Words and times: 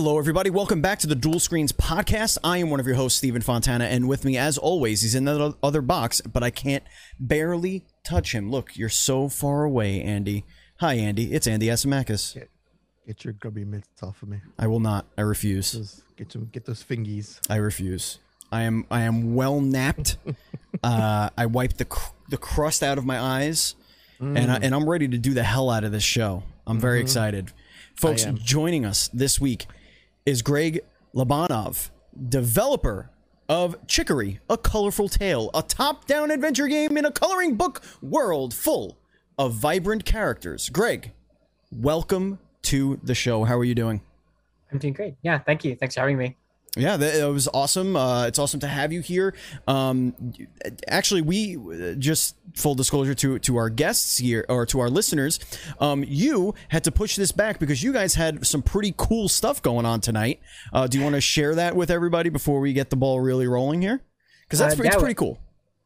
Hello, 0.00 0.16
everybody. 0.16 0.48
Welcome 0.48 0.80
back 0.80 1.00
to 1.00 1.08
the 1.08 1.16
Duel 1.16 1.40
Screens 1.40 1.72
podcast. 1.72 2.38
I 2.44 2.58
am 2.58 2.70
one 2.70 2.78
of 2.78 2.86
your 2.86 2.94
hosts, 2.94 3.18
Stephen 3.18 3.42
Fontana, 3.42 3.86
and 3.86 4.06
with 4.08 4.24
me, 4.24 4.38
as 4.38 4.56
always, 4.56 5.02
he's 5.02 5.16
in 5.16 5.24
the 5.24 5.56
other 5.60 5.82
box, 5.82 6.20
but 6.20 6.44
I 6.44 6.50
can't 6.50 6.84
barely 7.18 7.84
touch 8.04 8.30
him. 8.30 8.48
Look, 8.48 8.76
you're 8.76 8.90
so 8.90 9.28
far 9.28 9.64
away, 9.64 10.00
Andy. 10.00 10.44
Hi, 10.78 10.94
Andy. 10.94 11.32
It's 11.34 11.48
Andy 11.48 11.66
Asimakis. 11.66 12.34
Get, 12.34 12.48
get 13.08 13.24
your 13.24 13.32
grubby 13.32 13.64
mitts 13.64 14.00
off 14.00 14.22
of 14.22 14.28
me. 14.28 14.38
I 14.56 14.68
will 14.68 14.78
not. 14.78 15.04
I 15.18 15.22
refuse. 15.22 15.72
Those, 15.72 16.02
get 16.14 16.30
some. 16.30 16.44
Get 16.52 16.64
those 16.64 16.84
fingies. 16.84 17.40
I 17.50 17.56
refuse. 17.56 18.20
I 18.52 18.62
am. 18.62 18.86
I 18.92 19.00
am 19.00 19.34
well 19.34 19.60
napped. 19.60 20.16
uh, 20.84 21.30
I 21.36 21.46
wiped 21.46 21.78
the 21.78 21.86
cr- 21.86 22.12
the 22.28 22.38
crust 22.38 22.84
out 22.84 22.98
of 22.98 23.04
my 23.04 23.18
eyes, 23.18 23.74
and 24.20 24.48
I, 24.48 24.58
and 24.62 24.76
I'm 24.76 24.88
ready 24.88 25.08
to 25.08 25.18
do 25.18 25.34
the 25.34 25.42
hell 25.42 25.68
out 25.70 25.82
of 25.82 25.90
this 25.90 26.04
show. 26.04 26.44
I'm 26.68 26.78
very 26.78 27.00
excited, 27.00 27.50
folks. 27.96 28.26
Joining 28.44 28.84
us 28.84 29.08
this 29.12 29.40
week 29.40 29.66
is 30.28 30.42
Greg 30.42 30.80
Lobanov, 31.14 31.88
developer 32.28 33.08
of 33.48 33.74
Chicory, 33.86 34.40
a 34.50 34.58
colorful 34.58 35.08
tale, 35.08 35.48
a 35.54 35.62
top-down 35.62 36.30
adventure 36.30 36.68
game 36.68 36.98
in 36.98 37.06
a 37.06 37.10
coloring 37.10 37.54
book 37.54 37.80
world 38.02 38.52
full 38.52 38.98
of 39.38 39.54
vibrant 39.54 40.04
characters. 40.04 40.68
Greg, 40.68 41.12
welcome 41.72 42.38
to 42.60 43.00
the 43.02 43.14
show. 43.14 43.44
How 43.44 43.56
are 43.56 43.64
you 43.64 43.74
doing? 43.74 44.02
I'm 44.70 44.76
doing 44.76 44.92
great. 44.92 45.14
Yeah, 45.22 45.38
thank 45.38 45.64
you. 45.64 45.74
Thanks 45.76 45.94
for 45.94 46.02
having 46.02 46.18
me. 46.18 46.36
Yeah, 46.76 46.96
that, 46.96 47.14
it 47.14 47.32
was 47.32 47.48
awesome. 47.52 47.96
Uh, 47.96 48.26
it's 48.26 48.38
awesome 48.38 48.60
to 48.60 48.66
have 48.68 48.92
you 48.92 49.00
here. 49.00 49.34
Um, 49.66 50.14
actually, 50.86 51.22
we 51.22 51.56
uh, 51.56 51.94
just 51.94 52.36
full 52.54 52.74
disclosure 52.74 53.14
to 53.14 53.38
to 53.40 53.56
our 53.56 53.70
guests 53.70 54.18
here 54.18 54.44
or 54.48 54.66
to 54.66 54.80
our 54.80 54.90
listeners, 54.90 55.40
um, 55.80 56.04
you 56.06 56.54
had 56.68 56.84
to 56.84 56.92
push 56.92 57.16
this 57.16 57.32
back 57.32 57.58
because 57.58 57.82
you 57.82 57.92
guys 57.92 58.14
had 58.14 58.46
some 58.46 58.62
pretty 58.62 58.94
cool 58.96 59.28
stuff 59.28 59.62
going 59.62 59.86
on 59.86 60.00
tonight. 60.00 60.40
Uh, 60.72 60.86
do 60.86 60.98
you 60.98 61.04
want 61.04 61.14
to 61.14 61.20
share 61.20 61.54
that 61.54 61.74
with 61.74 61.90
everybody 61.90 62.28
before 62.28 62.60
we 62.60 62.72
get 62.72 62.90
the 62.90 62.96
ball 62.96 63.20
really 63.20 63.46
rolling 63.46 63.80
here? 63.82 64.00
Because 64.42 64.58
that's 64.58 64.78
Uh, 64.78 64.84
yeah, 64.84 64.96
pretty 64.96 65.14
cool. 65.14 65.38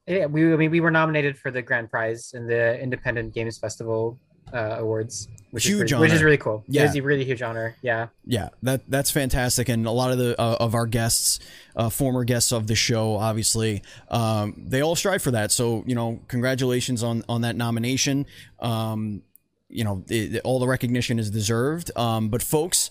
Yeah, 0.07 0.27
we 0.27 0.53
I 0.53 0.57
mean 0.57 0.71
we 0.71 0.81
were 0.81 0.91
nominated 0.91 1.39
for 1.39 1.51
the 1.51 1.63
grand 1.63 1.91
prize 1.91 2.33
in 2.35 2.47
the 2.47 2.79
Independent 2.81 3.35
Games 3.35 3.57
Festival 3.59 4.19
uh, 4.53 4.77
awards, 4.79 5.29
which 5.51 5.65
Huge 5.65 5.75
is 5.75 5.91
pretty, 5.91 6.01
which 6.01 6.13
is 6.13 6.23
really 6.23 6.39
cool. 6.39 6.65
Yeah. 6.69 6.83
it 6.83 6.91
is 6.91 6.97
a 6.97 7.03
really 7.03 7.25
huge 7.25 7.43
honor. 7.43 7.77
Yeah, 7.83 8.09
Yeah, 8.25 8.49
that 8.63 8.83
that's 8.89 9.11
fantastic, 9.11 9.69
and 9.69 9.87
a 9.87 9.91
lot 9.91 10.13
of 10.13 10.19
the 10.19 10.41
uh, 10.41 10.57
of 10.61 10.75
our 10.75 10.87
guests, 10.87 11.41
uh, 11.77 11.91
former 11.91 12.25
guests 12.25 12.53
of 12.53 12.67
the 12.67 12.75
show, 12.75 13.17
obviously, 13.17 13.83
um, 14.09 14.55
they 14.57 14.83
all 14.83 14.97
strive 14.97 15.23
for 15.23 15.31
that. 15.33 15.53
So 15.53 15.85
you 15.87 15.95
know, 15.95 16.21
congratulations 16.29 17.03
on 17.03 17.25
on 17.29 17.43
that 17.43 17.57
nomination. 17.57 18.27
Um, 18.61 19.23
you 19.69 19.85
know, 19.85 20.05
it, 20.09 20.41
all 20.45 20.59
the 20.59 20.67
recognition 20.69 21.19
is 21.19 21.31
deserved. 21.31 21.91
Um, 21.97 22.29
but 22.29 22.43
folks, 22.43 22.91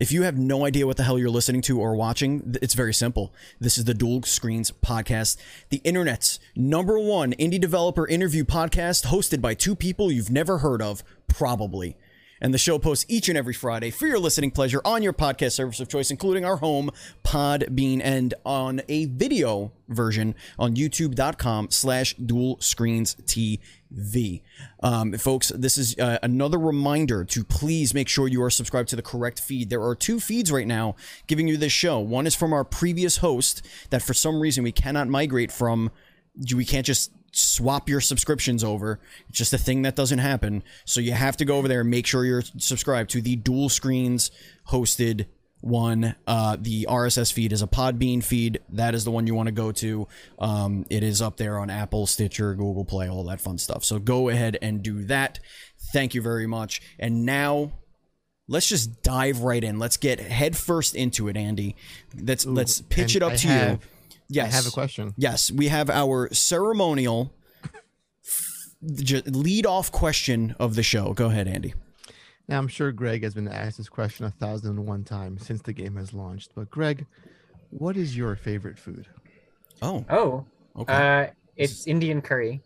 if 0.00 0.10
you 0.10 0.22
have 0.22 0.38
no 0.38 0.64
idea 0.64 0.86
what 0.86 0.96
the 0.96 1.02
hell 1.02 1.18
you're 1.18 1.28
listening 1.28 1.60
to 1.60 1.78
or 1.78 1.94
watching, 1.94 2.56
it's 2.62 2.72
very 2.72 2.94
simple. 2.94 3.34
This 3.60 3.76
is 3.76 3.84
the 3.84 3.92
Duel 3.92 4.22
Screens 4.22 4.70
podcast, 4.70 5.36
the 5.68 5.82
internet's 5.84 6.40
number 6.56 6.98
one 6.98 7.34
indie 7.34 7.60
developer 7.60 8.08
interview 8.08 8.44
podcast, 8.44 9.06
hosted 9.06 9.42
by 9.42 9.52
two 9.52 9.76
people 9.76 10.10
you've 10.10 10.30
never 10.30 10.58
heard 10.58 10.80
of, 10.80 11.04
probably. 11.28 11.98
And 12.40 12.54
the 12.54 12.58
show 12.58 12.78
posts 12.78 13.04
each 13.08 13.28
and 13.28 13.36
every 13.36 13.52
Friday 13.52 13.90
for 13.90 14.06
your 14.06 14.18
listening 14.18 14.50
pleasure 14.50 14.80
on 14.84 15.02
your 15.02 15.12
podcast 15.12 15.52
service 15.52 15.78
of 15.80 15.88
choice, 15.88 16.10
including 16.10 16.44
our 16.44 16.56
home, 16.56 16.90
Podbean, 17.22 18.00
and 18.02 18.32
on 18.46 18.80
a 18.88 19.04
video 19.06 19.72
version 19.88 20.34
on 20.58 20.74
youtube.com 20.74 21.70
slash 21.70 22.14
duel 22.14 22.56
screens 22.60 23.16
TV. 23.26 24.42
Um, 24.82 25.12
folks, 25.14 25.50
this 25.54 25.76
is 25.76 25.98
uh, 25.98 26.18
another 26.22 26.58
reminder 26.58 27.24
to 27.24 27.44
please 27.44 27.92
make 27.92 28.08
sure 28.08 28.28
you 28.28 28.42
are 28.42 28.50
subscribed 28.50 28.88
to 28.90 28.96
the 28.96 29.02
correct 29.02 29.40
feed. 29.40 29.68
There 29.68 29.82
are 29.82 29.94
two 29.94 30.18
feeds 30.18 30.50
right 30.50 30.66
now 30.66 30.96
giving 31.26 31.46
you 31.46 31.56
this 31.56 31.72
show. 31.72 31.98
One 31.98 32.26
is 32.26 32.34
from 32.34 32.52
our 32.52 32.64
previous 32.64 33.18
host 33.18 33.66
that 33.90 34.02
for 34.02 34.14
some 34.14 34.40
reason 34.40 34.64
we 34.64 34.72
cannot 34.72 35.08
migrate 35.08 35.52
from. 35.52 35.90
We 36.54 36.64
can't 36.64 36.86
just 36.86 37.10
swap 37.32 37.88
your 37.88 38.00
subscriptions 38.00 38.64
over. 38.64 38.98
It's 39.28 39.38
just 39.38 39.52
a 39.52 39.58
thing 39.58 39.82
that 39.82 39.96
doesn't 39.96 40.18
happen. 40.18 40.62
So 40.84 41.00
you 41.00 41.12
have 41.12 41.36
to 41.38 41.44
go 41.44 41.56
over 41.58 41.68
there 41.68 41.80
and 41.82 41.90
make 41.90 42.06
sure 42.06 42.24
you're 42.24 42.42
subscribed 42.58 43.10
to 43.10 43.20
the 43.20 43.36
duel 43.36 43.68
screens 43.68 44.30
hosted 44.68 45.26
one. 45.60 46.14
Uh, 46.26 46.56
the 46.58 46.86
RSS 46.88 47.32
feed 47.32 47.52
is 47.52 47.60
a 47.62 47.66
Podbean 47.66 48.24
feed. 48.24 48.60
That 48.70 48.94
is 48.94 49.04
the 49.04 49.10
one 49.10 49.26
you 49.26 49.34
want 49.34 49.46
to 49.48 49.52
go 49.52 49.72
to. 49.72 50.08
Um, 50.38 50.86
it 50.90 51.02
is 51.02 51.20
up 51.20 51.36
there 51.36 51.58
on 51.58 51.68
Apple, 51.70 52.06
Stitcher, 52.06 52.54
Google 52.54 52.84
Play, 52.84 53.08
all 53.10 53.24
that 53.24 53.40
fun 53.40 53.58
stuff. 53.58 53.84
So 53.84 53.98
go 53.98 54.28
ahead 54.30 54.56
and 54.62 54.82
do 54.82 55.04
that. 55.04 55.38
Thank 55.92 56.14
you 56.14 56.22
very 56.22 56.46
much. 56.46 56.80
And 56.98 57.26
now 57.26 57.72
let's 58.48 58.66
just 58.68 59.02
dive 59.02 59.40
right 59.40 59.62
in. 59.62 59.78
Let's 59.78 59.96
get 59.98 60.18
headfirst 60.18 60.94
into 60.94 61.28
it, 61.28 61.36
Andy. 61.36 61.76
Let's 62.18 62.46
let's 62.46 62.80
pitch 62.80 63.14
it 63.14 63.22
up 63.22 63.32
I 63.32 63.36
to 63.36 63.48
have- 63.48 63.70
you. 63.72 63.78
Yes. 64.32 64.52
I 64.52 64.56
have 64.56 64.66
a 64.66 64.70
question. 64.70 65.12
Yes, 65.16 65.50
we 65.50 65.68
have 65.68 65.90
our 65.90 66.32
ceremonial 66.32 67.32
lead 68.82 69.66
off 69.66 69.92
question 69.92 70.54
of 70.58 70.74
the 70.74 70.82
show. 70.82 71.12
Go 71.12 71.26
ahead, 71.26 71.46
Andy. 71.48 71.74
Now 72.48 72.58
I'm 72.58 72.68
sure 72.68 72.90
Greg 72.92 73.22
has 73.22 73.34
been 73.34 73.48
asked 73.48 73.76
this 73.78 73.88
question 73.88 74.24
a 74.26 74.30
thousand 74.30 74.70
and 74.78 74.86
one 74.86 75.04
times 75.04 75.46
since 75.46 75.62
the 75.62 75.72
game 75.72 75.96
has 75.96 76.12
launched. 76.14 76.52
But 76.54 76.70
Greg, 76.70 77.06
what 77.70 77.96
is 77.96 78.16
your 78.16 78.34
favorite 78.36 78.78
food? 78.78 79.06
Oh, 79.82 80.04
Oh, 80.08 80.44
okay. 80.76 80.92
uh, 81.28 81.30
it's 81.56 81.86
Indian 81.86 82.22
curry. 82.22 82.60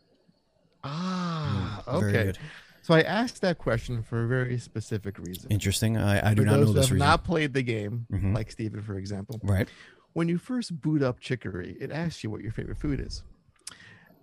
Ah, 0.84 1.82
very 1.98 2.10
okay. 2.12 2.24
good. 2.24 2.38
So 2.82 2.92
I 2.94 3.00
asked 3.00 3.41
that 3.41 3.56
question 3.58 4.03
for 4.03 4.24
a 4.24 4.28
very 4.28 4.58
specific 4.58 5.19
reason. 5.19 5.50
Interesting. 5.50 5.97
I, 5.97 6.30
I 6.30 6.34
do 6.34 6.42
For 6.42 6.47
not 6.47 6.53
those 6.56 6.60
know 6.60 6.66
who 6.66 6.72
this 6.74 6.86
have 6.88 6.92
reason. 6.94 7.06
not 7.08 7.24
played 7.24 7.54
the 7.54 7.62
game, 7.62 8.06
Mhm. 8.12 8.34
like 8.34 8.50
Steven, 8.50 8.82
for 8.82 8.97
example, 8.98 9.41
Right. 9.42 9.69
When 10.14 10.28
you 10.28 10.38
first 10.38 10.80
boot 10.80 11.02
up 11.02 11.20
Chicory, 11.20 11.76
it 11.80 11.91
asks 11.92 12.25
you 12.25 12.30
what 12.30 12.41
your 12.41 12.52
favorite 12.52 12.78
food 12.78 13.00
is. 13.00 13.22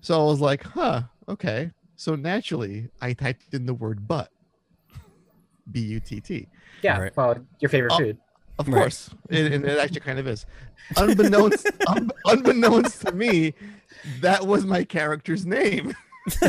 So 0.02 0.20
I 0.20 0.24
was 0.26 0.40
like, 0.42 0.64
huh, 0.64 1.04
okay. 1.30 1.72
So 1.96 2.16
naturally, 2.16 2.90
I 3.02 3.14
typed 3.14 3.54
in 3.54 3.66
the 3.68 3.74
word 3.76 4.08
butt. 4.08 4.30
B 5.72 5.80
U 5.82 6.00
T 6.00 6.20
T. 6.20 6.48
Yeah, 6.82 6.98
Right. 7.00 7.16
well, 7.16 7.38
your 7.60 7.70
favorite 7.70 7.94
Oh. 7.94 7.98
food. 7.98 8.18
Of 8.58 8.68
Right. 8.68 8.82
course. 8.82 9.10
It, 9.30 9.52
and 9.54 9.64
it 9.66 9.78
actually 9.80 10.02
kind 10.02 10.18
of 10.20 10.28
is. 10.28 10.46
Unbeknownst, 10.98 11.68
un, 11.88 12.10
unbeknownst 12.26 13.02
to 13.06 13.12
me, 13.12 13.54
that 14.22 14.46
was 14.46 14.66
my 14.66 14.84
character's 14.84 15.46
name. 15.46 15.94
so 16.30 16.42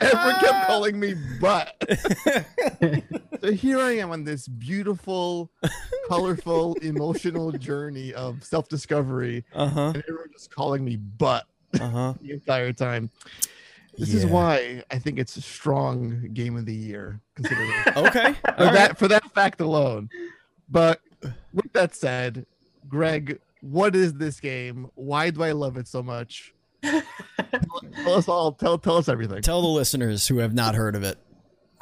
everyone 0.00 0.40
kept 0.40 0.66
calling 0.66 0.98
me 1.00 1.14
butt. 1.40 1.74
so 3.42 3.52
here 3.52 3.78
I 3.78 3.92
am 3.96 4.10
on 4.12 4.24
this 4.24 4.46
beautiful, 4.48 5.50
colorful, 6.08 6.74
emotional 6.82 7.52
journey 7.52 8.14
of 8.14 8.44
self-discovery, 8.44 9.44
Uh 9.52 9.68
huh. 9.68 9.80
and 9.94 10.04
everyone 10.08 10.28
just 10.32 10.54
calling 10.54 10.84
me 10.84 10.96
butt 10.96 11.44
Uh 11.74 11.88
huh. 11.90 12.14
the 12.22 12.32
entire 12.32 12.72
time. 12.72 13.10
This 13.98 14.14
is 14.14 14.24
why 14.24 14.82
I 14.90 14.98
think 14.98 15.18
it's 15.18 15.36
a 15.36 15.42
strong 15.42 16.30
game 16.32 16.56
of 16.56 16.64
the 16.64 16.74
year, 16.74 17.20
considering 17.34 17.70
Okay. 17.96 18.32
for 18.32 18.50
All 18.58 18.64
right. 18.66 18.72
that 18.74 18.98
for 18.98 19.08
that 19.08 19.30
fact 19.34 19.60
alone. 19.60 20.08
But 20.68 21.00
with 21.52 21.70
that 21.74 21.94
said, 21.94 22.46
Greg, 22.88 23.38
what 23.60 23.94
is 23.94 24.14
this 24.14 24.40
game? 24.40 24.88
Why 24.94 25.28
do 25.30 25.42
I 25.42 25.52
love 25.52 25.76
it 25.76 25.86
so 25.88 26.02
much? 26.02 26.54
tell, 26.82 27.02
tell 28.02 28.14
us 28.14 28.28
all. 28.28 28.52
Tell 28.52 28.78
tell 28.78 28.96
us 28.96 29.08
everything. 29.10 29.42
Tell 29.42 29.60
the 29.60 29.68
listeners 29.68 30.26
who 30.26 30.38
have 30.38 30.54
not 30.54 30.74
heard 30.74 30.96
of 30.96 31.02
it. 31.02 31.18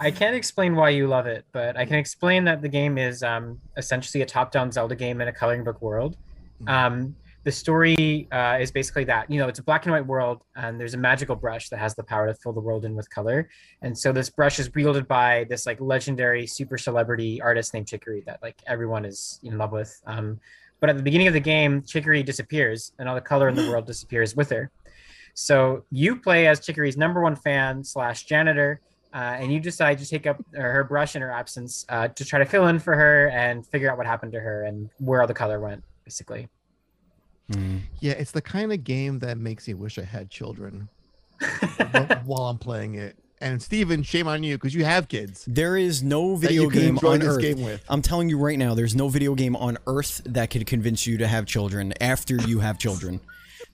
I 0.01 0.11
can't 0.11 0.35
explain 0.35 0.75
why 0.75 0.91
you 0.91 1.07
love 1.07 1.27
it, 1.27 1.45
but 1.53 1.77
I 1.77 1.85
can 1.85 1.97
explain 1.97 2.45
that 2.45 2.63
the 2.63 2.69
game 2.69 2.97
is 2.97 3.23
um, 3.23 3.61
essentially 3.77 4.23
a 4.23 4.27
top-down 4.27 4.73
Zelda 4.73 4.97
game 4.97 5.21
in 5.21 5.29
a 5.29 5.33
coloring 5.33 5.63
book 5.63 5.83
world. 5.83 6.17
Um, 6.67 7.15
the 7.45 7.53
story 7.53 8.29
uh, 8.33 8.59
is 8.61 8.71
basically 8.71 9.05
that 9.05 9.31
you 9.31 9.39
know 9.39 9.49
it's 9.49 9.59
a 9.59 9.63
black 9.63 9.85
and 9.87 9.93
white 9.93 10.07
world, 10.07 10.43
and 10.57 10.81
there's 10.81 10.95
a 10.95 10.99
magical 10.99 11.37
brush 11.37 11.69
that 11.71 11.79
has 11.79 11.95
the 11.95 12.03
power 12.03 12.27
to 12.27 12.35
fill 12.35 12.53
the 12.53 12.61
world 12.61 12.85
in 12.85 12.95
with 12.95 13.09
color. 13.11 13.49
And 13.83 13.97
so 13.97 14.13
this 14.13 14.29
brush 14.31 14.59
is 14.59 14.73
wielded 14.75 15.07
by 15.09 15.45
this 15.49 15.67
like 15.67 15.81
legendary 15.81 16.47
super 16.47 16.77
celebrity 16.79 17.41
artist 17.41 17.73
named 17.73 17.89
Chicory 17.89 18.23
that 18.27 18.43
like 18.43 18.57
everyone 18.67 19.05
is 19.05 19.41
in 19.43 19.57
love 19.59 19.73
with. 19.73 20.01
Um, 20.07 20.41
but 20.81 20.91
at 20.91 20.97
the 20.97 21.03
beginning 21.03 21.29
of 21.29 21.35
the 21.35 21.41
game, 21.41 21.83
Chicory 21.83 22.23
disappears, 22.23 22.93
and 22.99 23.09
all 23.09 23.15
the 23.15 23.21
color 23.21 23.49
in 23.49 23.55
the 23.55 23.69
world 23.71 23.87
disappears 23.95 24.37
with 24.37 24.51
her. 24.51 24.71
So 25.35 25.85
you 25.91 26.17
play 26.17 26.47
as 26.47 26.61
Chicory's 26.61 26.97
number 26.97 27.23
one 27.23 27.37
fan 27.37 27.85
slash 27.85 28.25
janitor, 28.25 28.81
uh, 29.13 29.37
and 29.39 29.53
you 29.53 29.61
decide 29.61 29.99
to 29.99 30.07
take 30.07 30.27
up 30.27 30.39
uh, 30.57 30.61
her 30.61 30.85
brush 30.85 31.17
in 31.17 31.23
her 31.23 31.31
absence 31.31 31.85
uh, 31.89 32.09
to 32.09 32.25
try 32.25 32.39
to 32.39 32.45
fill 32.45 32.67
in 32.69 32.79
for 32.79 32.95
her 32.95 33.29
and 33.29 33.67
figure 33.67 33.91
out 33.91 33.99
what 33.99 34.07
happened 34.07 34.33
to 34.33 34.41
her 34.41 34.65
and 34.65 34.91
where 34.99 35.21
all 35.21 35.27
the 35.27 35.35
color 35.35 35.61
went, 35.61 35.83
basically. 36.05 36.49
Mm. 37.53 37.81
Yeah, 38.01 38.13
it's 38.13 38.31
the 38.31 38.43
kind 38.43 38.73
of 38.73 38.85
game 38.85 39.19
that 39.21 39.37
makes 39.39 39.67
me 39.67 39.75
wish 39.75 39.99
I 39.99 40.05
had 40.05 40.31
children 40.31 40.89
while 42.25 42.43
I'm 42.45 42.59
playing 42.59 42.95
it. 42.95 43.17
And 43.43 43.61
Steven, 43.61 44.03
shame 44.03 44.29
on 44.29 44.43
you 44.43 44.57
because 44.57 44.75
you 44.75 44.85
have 44.85 45.09
kids 45.09 45.47
There 45.49 45.75
is 45.77 46.03
no 46.03 46.37
video 46.37 46.69
game 46.69 46.99
on 46.99 47.23
Earth. 47.23 47.41
game 47.41 47.63
with. 47.63 47.83
I'm 47.89 48.03
telling 48.03 48.29
you 48.29 48.39
right 48.39 48.59
now, 48.59 48.75
there's 48.75 48.95
no 48.95 49.09
video 49.09 49.35
game 49.35 49.57
on 49.57 49.79
Earth 49.87 50.21
that 50.27 50.51
could 50.51 50.67
convince 50.67 51.07
you 51.07 51.17
to 51.19 51.27
have 51.27 51.47
children 51.47 51.95
after 52.03 52.37
you 52.37 52.61
have 52.61 52.79
children. 52.79 53.21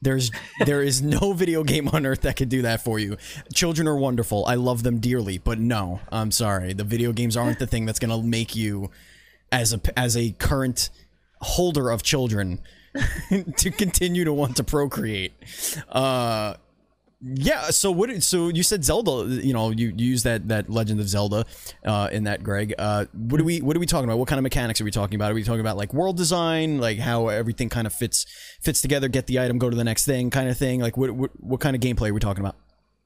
There's 0.03 0.31
there 0.65 0.83
is 0.83 1.03
no 1.03 1.33
video 1.35 1.65
game 1.65 1.89
on 1.89 2.07
earth 2.07 2.23
that 2.23 2.37
could 2.37 2.49
do 2.49 2.63
that 2.63 2.83
for 2.83 2.99
you. 2.99 3.17
Children 3.55 3.89
are 3.89 3.97
wonderful. 3.97 4.45
I 4.47 4.55
love 4.55 4.83
them 4.83 4.99
dearly, 4.99 5.39
but 5.39 5.59
no, 5.59 6.01
I'm 6.11 6.31
sorry. 6.31 6.73
The 6.73 6.85
video 6.85 7.13
games 7.13 7.37
aren't 7.37 7.59
the 7.59 7.67
thing 7.67 7.87
that's 7.87 7.99
gonna 7.99 8.23
make 8.23 8.55
you 8.55 8.91
as 9.51 9.73
a 9.73 9.81
as 9.99 10.17
a 10.17 10.33
current 10.33 10.91
holder 11.41 11.91
of 11.91 12.03
children 12.03 12.61
to 13.57 13.71
continue 13.71 14.25
to 14.25 14.33
want 14.33 14.57
to 14.57 14.65
procreate. 14.65 15.33
Uh, 15.89 16.55
yeah. 17.21 17.71
So 17.71 17.91
what? 17.91 18.23
So 18.23 18.49
you 18.49 18.63
said 18.63 18.85
Zelda. 18.85 19.27
You 19.27 19.53
know, 19.53 19.71
you, 19.71 19.93
you 19.97 20.07
use 20.07 20.23
that 20.25 20.49
that 20.49 20.69
Legend 20.69 21.01
of 21.01 21.09
Zelda 21.09 21.45
uh, 21.85 22.09
in 22.13 22.25
that, 22.25 22.43
Greg. 22.43 22.75
Uh, 22.79 23.07
what 23.13 23.41
are 23.41 23.45
we 23.45 23.61
what 23.61 23.77
are 23.77 23.81
we 23.81 23.87
talking 23.87 24.05
about? 24.05 24.19
What 24.19 24.29
kind 24.29 24.39
of 24.39 24.43
mechanics 24.43 24.81
are 24.81 24.85
we 24.85 24.91
talking 24.91 25.15
about? 25.17 25.33
Are 25.33 25.35
we 25.35 25.45
talking 25.45 25.61
about 25.61 25.77
like 25.77 25.95
world 25.95 26.17
design, 26.17 26.79
like 26.79 26.99
how 26.99 27.29
everything 27.29 27.69
kind 27.69 27.87
of 27.87 27.93
fits 27.93 28.27
fits 28.61 28.81
together? 28.81 29.09
Get 29.09 29.27
the 29.27 29.41
item, 29.41 29.59
go 29.59 29.71
to 29.71 29.77
the 29.77 29.85
next 29.85 30.05
thing, 30.05 30.31
kind 30.31 30.49
of 30.49 30.57
thing. 30.59 30.81
Like 30.81 30.97
what 30.97 31.11
what, 31.11 31.31
what 31.41 31.61
kind 31.61 31.75
of 31.75 31.83
gameplay 31.83 32.11
are 32.11 32.15
we 32.15 32.21
talking 32.21 32.45
about? 32.45 32.57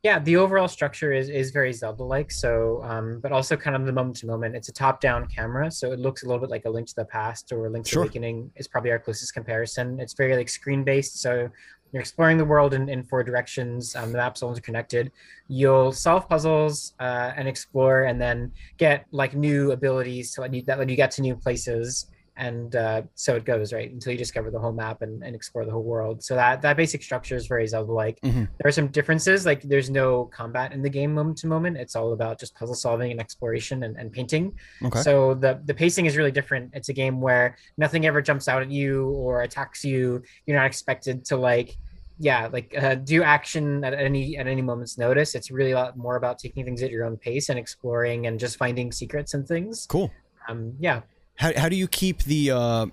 Yeah, 0.03 0.19
the 0.19 0.37
overall 0.37 0.67
structure 0.67 1.13
is 1.13 1.29
is 1.29 1.51
very 1.51 1.75
Zelda-like. 1.75 2.31
So, 2.31 2.83
um, 2.85 3.21
but 3.21 3.33
also 3.33 3.55
kind 3.55 3.77
of 3.77 3.85
the 3.85 3.93
moment 3.93 4.17
to 4.17 4.27
moment. 4.27 4.57
It's 4.57 4.71
a 4.71 4.73
top-down 4.73 5.27
camera, 5.27 5.71
so 5.71 5.93
it 5.93 5.99
looks 5.99 6.23
a 6.23 6.27
little 6.27 6.41
bit 6.41 6.49
like 6.49 6.65
a 6.65 6.71
Link 6.71 6.89
to 6.89 6.95
the 6.97 7.05
Past 7.05 7.53
or 7.53 7.69
Link's 7.69 7.91
Sure. 7.91 8.05
Awakening. 8.05 8.51
Is 8.57 8.67
probably 8.67 8.93
our 8.93 8.99
closest 8.99 9.35
comparison. 9.35 10.01
It's 10.01 10.15
very 10.15 10.35
like 10.35 10.49
screen-based, 10.49 11.21
so 11.21 11.51
you're 11.93 12.01
exploring 12.01 12.39
the 12.39 12.45
world 12.45 12.75
in, 12.75 12.89
in 12.89 13.03
four 13.03 13.23
directions. 13.23 13.97
Um, 13.97 14.13
the 14.13 14.19
maps 14.19 14.43
all 14.43 14.51
interconnected. 14.51 15.11
You'll 15.49 15.93
solve 15.93 16.29
puzzles 16.29 16.95
uh, 17.01 17.33
and 17.37 17.49
explore, 17.49 18.05
and 18.05 18.21
then 18.21 18.53
get 18.79 19.07
like 19.11 19.35
new 19.35 19.73
abilities 19.73 20.33
to 20.35 20.43
let 20.43 20.55
you 20.55 20.63
that 20.63 20.79
let 20.79 20.89
you 20.89 20.97
get 20.97 21.11
to 21.13 21.23
new 21.23 21.37
places. 21.37 22.07
And 22.41 22.75
uh, 22.75 23.03
so 23.15 23.37
it 23.37 23.45
goes 23.45 23.71
right 23.73 23.91
until 23.93 24.13
you 24.13 24.19
discover 24.19 24.51
the 24.51 24.59
whole 24.59 24.73
map 24.73 25.03
and, 25.03 25.23
and 25.23 25.37
explore 25.37 25.67
the 25.67 25.71
whole 25.73 25.83
world. 25.83 26.25
So 26.25 26.35
that 26.37 26.63
that 26.63 26.75
basic 26.77 27.03
structure 27.03 27.37
is 27.37 27.47
very 27.47 27.67
Zelda-like 27.67 28.19
Mhm. 28.23 28.49
there 28.59 28.67
are 28.71 28.73
some 28.81 28.89
differences 28.89 29.45
like 29.51 29.61
there's 29.63 29.91
no 29.91 30.25
combat 30.41 30.73
in 30.73 30.81
the 30.87 30.89
game 30.99 31.13
moment 31.19 31.37
to 31.43 31.47
moment 31.47 31.77
it's 31.77 31.95
all 31.99 32.13
about 32.19 32.41
just 32.41 32.55
puzzle 32.55 32.75
solving 32.75 33.11
and 33.11 33.21
exploration 33.21 33.83
and, 33.85 33.97
and 34.01 34.11
painting 34.19 34.45
Okay. 34.87 35.03
so 35.03 35.35
the 35.35 35.53
the 35.67 35.75
pacing 35.83 36.07
is 36.07 36.17
really 36.17 36.35
different 36.41 36.71
it's 36.79 36.89
a 36.89 36.93
game 37.03 37.21
where 37.21 37.47
nothing 37.85 38.03
ever 38.07 38.21
jumps 38.23 38.47
out 38.49 38.61
at 38.63 38.71
you 38.71 39.09
or 39.23 39.43
attacks 39.43 39.85
you 39.85 40.23
you're 40.47 40.57
not 40.63 40.67
expected 40.67 41.17
to 41.27 41.37
like 41.37 41.77
yeah 42.19 42.49
like 42.57 42.69
uh, 42.85 42.95
do 43.13 43.19
action 43.23 43.85
at 43.85 43.95
any 43.95 44.37
at 44.41 44.47
any 44.55 44.63
moment's 44.71 44.97
notice 45.07 45.35
it's 45.39 45.51
really 45.51 45.73
a 45.73 45.79
lot 45.83 45.97
more 45.97 46.17
about 46.17 46.39
taking 46.39 46.65
things 46.65 46.83
at 46.83 46.91
your 46.91 47.05
own 47.09 47.17
pace 47.17 47.49
and 47.51 47.59
exploring 47.59 48.27
and 48.27 48.41
just 48.45 48.57
finding 48.57 48.91
secrets 48.93 49.35
and 49.35 49.47
things 49.47 49.87
cool. 49.95 50.11
um 50.49 50.73
yeah 50.81 51.01
How, 51.41 51.53
how 51.57 51.69
do 51.71 51.77
you 51.77 51.89
keep 51.89 52.25
the 52.25 52.51
uh, 52.51 52.87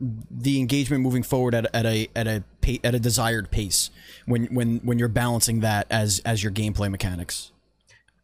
the 0.00 0.60
engagement 0.60 1.02
moving 1.02 1.24
forward 1.24 1.52
at, 1.52 1.66
at 1.74 1.84
a 1.84 2.08
at 2.14 2.28
a 2.28 2.44
at 2.84 2.94
a 2.94 3.00
desired 3.00 3.50
pace 3.50 3.90
when 4.24 4.46
when 4.54 4.78
when 4.84 5.00
you're 5.00 5.08
balancing 5.08 5.60
that 5.60 5.88
as 5.90 6.20
as 6.24 6.40
your 6.40 6.52
gameplay 6.52 6.88
mechanics? 6.88 7.50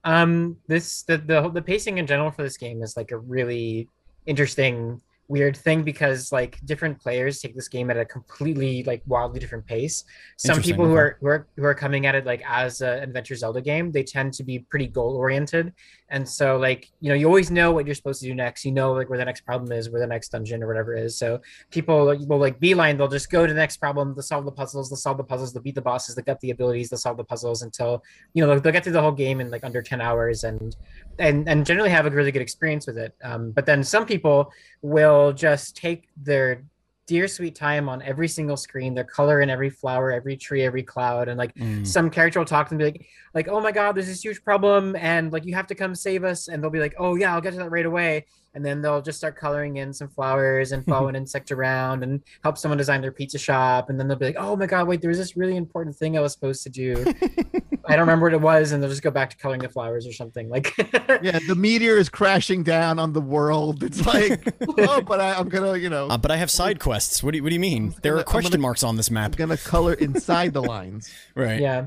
Um, 0.05 0.59
this 0.69 1.03
the 1.03 1.19
the 1.19 1.49
the 1.49 1.61
pacing 1.61 1.99
in 1.99 2.07
general 2.07 2.31
for 2.31 2.45
this 2.45 2.57
game 2.57 2.85
is 2.85 2.97
like 2.97 3.11
a 3.11 3.19
really 3.19 3.89
interesting 4.27 5.01
weird 5.29 5.57
thing 5.57 5.83
because 5.83 6.31
like 6.31 6.59
different 6.67 7.01
players 7.01 7.41
take 7.41 7.55
this 7.55 7.69
game 7.69 7.91
at 7.91 7.97
a 7.97 8.05
completely 8.05 8.83
like 8.85 9.03
wildly 9.07 9.41
different 9.41 9.67
pace. 9.67 10.05
Some 10.37 10.61
people 10.61 10.87
who 10.87 10.95
are 10.95 11.17
who 11.21 11.27
are 11.27 11.49
who 11.57 11.65
are 11.65 11.75
coming 11.75 12.07
at 12.07 12.15
it 12.15 12.27
like 12.27 12.43
as 12.47 12.81
an 12.81 13.03
adventure 13.03 13.35
Zelda 13.35 13.61
game, 13.61 13.91
they 13.91 14.03
tend 14.03 14.35
to 14.35 14.45
be 14.45 14.61
pretty 14.61 14.87
goal 14.87 15.17
oriented, 15.17 15.73
and 16.11 16.29
so 16.29 16.57
like 16.57 16.91
you 17.01 17.09
know 17.09 17.15
you 17.15 17.27
always 17.27 17.51
know 17.51 17.73
what 17.73 17.87
you're 17.87 17.95
supposed 17.95 18.21
to 18.23 18.29
do 18.29 18.35
next. 18.35 18.65
You 18.65 18.73
know 18.73 18.93
like 18.93 19.09
where 19.09 19.19
the 19.19 19.25
next 19.25 19.43
problem 19.43 19.73
is, 19.73 19.91
where 19.91 20.01
the 20.01 20.07
next 20.07 20.29
dungeon 20.31 20.63
or 20.63 20.67
whatever 20.67 20.95
is. 20.95 21.19
So 21.19 21.41
people 21.71 22.07
will 22.07 22.39
like 22.39 22.61
beeline. 22.61 22.97
They'll 22.97 23.09
just 23.09 23.31
go 23.31 23.47
to 23.47 23.53
the 23.53 23.59
next 23.59 23.79
problem. 23.79 24.15
They'll 24.15 24.23
solve 24.23 24.45
the 24.45 24.53
puzzles. 24.53 24.91
They'll 24.91 24.97
solve 24.97 25.17
the 25.17 25.25
puzzles. 25.25 25.53
They'll 25.53 25.63
beat 25.63 25.75
the 25.75 25.83
bosses. 25.83 26.15
They'll 26.15 26.25
get 26.25 26.41
the 26.41 26.51
abilities. 26.51 26.91
They'll 26.91 26.99
solve 26.99 27.17
the 27.17 27.25
puzzles 27.25 27.63
until 27.63 28.03
you 28.35 28.43
know 28.43 28.49
they'll, 28.53 28.61
they'll 28.61 28.73
get 28.73 28.85
through 28.85 28.93
the 28.93 29.03
whole 29.03 29.13
game 29.13 29.41
in 29.41 29.51
like 29.51 29.65
under 29.65 29.83
10 29.83 30.01
hours 30.01 30.45
and 30.45 30.77
and 31.19 31.49
and 31.49 31.65
generally 31.65 31.91
have 31.91 32.07
a 32.07 32.11
really 32.11 32.33
good 32.33 32.43
experience 32.43 32.87
with 32.87 32.99
it 32.99 33.15
um, 33.23 33.51
but 33.53 33.67
then 33.67 33.83
some 33.85 34.05
people 34.05 34.53
will 34.83 35.33
just 35.33 35.77
take 35.77 36.09
their 36.17 36.63
dear 37.07 37.29
sweet 37.29 37.55
time 37.55 37.89
on 37.89 38.01
every 38.03 38.29
single 38.29 38.57
screen. 38.57 38.95
Their 38.95 39.05
color 39.05 39.41
in 39.43 39.51
every 39.51 39.71
flower 39.71 40.11
every 40.13 40.37
tree 40.37 40.63
every 40.63 40.83
cloud. 40.83 41.29
And 41.29 41.39
like 41.39 41.55
Mm. 41.55 41.87
some 41.87 42.11
character 42.11 42.39
will 42.39 42.47
talk 42.47 42.69
to 42.69 42.75
them 42.75 42.81
and 42.81 42.93
be 42.95 42.99
like 43.01 43.09
like 43.35 43.49
oh 43.49 43.61
my 43.61 43.73
god 43.73 43.95
there's 43.95 44.07
this 44.07 44.25
huge 44.25 44.43
problem 44.43 44.97
and 44.97 45.33
like 45.33 45.45
you 45.45 45.55
have 45.55 45.67
to 45.69 45.75
come 45.75 45.95
save 45.95 46.25
us. 46.25 46.49
And 46.49 46.63
they'll 46.63 46.71
be 46.71 46.81
like 46.81 46.95
oh 46.99 47.15
yeah 47.17 47.35
i'll 47.35 47.41
get 47.41 47.53
to 47.53 47.59
that 47.59 47.71
right 47.71 47.87
away 47.87 48.27
and 48.55 48.65
then 48.65 48.81
they'll 48.83 49.03
just 49.03 49.19
start 49.19 49.37
coloring 49.37 49.77
in 49.79 49.93
some 49.93 50.09
flowers 50.09 50.73
and 50.73 50.85
follow 50.93 51.09
an 51.09 51.17
insect 51.17 51.51
around 51.53 52.03
and 52.03 52.23
help 52.43 52.57
someone 52.59 52.79
design 52.79 53.01
their 53.01 53.13
pizza 53.13 53.39
shop 53.39 53.91
and 53.91 53.99
then 53.99 54.09
they'll 54.09 54.17
be 54.19 54.27
like 54.27 54.37
oh 54.39 54.57
my 54.57 54.67
god 54.67 54.87
wait 54.89 55.01
there 55.01 55.09
was 55.09 55.19
this 55.19 55.37
really 55.37 55.57
important 55.57 55.95
thing 55.97 56.17
i 56.17 56.21
was 56.21 56.33
supposed 56.33 56.63
to 56.63 56.71
do 56.71 56.95
i 57.87 57.93
don't 57.97 58.01
remember 58.01 58.27
what 58.27 58.33
it 58.33 58.41
was 58.41 58.73
and 58.73 58.83
they'll 58.83 58.91
just 58.91 59.03
go 59.03 59.11
back 59.11 59.31
to 59.31 59.37
coloring 59.37 59.61
the 59.61 59.69
flowers 59.69 60.07
or 60.07 60.13
something 60.13 60.49
like 60.49 60.73
Yeah, 61.23 61.39
the 61.47 61.55
meteor 61.57 61.97
is 61.97 62.09
crashing 62.09 62.63
down 62.65 62.99
on 62.99 63.13
the 63.13 63.21
world. 63.21 63.83
It's 63.83 64.05
like, 64.05 64.53
oh, 64.79 65.01
but 65.01 65.21
I, 65.21 65.35
I'm 65.35 65.49
gonna, 65.49 65.77
you 65.77 65.89
know, 65.89 66.09
Uh, 66.09 66.19
but 66.19 66.31
I 66.31 66.37
have 66.37 66.51
side 66.51 66.81
quests. 66.81 67.23
What 67.23 67.31
do 67.33 67.39
you, 67.39 67.43
what 67.43 67.49
do 67.51 67.55
you 67.55 67.61
mean? 67.61 67.95
There 68.03 68.13
gonna- 68.13 68.21
are 68.23 68.25
question 68.25 68.51
gonna- 68.53 68.63
marks 68.63 68.83
on 68.83 68.97
this 68.97 69.11
map 69.11 69.27
I'm 69.27 69.31
map, 69.31 69.39
gonna 69.39 69.57
color 69.57 69.95
inside 69.95 70.53
the 70.53 70.63
lines. 70.63 71.11
right? 71.35 71.61
yeah 71.61 71.87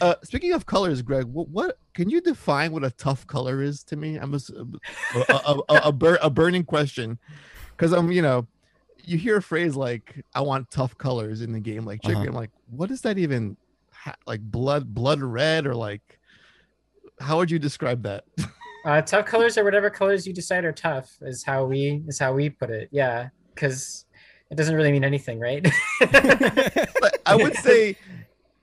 Uh, 0.00 0.14
speaking 0.22 0.52
of 0.52 0.66
colors, 0.66 1.02
Greg, 1.02 1.24
what, 1.26 1.48
what 1.48 1.78
can 2.00 2.08
you 2.08 2.22
define 2.22 2.72
what 2.72 2.82
a 2.82 2.90
tough 2.92 3.26
color 3.26 3.60
is 3.60 3.84
to 3.84 3.94
me? 3.94 4.16
I'm 4.16 4.32
a 4.32 4.40
a, 5.28 5.34
a, 5.44 5.60
a, 5.88 5.92
bur- 5.92 6.18
a 6.22 6.30
burning 6.30 6.64
question 6.64 7.18
because 7.76 7.92
I'm, 7.92 8.10
you 8.10 8.22
know, 8.22 8.46
you 9.04 9.18
hear 9.18 9.36
a 9.36 9.42
phrase 9.42 9.76
like 9.76 10.24
"I 10.34 10.40
want 10.40 10.70
tough 10.70 10.96
colors" 10.96 11.42
in 11.42 11.52
the 11.52 11.60
game, 11.60 11.84
like 11.84 12.00
chicken. 12.00 12.16
Uh-huh. 12.16 12.28
I'm 12.28 12.34
like, 12.34 12.52
what 12.70 12.88
does 12.88 13.02
that 13.02 13.18
even 13.18 13.54
ha- 13.92 14.16
like? 14.26 14.40
Blood, 14.40 14.94
blood 14.94 15.20
red, 15.20 15.66
or 15.66 15.74
like? 15.74 16.18
How 17.20 17.36
would 17.36 17.50
you 17.50 17.58
describe 17.58 18.02
that? 18.04 18.24
uh, 18.86 19.02
tough 19.02 19.26
colors 19.26 19.58
or 19.58 19.64
whatever 19.64 19.90
colors 19.90 20.26
you 20.26 20.32
decide 20.32 20.64
are 20.64 20.72
tough 20.72 21.18
is 21.20 21.44
how 21.44 21.66
we 21.66 22.02
is 22.08 22.18
how 22.18 22.32
we 22.32 22.48
put 22.48 22.70
it 22.70 22.88
yeah 22.92 23.28
because 23.54 24.06
it 24.50 24.54
doesn't 24.54 24.74
really 24.74 24.90
mean 24.90 25.04
anything 25.04 25.38
right 25.38 25.68
But 26.00 27.20
I 27.26 27.36
would 27.36 27.56
say 27.56 27.98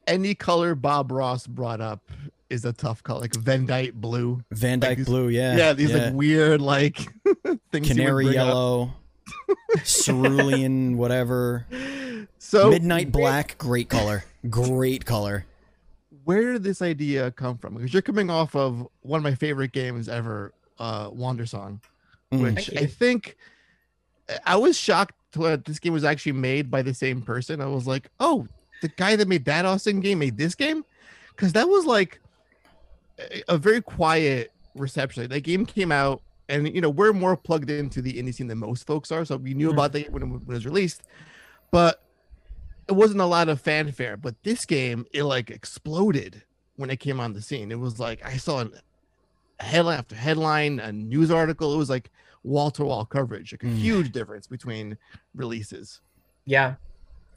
any 0.07 0.33
color 0.33 0.73
Bob 0.73 1.11
Ross 1.11 1.45
brought 1.45 1.81
up 1.81 2.01
is 2.49 2.65
a 2.65 2.73
tough 2.73 3.03
color, 3.03 3.21
like 3.21 3.35
Van 3.35 3.65
Dyke 3.65 3.93
blue. 3.93 4.41
Van 4.51 4.79
Like 4.79 4.89
Dyke 4.89 4.97
these- 4.99 5.05
blue, 5.07 5.29
yeah, 5.29 5.57
Yeah, 5.57 5.73
these 5.73 5.93
like 5.93 6.13
weird 6.13 6.61
like 6.61 6.97
things. 7.71 7.87
canary 7.87 8.27
yellow, 8.27 8.93
cerulean, 9.83 10.97
whatever, 10.97 11.65
So 12.37 12.69
midnight 12.69 13.11
black, 13.11 13.57
great 13.57 13.89
color, 13.89 14.23
great 14.49 15.05
color. 15.05 15.45
where 16.23 16.53
did 16.53 16.63
this 16.63 16.81
idea 16.81 17.31
come 17.31 17.57
from? 17.57 17.75
Because 17.75 17.93
you're 17.93 18.01
coming 18.01 18.29
off 18.29 18.55
of 18.55 18.87
one 19.01 19.17
of 19.19 19.23
my 19.23 19.35
favorite 19.35 19.71
games 19.71 20.07
ever, 20.09 20.53
uh, 20.79 21.09
Wander 21.11 21.45
Song, 21.45 21.81
Mm. 22.33 22.41
which 22.41 22.69
I 22.75 22.85
think 22.85 23.37
I 24.45 24.57
was 24.57 24.77
shocked 24.77 25.15
that 25.33 25.63
this 25.63 25.79
game 25.79 25.93
was 25.93 26.03
actually 26.03 26.33
made 26.33 26.69
by 26.69 26.81
the 26.81 26.93
same 26.93 27.21
person. 27.21 27.61
I 27.61 27.67
was 27.67 27.87
like, 27.87 28.09
oh, 28.19 28.47
the 28.81 28.89
guy 28.89 29.15
that 29.15 29.27
made 29.29 29.45
that 29.45 29.63
Austin 29.65 30.01
game 30.01 30.19
made 30.19 30.37
this 30.37 30.53
game, 30.53 30.83
because 31.29 31.53
that 31.53 31.69
was 31.69 31.85
like 31.85 32.19
a, 33.19 33.43
a 33.49 33.57
very 33.57 33.81
quiet 33.81 34.51
reception. 34.75 35.29
That 35.29 35.41
game 35.41 35.65
came 35.65 35.91
out, 35.91 36.21
and 36.49 36.73
you 36.73 36.81
know 36.81 36.89
we're 36.89 37.13
more 37.13 37.35
plugged 37.37 37.69
into 37.69 38.01
the 38.01 38.13
indie 38.13 38.33
scene 38.33 38.47
than 38.47 38.57
most 38.59 38.85
folks 38.87 39.11
are, 39.11 39.25
so 39.25 39.37
we 39.37 39.53
knew 39.53 39.69
Mhm. 39.69 39.73
about 39.73 39.93
the 39.93 40.03
when 40.09 40.23
it, 40.23 40.25
when 40.27 40.41
it 40.41 40.47
was 40.47 40.65
released, 40.65 41.03
but 41.71 42.03
it 42.87 42.93
wasn't 42.93 43.19
a 43.21 43.25
lot 43.25 43.49
of 43.49 43.59
fanfare. 43.59 44.15
But 44.17 44.35
this 44.43 44.65
game, 44.65 45.05
it 45.13 45.23
like 45.23 45.49
exploded 45.49 46.43
when 46.77 46.89
it 46.89 46.97
came 46.97 47.19
on 47.19 47.33
the 47.33 47.41
scene. 47.41 47.71
It 47.71 47.79
was 47.79 47.99
like 47.99 48.23
I 48.25 48.37
saw 48.37 48.59
an 48.59 48.73
headline 49.59 49.97
after 49.99 50.15
headline, 50.15 50.79
a 50.79 50.91
news 50.91 51.31
article. 51.31 51.73
It 51.73 51.77
was 51.77 51.89
like 51.89 52.11
wall 52.43 52.71
to 52.71 52.85
wall 52.85 53.03
coverage, 53.05 53.51
like 53.51 53.63
a 53.63 53.65
Mm. 53.65 53.75
huge 53.77 54.11
difference 54.11 54.47
between 54.47 54.97
releases. 55.35 56.01
yeah 56.45 56.75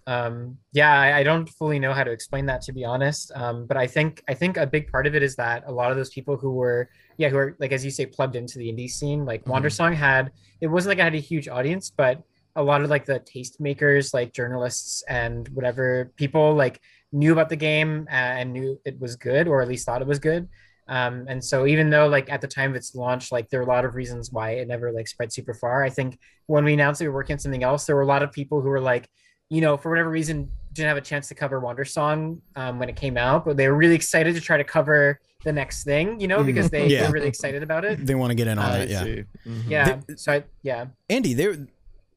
um 0.06 0.56
yeah 0.72 0.92
I, 0.98 1.18
I 1.18 1.22
don't 1.22 1.48
fully 1.48 1.78
know 1.78 1.92
how 1.92 2.04
to 2.04 2.10
explain 2.10 2.46
that 2.46 2.62
to 2.62 2.72
be 2.72 2.84
honest 2.84 3.30
um 3.34 3.66
but 3.66 3.76
i 3.76 3.86
think 3.86 4.22
i 4.28 4.34
think 4.34 4.56
a 4.56 4.66
big 4.66 4.90
part 4.90 5.06
of 5.06 5.14
it 5.14 5.22
is 5.22 5.36
that 5.36 5.64
a 5.66 5.72
lot 5.72 5.90
of 5.90 5.96
those 5.96 6.10
people 6.10 6.36
who 6.36 6.52
were 6.52 6.88
yeah 7.18 7.28
who 7.28 7.36
are 7.36 7.56
like 7.60 7.72
as 7.72 7.84
you 7.84 7.90
say 7.90 8.06
plugged 8.06 8.34
into 8.34 8.58
the 8.58 8.72
indie 8.72 8.88
scene 8.88 9.24
like 9.24 9.44
Mhm. 9.44 9.50
wander 9.50 9.70
song 9.70 9.92
had 9.92 10.32
it 10.60 10.68
wasn't 10.68 10.90
like 10.90 10.98
it 10.98 11.02
had 11.02 11.14
a 11.14 11.18
huge 11.18 11.48
audience 11.48 11.90
but 11.94 12.22
a 12.56 12.62
lot 12.62 12.82
of 12.82 12.90
like 12.90 13.04
the 13.04 13.20
tastemakers, 13.20 14.12
like 14.12 14.32
journalists 14.32 15.04
and 15.08 15.48
whatever 15.50 16.10
people 16.16 16.54
like 16.54 16.80
knew 17.12 17.32
about 17.32 17.48
the 17.48 17.54
game 17.56 18.08
uh, 18.10 18.14
and 18.14 18.52
knew 18.52 18.78
it 18.84 18.98
was 19.00 19.14
good 19.14 19.46
or 19.46 19.62
at 19.62 19.68
least 19.68 19.86
thought 19.86 20.02
it 20.02 20.08
was 20.08 20.18
good 20.18 20.48
um, 20.88 21.26
and 21.28 21.42
so 21.44 21.66
even 21.66 21.90
though 21.90 22.08
like 22.08 22.28
at 22.30 22.40
the 22.40 22.48
time 22.48 22.70
of 22.70 22.76
its 22.76 22.94
launch 22.96 23.30
like 23.30 23.48
there 23.48 23.60
were 23.60 23.66
a 23.66 23.68
lot 23.68 23.84
of 23.84 23.94
reasons 23.94 24.32
why 24.32 24.50
it 24.50 24.66
never 24.66 24.90
like 24.90 25.06
spread 25.06 25.32
super 25.32 25.54
far 25.54 25.84
i 25.84 25.88
think 25.90 26.18
when 26.46 26.64
we 26.64 26.74
announced 26.74 26.98
that 26.98 27.04
we 27.04 27.08
were 27.08 27.14
working 27.14 27.34
on 27.34 27.38
something 27.38 27.62
else 27.62 27.84
there 27.86 27.94
were 27.96 28.02
a 28.02 28.06
lot 28.06 28.22
of 28.22 28.32
people 28.32 28.60
who 28.60 28.68
were 28.68 28.80
like 28.80 29.08
you 29.50 29.60
know 29.60 29.76
for 29.76 29.90
whatever 29.90 30.08
reason 30.08 30.50
didn't 30.72 30.88
have 30.88 30.96
a 30.96 31.00
chance 31.02 31.28
to 31.28 31.34
cover 31.34 31.58
wander 31.60 31.84
song 31.84 32.40
um, 32.56 32.78
when 32.78 32.88
it 32.88 32.96
came 32.96 33.16
out 33.18 33.44
but 33.44 33.56
they 33.56 33.68
were 33.68 33.74
really 33.76 33.94
excited 33.96 34.34
to 34.34 34.40
try 34.40 34.56
to 34.56 34.64
cover 34.64 35.20
the 35.44 35.52
next 35.52 35.84
thing 35.84 36.18
you 36.20 36.28
know 36.28 36.38
Mhm. 36.38 36.46
because 36.46 36.70
they 36.70 36.86
Yeah. 36.86 37.06
were 37.08 37.12
really 37.14 37.28
excited 37.28 37.62
about 37.62 37.84
it 37.84 38.04
They 38.06 38.14
want 38.14 38.30
to 38.30 38.34
get 38.36 38.46
in 38.46 38.58
on 38.58 38.64
I 38.70 38.78
it, 38.82 38.88
yeah. 38.90 39.02
see. 39.04 39.24
Mhm. 39.46 39.68
yeah 39.68 40.00
so 40.16 40.32
I, 40.32 40.44
yeah 40.62 40.86
Andy, 41.10 41.34
there, 41.34 41.56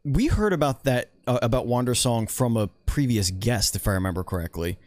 we 0.05 0.27
heard 0.27 0.53
about 0.53 0.83
that 0.83 1.09
uh, 1.25 1.39
about 1.41 1.65
Wander 1.65 1.95
Song 1.95 2.27
from 2.27 2.57
a 2.57 2.67
previous 2.85 3.31
guest, 3.31 3.75
if 3.77 3.87
I 3.87 3.91
remember 3.91 4.21
correctly. 4.23 4.77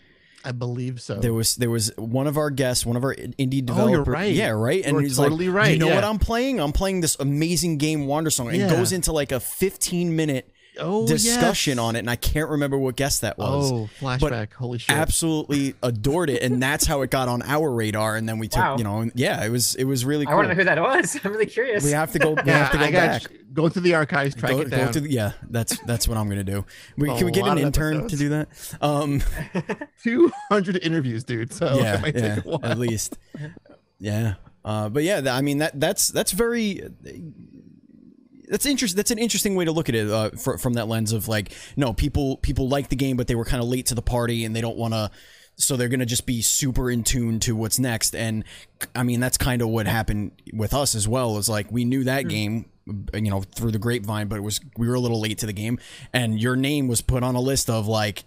I 0.45 0.53
believe 0.53 1.01
so. 1.01 1.15
There 1.19 1.33
was 1.33 1.57
there 1.57 1.71
was 1.71 1.91
one 1.97 2.27
of 2.27 2.37
our 2.37 2.51
guests, 2.51 2.85
one 2.85 2.95
of 2.97 3.03
our 3.03 3.15
indie 3.15 3.65
developers. 3.65 3.87
Oh, 3.89 3.89
you're 3.89 4.03
right. 4.05 4.33
Yeah, 4.35 4.51
right. 4.51 4.85
And 4.85 4.93
You're 4.93 5.01
he's 5.01 5.17
totally 5.17 5.49
like, 5.49 5.57
right, 5.57 5.73
You 5.73 5.79
know 5.79 5.95
what. 5.95 6.05
I'm 6.05 6.19
playing? 6.21 6.61
I'm 6.61 6.73
playing 6.73 7.01
this 7.01 7.17
amazing 7.19 7.79
game, 7.79 8.07
Wander 8.07 8.29
Song. 8.31 8.49
It 8.55 8.59
Yeah. 8.59 8.69
goes 8.69 8.93
into 8.93 9.11
like 9.13 9.33
a 9.33 9.41
15 9.41 10.15
minute 10.15 10.53
oh, 10.79 11.07
discussion 11.07 11.77
yes. 11.77 11.83
on 11.85 11.97
it, 11.97 12.01
and 12.01 12.11
I 12.11 12.17
can't 12.17 12.51
remember 12.51 12.77
what 12.79 12.97
guest 12.97 13.21
that 13.23 13.39
was. 13.39 13.73
Oh, 13.73 13.89
flashback! 14.01 14.53
Holy 14.55 14.79
shit! 14.79 14.95
Absolutely 14.97 15.75
adored 15.83 16.31
it, 16.31 16.43
and 16.43 16.63
that's 16.63 16.87
how 16.87 17.03
it 17.03 17.11
got 17.11 17.29
on 17.29 17.43
our 17.43 17.71
radar. 17.71 18.17
And 18.17 18.29
then 18.29 18.39
we 18.39 18.49
took, 18.49 18.63
Wow. 18.63 18.77
you 18.79 18.85
know, 18.85 19.11
yeah, 19.15 19.45
it 19.45 19.51
was 19.51 19.75
it 19.77 19.85
was 19.85 20.05
really 20.05 20.25
Cool. 20.27 20.35
I 20.35 20.35
cool. 20.35 20.47
want 20.47 20.49
to 20.51 20.55
know 20.65 20.71
who 20.71 20.75
that 20.77 20.83
was. 20.83 21.19
I'm 21.25 21.33
really 21.33 21.47
curious. 21.47 21.85
we 21.85 21.91
have 21.93 22.13
to 22.13 22.19
go. 22.19 22.31
We 22.31 22.43
yeah, 22.47 22.59
have 22.59 22.73
to 22.73 22.79
go 22.79 22.85
I 22.85 22.91
back. 22.93 23.23
go 23.53 23.69
through 23.69 23.83
the 23.83 23.95
archives, 23.95 24.35
track 24.35 24.53
Go, 24.53 24.61
it 24.61 24.71
go 24.71 24.77
down. 24.77 24.93
to 24.93 25.01
the, 25.01 25.11
yeah, 25.11 25.33
that's 25.51 25.79
that's 25.81 26.07
what 26.09 26.17
I'm 26.19 26.29
gonna 26.29 26.45
do. 26.45 26.65
We, 26.97 27.09
can 27.09 27.25
we 27.27 27.33
get 27.33 27.47
an 27.47 27.59
of 27.59 27.65
intern 27.65 28.09
to 28.09 28.17
do 28.17 28.29
that? 28.31 28.49
Um, 28.81 29.23
Two 30.03 30.31
hundred 30.51 30.77
interviews, 30.83 31.25
dude. 31.25 31.53
So 31.53 31.75
yeah, 31.75 31.95
it 31.97 32.03
might 32.03 32.15
yeah, 32.17 32.35
take 32.37 32.45
a 32.45 32.49
while. 32.49 32.61
at 32.65 32.79
least. 32.79 33.19
Yeah, 33.99 34.35
uh, 34.65 34.89
but 34.91 35.05
yeah, 35.05 35.23
I 35.31 35.41
mean 35.41 35.59
that 35.59 35.79
that's 35.81 36.09
that's 36.09 36.33
very. 36.33 36.83
That's 38.49 38.67
interesting. 38.67 38.97
That's 38.97 39.11
an 39.11 39.19
interesting 39.19 39.55
way 39.55 39.65
to 39.65 39.73
look 39.73 39.89
at 39.89 39.95
it 39.95 40.11
uh, 40.11 40.31
fr- 40.31 40.57
from 40.57 40.75
that 40.75 40.89
lens 40.89 41.13
of 41.13 41.29
like, 41.29 41.53
no, 41.77 41.93
people 41.93 42.37
people 42.39 42.69
like 42.69 42.89
the 42.89 42.97
game, 42.97 43.17
but 43.17 43.27
they 43.27 43.35
were 43.35 43.45
kind 43.45 43.63
of 43.63 43.69
late 43.69 43.87
to 43.87 43.95
the 43.95 44.03
party, 44.03 44.45
and 44.45 44.55
they 44.55 44.61
don't 44.61 44.77
want 44.77 44.95
to. 44.95 45.11
So 45.59 45.77
they're 45.77 45.89
gonna 45.89 46.05
just 46.07 46.27
be 46.27 46.43
super 46.43 46.91
in 46.91 47.03
tune 47.03 47.41
to 47.41 47.57
what's 47.57 47.79
next, 47.79 48.15
and 48.15 48.45
I 48.95 49.03
mean 49.03 49.21
that's 49.21 49.39
kind 49.39 49.63
of 49.63 49.69
what 49.69 49.87
happened 49.87 50.33
with 50.53 50.75
us 50.75 50.95
as 50.95 51.09
well. 51.09 51.39
Is 51.39 51.49
like 51.49 51.73
we 51.73 51.85
knew 51.87 52.05
that 52.05 52.29
game, 52.29 52.67
you 53.15 53.31
know, 53.31 53.41
through 53.41 53.71
the 53.71 53.79
grapevine, 53.79 54.29
but 54.29 54.37
it 54.37 54.43
was 54.43 54.61
we 54.77 54.87
were 54.87 54.95
a 54.95 55.01
little 55.01 55.21
late 55.21 55.39
to 55.39 55.47
the 55.47 55.55
game, 55.55 55.79
and 56.13 56.39
your 56.39 56.57
name 56.57 56.89
was 56.89 57.01
put 57.01 57.23
on 57.23 57.35
a 57.37 57.41
list 57.41 57.71
of 57.71 57.87
like, 57.87 58.25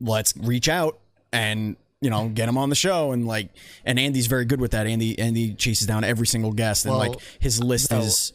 let's 0.00 0.34
reach 0.38 0.68
out 0.70 0.98
and 1.32 1.76
you 2.00 2.08
know 2.08 2.30
get 2.30 2.48
him 2.48 2.56
on 2.56 2.70
the 2.70 2.74
show 2.74 3.12
and 3.12 3.26
like 3.26 3.50
and 3.84 3.98
Andy's 3.98 4.26
very 4.26 4.46
good 4.46 4.58
with 4.60 4.70
that. 4.70 4.86
Andy 4.86 5.18
Andy 5.18 5.52
chases 5.52 5.86
down 5.86 6.02
every 6.02 6.26
single 6.26 6.52
guest 6.52 6.86
and 6.86 6.92
Well, 6.96 7.10
like 7.10 7.20
his 7.40 7.62
list 7.62 7.90
no. 7.90 7.98
is 7.98 8.32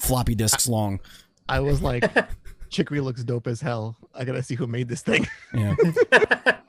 floppy 0.00 0.34
disks 0.34 0.68
long. 0.68 1.00
I 1.48 1.60
was 1.60 1.82
like, 1.90 2.04
Chicory 2.70 3.00
looks 3.00 3.22
dope 3.24 3.46
as 3.46 3.60
hell. 3.60 3.96
I 4.14 4.24
gotta 4.24 4.42
see 4.42 4.54
who 4.54 4.66
made 4.66 4.88
this 4.88 5.02
thing. 5.02 5.26
Yeah. 5.52 5.74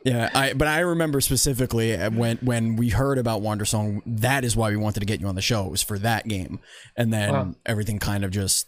yeah, 0.04 0.30
I 0.34 0.54
but 0.54 0.68
I 0.68 0.80
remember 0.80 1.22
specifically 1.22 1.96
uh, 1.96 2.10
when 2.10 2.38
when 2.38 2.76
we 2.76 2.90
heard 2.90 3.20
about 3.20 3.42
Wander 3.42 3.66
Song, 3.66 4.02
that 4.08 4.44
is 4.44 4.56
why 4.56 4.70
we 4.72 4.76
wanted 4.78 5.02
to 5.02 5.06
get 5.06 5.22
you 5.22 5.28
on 5.28 5.36
the 5.36 5.42
show. 5.42 5.66
It 5.66 5.72
was 5.72 5.84
for 5.84 6.00
that 6.00 6.28
game. 6.28 6.60
And 6.98 7.14
then 7.14 7.32
Wow. 7.32 7.56
everything 7.66 8.00
kind 8.00 8.26
of 8.26 8.32
just 8.32 8.68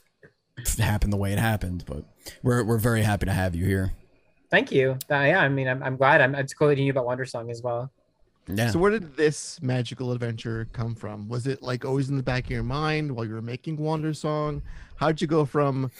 happened 0.77 1.12
the 1.12 1.17
way 1.17 1.34
it 1.34 1.39
happened, 1.39 1.84
but 1.88 2.05
we're 2.43 2.63
we're 2.63 2.77
very 2.77 3.01
happy 3.01 3.25
to 3.25 3.32
have 3.34 3.55
you 3.55 3.65
here. 3.65 3.93
Thank 4.51 4.72
you. 4.72 4.91
Uh, 5.10 5.15
yeah, 5.15 5.39
I 5.41 5.50
mean, 5.50 5.67
I'm, 5.67 5.82
I'm 5.82 5.98
glad. 5.98 6.22
I'm, 6.22 6.36
it's 6.36 6.53
cool 6.53 6.67
that 6.67 6.77
you 6.77 6.84
knew 6.84 6.91
about 6.91 7.08
Wandersong 7.08 7.50
as 7.50 7.63
well. 7.63 7.91
Yeah. 8.47 8.71
So 8.71 8.79
where 8.79 8.91
did 8.91 9.15
this 9.15 9.62
magical 9.62 10.12
adventure 10.12 10.67
come 10.73 10.95
from? 10.95 11.29
Was 11.29 11.47
it 11.47 11.62
like 11.62 11.85
always 11.85 12.09
in 12.09 12.17
the 12.17 12.23
back 12.23 12.45
of 12.45 12.51
your 12.51 12.63
mind 12.63 13.12
while 13.12 13.25
you 13.25 13.33
were 13.33 13.41
making 13.41 13.77
Wander 13.77 14.13
Song? 14.13 14.62
How'd 14.97 15.21
you 15.21 15.27
go 15.27 15.45
from 15.45 15.91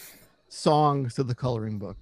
songs 0.50 1.16
to 1.16 1.24
the 1.24 1.36
coloring 1.36 1.80
book? 1.80 1.98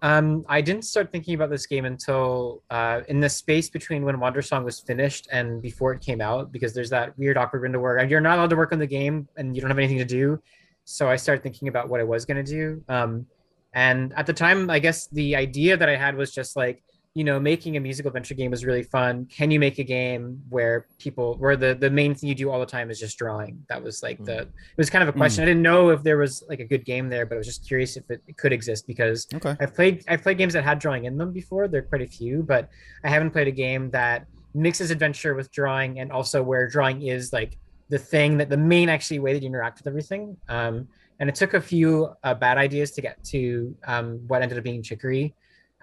Um, 0.00 0.44
I 0.48 0.60
didn't 0.60 0.82
start 0.82 1.10
thinking 1.10 1.34
about 1.34 1.50
this 1.50 1.66
game 1.66 1.84
until 1.84 2.62
uh, 2.70 3.00
in 3.08 3.20
the 3.20 3.28
space 3.28 3.68
between 3.68 4.04
when 4.04 4.18
Wander 4.20 4.42
Song 4.42 4.64
was 4.64 4.78
finished 4.78 5.28
and 5.32 5.60
before 5.60 5.92
it 5.92 6.00
came 6.00 6.20
out, 6.20 6.52
because 6.52 6.72
there's 6.72 6.90
that 6.90 7.18
weird 7.18 7.36
awkward 7.36 7.62
window 7.62 7.80
where 7.80 8.02
you're 8.04 8.20
not 8.20 8.38
allowed 8.38 8.50
to 8.50 8.56
work 8.56 8.72
on 8.72 8.78
the 8.78 8.86
game 8.86 9.28
and 9.36 9.54
you 9.54 9.60
don't 9.60 9.70
have 9.70 9.78
anything 9.78 9.98
to 9.98 10.04
do. 10.04 10.40
So 10.84 11.08
I 11.10 11.16
started 11.16 11.42
thinking 11.42 11.68
about 11.68 11.88
what 11.88 12.00
I 12.00 12.04
was 12.04 12.24
going 12.24 12.42
to 12.42 12.50
do. 12.50 12.82
Um, 12.88 13.26
and 13.74 14.12
at 14.14 14.24
the 14.24 14.32
time, 14.32 14.70
I 14.70 14.78
guess 14.78 15.08
the 15.08 15.36
idea 15.36 15.76
that 15.76 15.88
I 15.88 15.96
had 15.96 16.16
was 16.16 16.32
just 16.32 16.56
like, 16.56 16.82
you 17.18 17.24
know, 17.24 17.40
making 17.40 17.76
a 17.76 17.80
musical 17.80 18.10
adventure 18.10 18.34
game 18.34 18.52
was 18.52 18.64
really 18.64 18.84
fun. 18.84 19.26
Can 19.26 19.50
you 19.50 19.58
make 19.58 19.80
a 19.80 19.82
game 19.82 20.40
where 20.50 20.86
people, 21.00 21.36
where 21.38 21.56
the 21.56 21.74
the 21.74 21.90
main 21.90 22.14
thing 22.14 22.28
you 22.28 22.34
do 22.42 22.48
all 22.48 22.60
the 22.60 22.72
time 22.76 22.92
is 22.92 23.00
just 23.00 23.18
drawing? 23.18 23.54
That 23.68 23.82
was 23.82 24.04
like 24.04 24.24
the, 24.24 24.42
it 24.42 24.48
was 24.76 24.88
kind 24.88 25.02
of 25.02 25.08
a 25.08 25.12
question. 25.12 25.42
I 25.42 25.46
didn't 25.46 25.62
know 25.62 25.88
if 25.88 26.04
there 26.04 26.16
was 26.16 26.44
like 26.48 26.60
a 26.60 26.64
good 26.64 26.84
game 26.84 27.08
there, 27.08 27.26
but 27.26 27.34
I 27.34 27.38
was 27.38 27.48
just 27.48 27.66
curious 27.66 27.96
if 27.96 28.08
it, 28.08 28.22
it 28.28 28.36
could 28.36 28.52
exist 28.52 28.86
because 28.86 29.26
Okay. 29.34 29.56
I've 29.60 29.74
played 29.74 30.04
I've 30.06 30.22
played 30.22 30.38
games 30.38 30.52
that 30.52 30.62
had 30.62 30.78
drawing 30.78 31.06
in 31.06 31.18
them 31.18 31.32
before. 31.32 31.66
There 31.66 31.80
are 31.80 31.88
quite 31.92 32.02
a 32.02 32.06
few, 32.06 32.44
but 32.44 32.68
I 33.02 33.08
haven't 33.08 33.32
played 33.32 33.48
a 33.48 33.56
game 33.66 33.90
that 33.90 34.26
mixes 34.54 34.92
adventure 34.92 35.34
with 35.34 35.50
drawing 35.50 35.98
and 35.98 36.12
also 36.12 36.40
where 36.40 36.68
drawing 36.68 37.02
is 37.02 37.32
like 37.32 37.58
the 37.88 37.98
thing 37.98 38.38
that 38.38 38.48
the 38.48 38.56
main 38.56 38.88
actually 38.88 39.18
way 39.18 39.32
that 39.32 39.42
you 39.42 39.48
interact 39.48 39.78
with 39.80 39.88
everything. 39.88 40.36
Um, 40.48 40.86
and 41.18 41.28
it 41.28 41.34
took 41.34 41.54
a 41.54 41.60
few 41.60 42.10
uh, 42.22 42.34
bad 42.34 42.58
ideas 42.58 42.92
to 42.92 43.00
get 43.02 43.16
to 43.24 43.74
um, 43.88 44.20
what 44.28 44.40
ended 44.40 44.56
up 44.56 44.62
being 44.62 44.84
Chicory. 44.84 45.34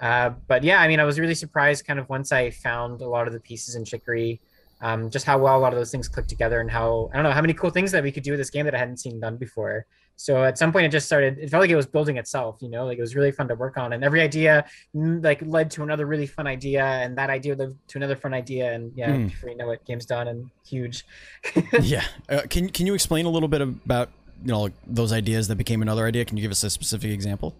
Uh, 0.01 0.31
but 0.47 0.63
yeah, 0.63 0.81
I 0.81 0.87
mean, 0.87 0.99
I 0.99 1.03
was 1.05 1.19
really 1.19 1.35
surprised 1.35 1.85
kind 1.87 1.99
of 1.99 2.09
once 2.09 2.31
I 2.31 2.49
found 2.49 3.01
a 3.01 3.07
lot 3.07 3.27
of 3.27 3.33
the 3.33 3.39
pieces 3.39 3.75
in 3.75 3.85
Chicory, 3.85 4.41
um, 4.81 5.09
just 5.09 5.25
how 5.25 5.37
well 5.37 5.57
a 5.57 5.61
lot 5.61 5.71
of 5.73 5.79
those 5.79 5.91
things 5.91 6.07
clicked 6.09 6.29
together 6.29 6.59
and 6.59 6.69
how 6.69 7.09
I 7.13 7.15
don't 7.15 7.23
know 7.23 7.31
how 7.31 7.41
many 7.41 7.53
cool 7.53 7.69
things 7.69 7.91
that 7.91 8.03
we 8.03 8.11
could 8.11 8.23
do 8.23 8.31
with 8.31 8.39
this 8.39 8.49
game 8.49 8.65
that 8.65 8.75
I 8.75 8.77
hadn't 8.77 8.97
seen 8.97 9.19
done 9.19 9.37
before. 9.37 9.85
So 10.17 10.43
at 10.45 10.57
some 10.57 10.71
point, 10.71 10.85
it 10.85 10.91
just 10.93 11.05
started. 11.07 11.37
It 11.39 11.49
felt 11.49 11.59
like 11.61 11.69
it 11.69 11.75
was 11.75 11.85
building 11.87 12.15
itself. 12.17 12.57
You 12.61 12.69
know, 12.69 12.85
like 12.85 12.97
it 12.97 13.01
was 13.01 13.15
really 13.15 13.31
fun 13.31 13.47
to 13.49 13.55
work 13.55 13.77
on, 13.77 13.93
and 13.93 14.03
every 14.03 14.21
idea 14.21 14.65
mm, 14.95 15.23
like 15.23 15.41
led 15.41 15.71
to 15.71 15.83
another 15.83 16.05
really 16.05 16.27
fun 16.27 16.47
idea, 16.47 16.83
and 16.85 17.17
that 17.17 17.29
idea 17.29 17.55
led 17.55 17.75
to 17.87 17.97
another 17.97 18.15
fun 18.15 18.33
idea, 18.33 18.73
and 18.73 18.91
yeah, 18.95 19.11
Hmm. 19.13 19.27
before 19.27 19.49
you 19.49 19.57
know 19.57 19.71
it, 19.71 19.83
game's 19.85 20.05
done 20.05 20.27
and 20.27 20.49
huge. 20.65 21.05
yeah. 21.81 22.03
Uh, 22.29 22.41
can 22.49 22.69
can 22.69 22.85
you 22.87 22.93
explain 22.93 23.25
a 23.25 23.29
little 23.29 23.49
bit 23.49 23.61
about 23.61 24.09
you 24.41 24.51
know 24.51 24.61
like, 24.61 24.73
those 24.87 25.11
ideas 25.11 25.47
that 25.49 25.55
became 25.57 25.81
another 25.81 26.05
idea? 26.05 26.23
Can 26.25 26.37
you 26.37 26.41
give 26.41 26.51
us 26.51 26.63
a 26.63 26.69
specific 26.69 27.11
example? 27.11 27.53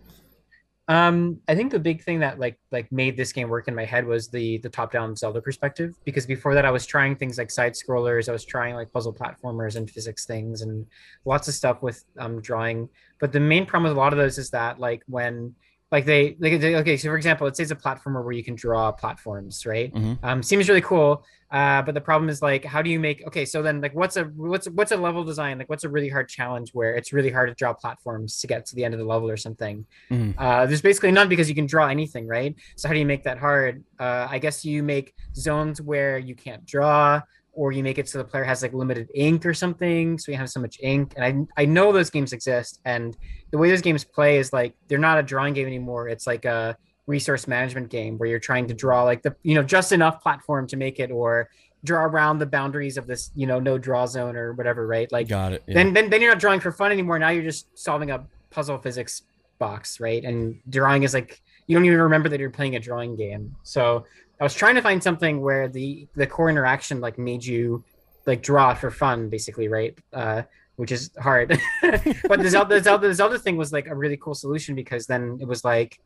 Um, 0.88 1.40
I 1.48 1.56
think 1.56 1.72
the 1.72 1.80
big 1.80 2.04
thing 2.04 2.20
that 2.20 2.38
like 2.38 2.60
like 2.72 2.92
made 2.92 3.18
this 3.18 3.34
game 3.34 3.50
work 3.50 3.68
in 3.68 3.74
my 3.74 3.86
head 3.86 4.06
was 4.06 4.28
the 4.28 4.60
the 4.60 4.70
top 4.70 4.92
down 4.92 5.16
Zelda 5.16 5.42
perspective. 5.42 5.96
Because 6.04 6.26
before 6.28 6.54
that, 6.54 6.66
I 6.66 6.72
was 6.72 6.86
trying 6.86 7.16
things 7.16 7.40
like 7.40 7.50
side 7.50 7.74
scrollers. 7.74 8.30
I 8.30 8.32
was 8.32 8.46
trying 8.46 8.76
like 8.76 8.94
puzzle 8.94 9.14
platformers 9.14 9.78
and 9.78 9.90
physics 9.90 10.26
things 10.26 10.62
and 10.62 10.86
lots 11.26 11.48
of 11.48 11.56
stuff 11.56 11.82
with 11.82 12.04
um 12.20 12.40
drawing. 12.40 12.88
But 13.20 13.32
the 13.32 13.40
main 13.40 13.66
problem 13.66 13.90
with 13.90 13.98
a 13.98 14.00
lot 14.00 14.14
of 14.14 14.20
those 14.20 14.38
is 14.38 14.52
that 14.52 14.80
like 14.80 15.02
when 15.08 15.56
like 15.92 16.06
they 16.06 16.36
like 16.40 16.54
okay, 16.54 16.98
so 16.98 17.10
for 17.10 17.16
example, 17.16 17.46
let's 17.46 17.58
say 17.58 17.64
it's 17.64 17.72
a 17.72 17.76
platformer 17.76 18.24
where 18.24 18.32
you 18.34 18.44
can 18.44 18.56
draw 18.56 18.92
platforms, 18.92 19.66
right? 19.66 19.94
Mhm. 19.94 20.18
Um, 20.24 20.44
seems 20.44 20.68
really 20.68 20.82
cool. 20.82 21.24
Uh, 21.52 21.82
but 21.84 21.94
the 21.94 22.02
problem 22.02 22.28
is 22.28 22.42
like, 22.42 22.66
how 22.66 22.82
do 22.82 22.90
you 22.90 23.00
make? 23.00 23.26
Okay, 23.28 23.46
so 23.46 23.62
then 23.62 23.80
like, 23.80 23.94
what's 23.94 24.18
a 24.18 24.24
what's 24.26 24.68
what's 24.70 24.92
a 24.92 24.98
level 24.98 25.24
design? 25.24 25.60
Like, 25.60 25.70
what's 25.70 25.84
a 25.84 25.90
really 25.90 26.10
hard 26.10 26.28
challenge 26.28 26.72
where 26.74 26.96
it's 26.96 27.14
really 27.14 27.30
hard 27.30 27.50
to 27.50 27.56
draw 27.56 27.72
platforms 27.74 28.40
to 28.42 28.48
get 28.48 28.66
to 28.68 28.76
the 28.76 28.84
end 28.84 28.94
of 28.96 29.00
the 29.00 29.06
level 29.06 29.30
or 29.30 29.38
something? 29.38 29.86
Mhm. 30.12 30.34
Uh, 30.38 30.66
there's 30.66 30.82
basically 30.82 31.12
none 31.12 31.30
because 31.30 31.48
you 31.48 31.56
can 31.56 31.68
draw 31.68 31.88
anything, 31.88 32.28
right? 32.28 32.56
So 32.76 32.88
how 32.88 32.94
do 32.94 33.00
you 33.00 33.06
make 33.06 33.24
that 33.24 33.38
hard? 33.38 33.84
Uh, 34.00 34.28
I 34.30 34.40
guess 34.40 34.66
you 34.66 34.82
make 34.82 35.14
zones 35.36 35.82
where 35.82 36.18
you 36.18 36.36
can't 36.36 36.66
draw, 36.66 37.22
or 37.56 37.72
you 37.72 37.84
make 37.84 37.98
it 37.98 38.08
so 38.08 38.18
the 38.18 38.24
player 38.24 38.44
has 38.44 38.62
like 38.62 38.74
limited 38.74 39.10
ink 39.16 39.46
or 39.46 39.54
something, 39.54 40.20
so 40.20 40.32
you 40.32 40.38
have 40.38 40.50
so 40.50 40.60
much 40.60 40.78
ink. 40.82 41.14
And 41.16 41.48
I 41.58 41.62
I 41.64 41.66
know 41.66 41.92
those 41.92 42.10
games 42.10 42.34
exist, 42.34 42.82
and 42.86 43.18
the 43.52 43.58
way 43.58 43.70
those 43.70 43.82
games 43.82 44.04
play 44.04 44.38
is 44.38 44.54
like 44.54 44.76
they're 44.88 45.00
not 45.00 45.18
a 45.18 45.24
drawing 45.24 45.54
game 45.54 45.66
anymore. 45.66 46.10
It's 46.10 46.28
like 46.28 46.46
a 46.46 46.78
resource 47.08 47.48
management 47.48 47.90
game 47.90 48.18
where 48.18 48.28
you're 48.28 48.40
trying 48.40 48.68
to 48.68 48.74
draw 48.74 49.04
like 49.04 49.22
the 49.24 49.36
you 49.44 49.56
know 49.56 49.64
just 49.64 49.92
enough 49.92 50.22
platform 50.22 50.68
to 50.68 50.78
make 50.78 51.00
it, 51.00 51.12
or 51.12 51.50
draw 51.84 52.04
around 52.04 52.40
the 52.40 52.46
boundaries 52.46 52.98
of 52.98 53.08
this 53.08 53.32
you 53.36 53.48
know 53.48 53.60
no 53.60 53.78
draw 53.78 54.06
zone 54.06 54.36
or 54.36 54.54
whatever, 54.54 54.86
right? 54.86 55.12
Like 55.12 55.28
Got 55.28 55.54
it. 55.54 55.64
Yeah. 55.68 55.76
then, 55.76 55.94
then 55.94 56.10
then 56.10 56.22
you're 56.22 56.32
not 56.32 56.40
drawing 56.40 56.60
for 56.60 56.72
fun 56.72 56.92
anymore. 56.92 57.18
Now 57.18 57.30
you're 57.30 57.44
just 57.44 57.68
solving 57.78 58.12
a 58.12 58.26
puzzle 58.50 58.78
physics 58.78 59.24
box, 59.60 60.00
right? 60.00 60.24
And 60.24 60.60
drawing 60.70 61.04
is 61.04 61.14
like 61.14 61.42
you 61.68 61.76
don't 61.76 61.86
even 61.86 62.00
remember 62.00 62.30
that 62.30 62.40
you're 62.40 62.50
playing 62.50 62.76
a 62.76 62.80
drawing 62.80 63.16
game. 63.16 63.56
So 63.64 64.06
I 64.40 64.44
was 64.44 64.54
trying 64.54 64.76
to 64.76 64.82
find 64.82 65.02
something 65.02 65.42
where 65.42 65.68
the 65.68 66.08
the 66.16 66.28
core 66.28 66.50
interaction 66.50 67.00
like 67.00 67.18
made 67.18 67.44
you 67.46 67.84
like 68.26 68.42
draw 68.42 68.74
for 68.74 68.92
fun, 68.92 69.30
basically, 69.30 69.68
right? 69.68 69.98
Uh, 70.12 70.44
which 70.76 70.92
is 70.92 71.12
hard. 71.20 71.58
but 71.82 72.42
the 72.42 72.50
Zelda, 72.50 72.76
the 72.76 72.84
Zelda 72.84 73.08
the 73.08 73.14
Zelda 73.14 73.40
thing 73.40 73.56
was 73.56 73.72
like 73.72 73.88
a 73.88 73.96
really 73.96 74.18
cool 74.18 74.36
solution 74.36 74.76
because 74.76 75.08
then 75.08 75.38
it 75.42 75.48
was 75.48 75.64
like 75.64 76.00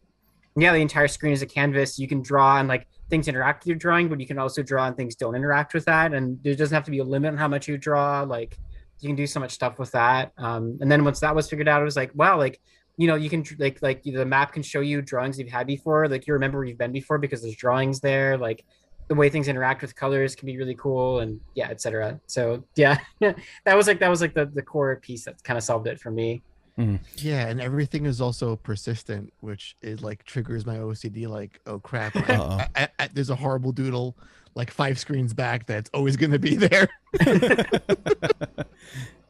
yeah, 0.55 0.73
the 0.73 0.79
entire 0.79 1.07
screen 1.07 1.33
is 1.33 1.41
a 1.41 1.45
canvas. 1.45 1.99
You 1.99 2.07
can 2.07 2.21
draw 2.21 2.59
and 2.59 2.67
like 2.67 2.87
things 3.09 3.27
interact 3.27 3.63
with 3.63 3.67
your 3.67 3.77
drawing, 3.77 4.09
but 4.09 4.19
you 4.19 4.27
can 4.27 4.37
also 4.37 4.63
draw 4.63 4.87
and 4.87 4.95
things 4.95 5.15
don't 5.15 5.35
interact 5.35 5.73
with 5.73 5.85
that. 5.85 6.13
And 6.13 6.41
there 6.43 6.55
doesn't 6.55 6.73
have 6.73 6.85
to 6.85 6.91
be 6.91 6.99
a 6.99 7.03
limit 7.03 7.31
on 7.31 7.37
how 7.37 7.47
much 7.47 7.67
you 7.67 7.77
draw. 7.77 8.21
Like 8.23 8.57
you 8.99 9.07
can 9.07 9.15
do 9.15 9.27
so 9.27 9.39
much 9.39 9.51
stuff 9.51 9.79
with 9.79 9.91
that. 9.91 10.31
Um, 10.37 10.77
and 10.81 10.91
then 10.91 11.03
once 11.03 11.19
that 11.21 11.35
was 11.35 11.49
figured 11.49 11.67
out, 11.67 11.81
it 11.81 11.85
was 11.85 11.95
like, 11.95 12.11
wow, 12.15 12.37
like 12.37 12.59
you 12.99 13.07
know, 13.07 13.15
you 13.15 13.29
can 13.29 13.45
like 13.57 13.81
like 13.81 14.03
the 14.03 14.25
map 14.25 14.51
can 14.51 14.61
show 14.61 14.81
you 14.81 15.01
drawings 15.01 15.39
you've 15.39 15.47
had 15.49 15.65
before. 15.65 16.09
Like 16.09 16.27
you 16.27 16.33
remember 16.33 16.57
where 16.57 16.67
you've 16.67 16.77
been 16.77 16.91
before 16.91 17.17
because 17.17 17.41
there's 17.41 17.55
drawings 17.55 18.01
there. 18.01 18.37
Like 18.37 18.65
the 19.07 19.15
way 19.15 19.29
things 19.29 19.47
interact 19.47 19.81
with 19.81 19.95
colors 19.95 20.35
can 20.35 20.45
be 20.47 20.57
really 20.57 20.75
cool, 20.75 21.19
and 21.21 21.39
yeah, 21.55 21.69
etc. 21.69 22.19
So 22.27 22.65
yeah, 22.75 22.97
that 23.21 23.75
was 23.77 23.87
like 23.87 23.99
that 24.01 24.09
was 24.09 24.19
like 24.19 24.33
the 24.33 24.47
the 24.47 24.61
core 24.61 24.97
piece 24.97 25.23
that 25.23 25.41
kind 25.45 25.57
of 25.57 25.63
solved 25.63 25.87
it 25.87 25.97
for 26.01 26.11
me. 26.11 26.41
Hmm. 26.75 26.97
Yeah, 27.15 27.47
and 27.47 27.61
everything 27.61 28.05
is 28.05 28.19
also 28.19 28.57
persistent, 28.57 29.31
which 29.39 29.77
is 29.81 30.01
like 30.01 30.23
triggers 30.25 30.65
my 30.65 30.77
OCD. 30.77 31.25
Like, 31.27 31.59
oh 31.67 31.79
crap, 31.79 32.15
I- 32.17 32.67
I- 32.75 32.89
I- 32.99 33.09
there's 33.13 33.29
a 33.29 33.35
horrible 33.35 33.71
doodle 33.71 34.17
like 34.55 34.71
five 34.71 34.99
screens 34.99 35.33
back 35.33 35.65
that's 35.67 35.89
always 35.93 36.17
going 36.17 36.31
to 36.31 36.39
be 36.39 36.55
there. 36.67 36.89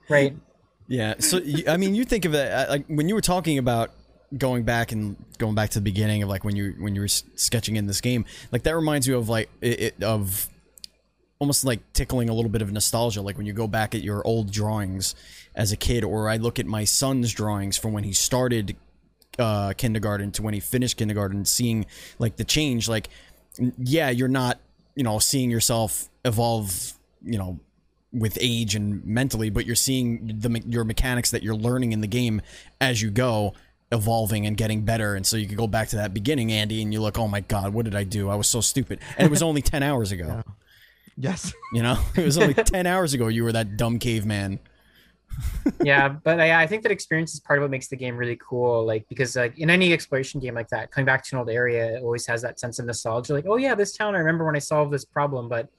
Right. 0.09 0.35
Yeah. 0.89 1.13
So 1.19 1.39
I 1.67 1.77
mean, 1.77 1.95
you 1.95 2.03
think 2.03 2.25
of 2.25 2.33
that 2.33 2.67
uh, 2.67 2.71
like 2.71 2.85
when 2.87 3.07
you 3.07 3.15
were 3.15 3.21
talking 3.21 3.59
about 3.59 3.91
going 4.37 4.63
back 4.63 4.91
and 4.91 5.15
going 5.37 5.55
back 5.55 5.69
to 5.71 5.79
the 5.79 5.83
beginning 5.83 6.23
of 6.23 6.29
like 6.29 6.43
when 6.43 6.55
you 6.55 6.75
when 6.79 6.95
you 6.95 7.01
were 7.01 7.07
sketching 7.07 7.75
in 7.75 7.85
this 7.85 8.01
game, 8.01 8.25
like 8.51 8.63
that 8.63 8.75
reminds 8.75 9.07
you 9.07 9.15
of 9.15 9.29
like 9.29 9.49
it, 9.61 9.79
it 9.79 10.03
of 10.03 10.49
almost 11.37 11.63
like 11.63 11.79
tickling 11.93 12.27
a 12.27 12.33
little 12.33 12.49
bit 12.49 12.63
of 12.63 12.71
nostalgia, 12.71 13.21
like 13.21 13.37
when 13.37 13.45
you 13.45 13.53
go 13.53 13.67
back 13.67 13.93
at 13.93 14.01
your 14.01 14.25
old 14.25 14.51
drawings 14.51 15.13
as 15.55 15.71
a 15.71 15.77
kid, 15.77 16.03
or 16.03 16.27
I 16.27 16.37
look 16.37 16.57
at 16.57 16.65
my 16.65 16.83
son's 16.85 17.31
drawings 17.31 17.77
from 17.77 17.93
when 17.93 18.03
he 18.03 18.11
started 18.11 18.75
uh, 19.37 19.73
kindergarten 19.77 20.31
to 20.33 20.41
when 20.41 20.55
he 20.55 20.59
finished 20.59 20.97
kindergarten, 20.97 21.45
seeing 21.45 21.85
like 22.17 22.35
the 22.35 22.43
change. 22.43 22.89
Like, 22.89 23.09
yeah, 23.77 24.09
you're 24.09 24.27
not 24.27 24.59
you 24.95 25.03
know 25.03 25.19
seeing 25.19 25.51
yourself 25.51 26.09
evolve, 26.25 26.93
you 27.23 27.37
know, 27.37 27.59
with 28.11 28.37
age 28.41 28.75
and 28.75 29.05
mentally, 29.05 29.49
but 29.49 29.65
you're 29.65 29.75
seeing 29.75 30.39
the 30.39 30.61
your 30.65 30.83
mechanics 30.83 31.31
that 31.31 31.43
you're 31.43 31.55
learning 31.55 31.91
in 31.91 32.01
the 32.01 32.07
game 32.07 32.41
as 32.81 33.01
you 33.01 33.09
go 33.09 33.53
evolving 33.91 34.45
and 34.45 34.55
getting 34.55 34.83
better 34.83 35.15
and 35.15 35.25
so 35.25 35.35
you 35.35 35.47
can 35.47 35.55
go 35.55 35.65
back 35.65 35.87
to 35.87 35.95
that 35.95 36.13
beginning 36.13 36.51
andy 36.51 36.83
and 36.83 36.93
you 36.93 37.01
look 37.01 37.17
oh 37.17 37.27
my 37.27 37.39
god 37.39 37.73
what 37.73 37.85
did 37.85 37.95
i 37.95 38.03
do 38.03 38.29
i 38.29 38.35
was 38.35 38.47
so 38.47 38.61
stupid 38.61 38.99
and 39.17 39.25
it 39.25 39.31
was 39.31 39.41
only 39.41 39.63
10 39.63 39.81
hours 39.81 40.11
ago 40.11 40.43
Yes. 41.17 41.51
you 41.73 41.81
know 41.81 41.97
it 42.15 42.23
was 42.23 42.37
only 42.37 42.53
10 42.53 42.85
hours 42.85 43.15
ago 43.15 43.29
you 43.29 43.43
were 43.43 43.51
that 43.51 43.77
dumb 43.77 43.97
caveman 43.97 44.59
yeah, 45.83 46.09
but 46.09 46.39
I, 46.39 46.63
I 46.63 46.67
think 46.67 46.83
that 46.83 46.91
experience 46.91 47.33
is 47.33 47.39
part 47.39 47.59
of 47.59 47.63
what 47.63 47.71
makes 47.71 47.87
the 47.87 47.95
game 47.95 48.17
really 48.17 48.37
cool. 48.41 48.85
Like 48.85 49.07
because 49.07 49.35
like 49.35 49.57
in 49.57 49.69
any 49.69 49.93
exploration 49.93 50.39
game 50.39 50.55
like 50.55 50.67
that, 50.69 50.91
coming 50.91 51.05
back 51.05 51.23
to 51.25 51.35
an 51.35 51.39
old 51.39 51.49
area, 51.49 51.97
it 51.97 52.03
always 52.03 52.25
has 52.25 52.41
that 52.41 52.59
sense 52.59 52.79
of 52.79 52.85
nostalgia. 52.85 53.33
Like, 53.33 53.45
oh 53.47 53.57
yeah, 53.57 53.75
this 53.75 53.95
town, 53.95 54.15
I 54.15 54.19
remember 54.19 54.45
when 54.45 54.55
I 54.55 54.59
solved 54.59 54.91
this 54.91 55.05
problem. 55.05 55.47
But 55.47 55.69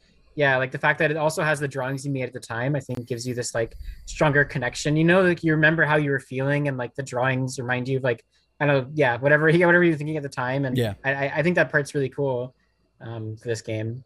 yeah, 0.42 0.56
like 0.56 0.72
the 0.72 0.78
fact 0.86 0.98
that 1.00 1.10
it 1.10 1.16
also 1.18 1.42
has 1.42 1.60
the 1.60 1.68
drawings 1.76 2.04
you 2.06 2.10
made 2.18 2.22
at 2.30 2.32
the 2.32 2.40
time, 2.40 2.74
I 2.74 2.80
think 2.80 3.06
gives 3.06 3.26
you 3.28 3.34
this 3.34 3.54
like 3.54 3.72
stronger 4.06 4.42
connection. 4.54 4.96
You 4.96 5.04
know, 5.04 5.20
like 5.22 5.44
you 5.44 5.52
remember 5.52 5.82
how 5.84 5.96
you 6.04 6.10
were 6.14 6.18
feeling, 6.32 6.62
and 6.68 6.76
like 6.82 6.94
the 6.94 7.02
drawings 7.02 7.58
remind 7.58 7.88
you 7.88 7.98
of 7.98 8.04
like 8.04 8.24
I 8.58 8.66
don't 8.66 8.74
know, 8.76 8.90
yeah, 8.94 9.16
whatever, 9.18 9.44
whatever 9.70 9.84
you 9.84 9.90
were 9.92 9.96
thinking 9.96 10.16
at 10.16 10.22
the 10.22 10.28
time. 10.44 10.64
And 10.66 10.76
Yeah. 10.76 10.94
I, 11.04 11.10
I- 11.26 11.32
I 11.38 11.42
think 11.42 11.54
that 11.56 11.70
part's 11.70 11.94
really 11.94 12.08
cool 12.08 12.54
um, 13.00 13.36
for 13.36 13.48
this 13.48 13.60
game. 13.62 14.04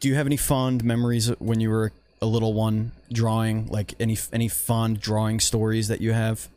do 0.00 0.08
you 0.08 0.14
have 0.16 0.26
any 0.26 0.36
fond 0.36 0.82
memories 0.84 1.28
when 1.38 1.58
you 1.60 1.70
were 1.70 1.92
a 2.22 2.26
little 2.26 2.52
one 2.52 2.92
drawing 3.12 3.66
like 3.66 3.94
any 4.00 4.16
any 4.32 4.48
fond 4.48 5.00
drawing 5.00 5.38
stories 5.40 5.86
that 5.88 6.00
you 6.00 6.12
have 6.12 6.48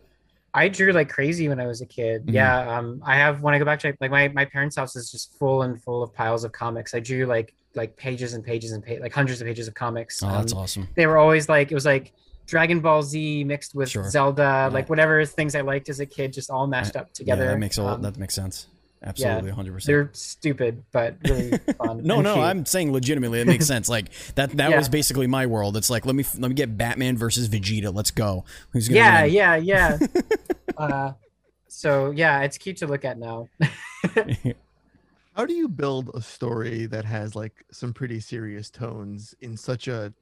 I 0.53 0.67
drew 0.67 0.91
like 0.91 1.10
crazy 1.10 1.50
when 1.50 1.60
I 1.60 1.65
was 1.67 1.81
a 1.81 1.86
kid. 1.86 2.27
Mhm. 2.27 2.33
Yeah. 2.33 2.77
Um, 2.77 3.01
I 3.05 3.15
have 3.15 3.41
when 3.41 3.53
I 3.55 3.60
go 3.60 3.65
back 3.65 3.79
to 3.79 3.95
like 4.00 4.12
my, 4.12 4.27
my 4.29 4.45
parents' 4.45 4.75
house 4.75 4.95
is 4.95 5.12
just 5.12 5.38
full 5.39 5.63
and 5.63 5.81
full 5.81 6.03
of 6.03 6.13
piles 6.13 6.43
of 6.43 6.51
comics. 6.51 6.93
I 6.93 7.00
drew 7.00 7.25
like 7.25 7.53
like 7.75 7.95
pages 7.98 8.33
and 8.33 8.43
pages 8.45 8.72
and 8.72 8.86
pa- 8.86 9.01
like 9.01 9.12
hundreds 9.13 9.41
of 9.41 9.48
pages 9.48 9.67
of 9.67 9.74
comics. 9.74 10.22
oh 10.22 10.29
that's 10.31 10.53
Um, 10.53 10.60
awesome 10.60 10.88
They 10.95 11.07
were 11.07 11.17
always 11.17 11.50
like 11.50 11.72
it 11.72 11.75
was 11.75 11.86
like 11.86 12.13
Dragon 12.45 12.81
Ball 12.81 13.01
Z 13.01 13.43
mixed 13.45 13.74
with 13.74 13.89
Sure. 13.89 14.03
Zelda, 14.10 14.69
like 14.72 14.89
whatever 14.89 15.25
things 15.25 15.55
I 15.55 15.62
liked 15.62 15.89
as 15.89 16.00
a 16.00 16.05
kid, 16.05 16.33
just 16.33 16.50
all 16.51 16.67
mashed 16.67 16.95
up 16.95 17.12
together. 17.13 17.45
yeah 17.45 17.51
that 17.51 17.57
makes 17.60 17.79
all 17.79 17.88
Um, 17.88 18.01
that 18.03 18.17
makes 18.17 18.36
sense 18.36 18.67
absolutely 19.03 19.51
100% 19.51 19.83
they're 19.86 20.10
stupid, 20.13 20.83
but 20.91 21.17
really 21.27 21.57
fun. 21.77 22.03
no, 22.03 22.22
no, 22.22 22.33
cute. 22.36 22.45
I'm 22.45 22.65
saying 22.65 22.91
legitimately. 22.93 23.41
It 23.41 23.48
makes 23.48 23.65
sense. 23.67 23.89
Like 23.89 24.10
that. 24.36 24.51
That 24.57 24.72
Yeah. 24.72 24.77
was 24.77 24.89
basically 24.89 25.27
my 25.27 25.45
world. 25.45 25.75
It's 25.77 25.89
like 25.89 26.05
let 26.05 26.15
me 26.15 26.25
let 26.38 26.49
me 26.49 26.56
get 26.56 26.77
Batman 26.77 27.17
versus 27.17 27.49
Vegeta. 27.49 27.93
Let's 27.93 28.12
go. 28.12 28.45
Who's 28.71 28.88
gonna 28.88 28.99
yeah, 28.99 29.23
win? 29.23 29.34
yeah, 29.34 29.56
yeah. 29.58 29.97
uh, 30.77 31.12
so 31.67 32.12
yeah, 32.12 32.41
it's 32.41 32.58
cute 32.58 32.77
to 32.77 32.88
look 32.88 33.04
at 33.06 33.17
now. 33.17 33.49
How 35.36 35.45
do 35.45 35.54
you 35.54 35.67
build 35.67 36.12
a 36.13 36.21
story 36.21 36.86
that 36.86 37.06
has 37.06 37.36
like 37.36 37.65
some 37.71 37.91
pretty 37.93 38.19
serious 38.19 38.69
tones 38.69 39.34
in 39.41 39.58
such 39.58 39.88
a 39.88 40.13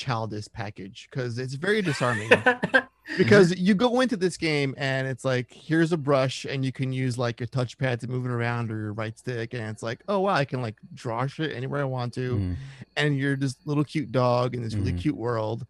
childish 0.00 0.46
package? 0.52 1.08
Because 1.10 1.38
it's 1.38 1.54
very 1.54 1.82
disarming. 1.90 2.30
because 3.18 3.56
you 3.58 3.74
go 3.74 4.00
into 4.00 4.16
this 4.16 4.36
game 4.36 4.74
and 4.78 5.06
it's 5.06 5.24
like 5.24 5.52
here's 5.52 5.92
a 5.92 5.96
brush 5.96 6.44
and 6.44 6.64
you 6.64 6.72
can 6.72 6.92
use 6.92 7.18
like 7.18 7.40
your 7.40 7.48
touchpad 7.48 7.98
to 8.00 8.08
move 8.08 8.24
it 8.24 8.30
around 8.30 8.70
or 8.70 8.78
your 8.78 8.92
right 8.92 9.18
stick 9.18 9.52
and 9.52 9.64
it's 9.64 9.82
like 9.82 9.98
oh 10.08 10.20
wow 10.20 10.34
i 10.34 10.44
can 10.44 10.62
like 10.62 10.76
draw 10.94 11.26
shit 11.26 11.50
anywhere 11.56 11.80
i 11.80 11.84
want 11.84 12.14
to 12.14 12.36
Mhm. 12.36 12.56
and 12.96 13.18
you're 13.18 13.34
this 13.34 13.56
little 13.64 13.82
cute 13.82 14.12
dog 14.12 14.54
in 14.54 14.62
this 14.62 14.74
really 14.76 14.92
Mhm. 14.92 15.00
cute 15.00 15.16
world 15.16 15.66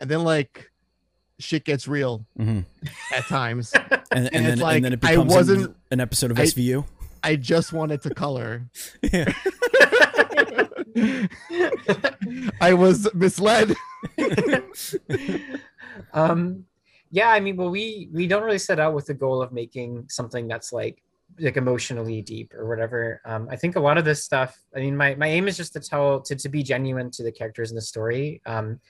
and 0.00 0.10
then 0.10 0.24
like 0.24 0.72
shit 1.38 1.64
gets 1.64 1.86
real 1.86 2.26
Mhm. 2.36 2.64
at 3.14 3.24
times 3.28 3.72
And, 3.82 3.94
and, 4.12 4.26
it's 4.26 4.42
then 4.46 4.58
like, 4.58 4.76
and 4.76 4.84
then 4.86 4.92
it 4.94 5.04
I 5.04 5.10
becomes 5.12 5.30
an- 5.32 5.36
wasn't- 5.36 5.76
an, 5.92 6.00
episode 6.00 6.32
of 6.32 6.40
I- 6.40 6.44
SVU. 6.46 6.84
i 7.22 7.36
just 7.36 7.72
wanted 7.72 8.02
to 8.02 8.12
color 8.14 8.66
Yeah. 9.12 9.32
i 12.60 12.72
was 12.72 13.12
misled. 13.14 13.74
Um 16.12 16.64
yeah 17.12 17.28
i 17.28 17.40
mean 17.40 17.56
well 17.56 17.70
we 17.70 18.08
we 18.12 18.26
don't 18.26 18.42
really 18.42 18.58
set 18.58 18.78
out 18.78 18.94
with 18.94 19.06
the 19.06 19.14
goal 19.14 19.42
of 19.42 19.52
making 19.52 20.06
something 20.08 20.46
that's 20.46 20.72
like 20.72 21.02
like 21.38 21.56
emotionally 21.56 22.22
deep 22.22 22.54
or 22.54 22.68
whatever. 22.68 23.20
Um 23.24 23.48
i 23.50 23.56
think 23.56 23.76
a 23.76 23.80
lot 23.80 23.98
of 23.98 24.04
this 24.04 24.24
stuff 24.24 24.58
i 24.74 24.80
mean 24.80 24.96
my 24.96 25.14
my 25.16 25.26
aim 25.26 25.48
is 25.48 25.56
just 25.56 25.72
to 25.74 25.80
tell 25.80 26.20
to, 26.22 26.34
to 26.36 26.48
be 26.48 26.62
genuine 26.62 27.10
to 27.12 27.22
the 27.22 27.32
characters 27.32 27.70
in 27.70 27.76
the 27.76 27.82
story. 27.82 28.40
Um 28.46 28.80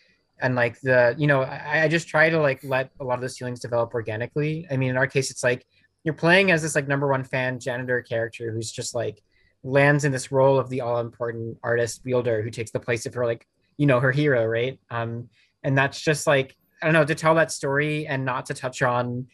and 0.40 0.54
like 0.54 0.80
the 0.80 1.14
you 1.18 1.26
know 1.26 1.42
I, 1.42 1.84
I 1.84 1.88
just 1.88 2.08
try 2.08 2.30
to 2.30 2.40
like 2.40 2.62
let 2.62 2.90
a 3.00 3.04
lot 3.04 3.14
of 3.14 3.20
those 3.20 3.36
feelings 3.38 3.60
develop 3.60 3.92
organically. 3.94 4.66
I 4.70 4.76
mean 4.76 4.90
in 4.90 4.96
our 4.96 5.06
case 5.06 5.30
it's 5.30 5.42
like 5.42 5.66
you're 6.04 6.14
playing 6.14 6.50
as 6.50 6.62
this 6.62 6.74
like 6.74 6.88
number 6.88 7.08
one 7.08 7.24
fan 7.24 7.58
janitor 7.58 8.02
character 8.02 8.52
who's 8.52 8.70
just 8.70 8.94
like 8.94 9.22
lands 9.62 10.04
in 10.04 10.12
this 10.12 10.32
role 10.32 10.58
of 10.58 10.68
the 10.70 10.80
all 10.80 11.00
important 11.00 11.58
artist 11.62 12.00
wielder 12.04 12.42
who 12.42 12.50
takes 12.50 12.70
the 12.70 12.80
place 12.80 13.04
of 13.06 13.14
her 13.14 13.26
like 13.26 13.46
you 13.76 13.86
know 13.86 14.00
her 14.00 14.12
hero 14.12 14.44
right? 14.46 14.78
Um 14.90 15.28
and 15.62 15.76
that's 15.76 16.00
just 16.00 16.26
like 16.26 16.56
i 16.82 16.86
don't 16.86 16.94
know 16.94 17.04
to 17.04 17.14
tell 17.14 17.34
that 17.34 17.52
story 17.52 18.06
and 18.06 18.24
not 18.24 18.46
to 18.46 18.54
touch 18.54 18.80
on 18.80 19.26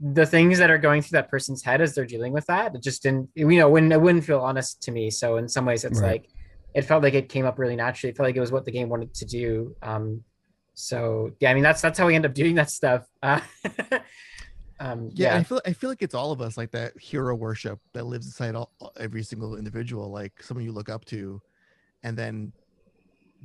the 0.00 0.26
things 0.26 0.58
that 0.58 0.70
are 0.70 0.78
going 0.78 1.00
through 1.02 1.16
that 1.16 1.30
person's 1.30 1.62
head 1.62 1.80
as 1.80 1.94
they're 1.94 2.04
dealing 2.06 2.32
with 2.32 2.46
that 2.46 2.74
it 2.74 2.82
just 2.82 3.02
didn't 3.04 3.28
you 3.36 3.46
know 3.46 3.68
when 3.68 3.90
it 3.92 4.00
wouldn't 4.00 4.24
feel 4.24 4.40
honest 4.40 4.82
to 4.82 4.90
me. 4.90 5.10
So 5.10 5.36
in 5.36 5.48
some 5.48 5.64
ways 5.64 5.84
it's 5.84 6.00
Right. 6.00 6.22
like 6.22 6.30
it 6.74 6.82
felt 6.82 7.02
like 7.02 7.14
it 7.14 7.28
came 7.28 7.46
up 7.46 7.58
really 7.58 7.76
naturally. 7.76 8.10
It 8.10 8.16
felt 8.16 8.28
like 8.28 8.36
it 8.36 8.40
was 8.40 8.52
what 8.52 8.64
the 8.64 8.72
game 8.72 8.88
wanted 8.88 9.14
to 9.14 9.24
do. 9.24 9.76
Um 9.82 10.24
so 10.74 11.30
yeah 11.40 11.50
i 11.50 11.54
mean 11.54 11.62
that's 11.64 11.80
that's 11.80 11.98
how 11.98 12.06
we 12.06 12.14
end 12.16 12.26
up 12.26 12.34
doing 12.34 12.56
that 12.56 12.70
stuff. 12.70 13.04
Uh, 13.22 13.40
um 14.80 15.10
yeah, 15.12 15.32
yeah 15.32 15.38
I 15.38 15.42
feel 15.42 15.60
I 15.66 15.72
feel 15.72 15.90
like 15.90 16.02
it's 16.02 16.14
all 16.14 16.32
of 16.32 16.40
us 16.40 16.56
like 16.56 16.70
that 16.72 16.98
hero 16.98 17.34
worship 17.34 17.80
that 17.92 18.06
lives 18.06 18.26
inside 18.26 18.54
all, 18.54 18.72
every 18.98 19.22
single 19.22 19.56
individual, 19.56 20.10
like 20.10 20.42
someone 20.42 20.64
you 20.64 20.72
look 20.72 20.88
up 20.88 21.04
to, 21.06 21.40
and 22.02 22.16
then 22.16 22.52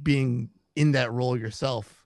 being 0.02 0.50
in 0.76 0.92
that 0.94 1.12
role 1.12 1.38
yourself 1.38 2.06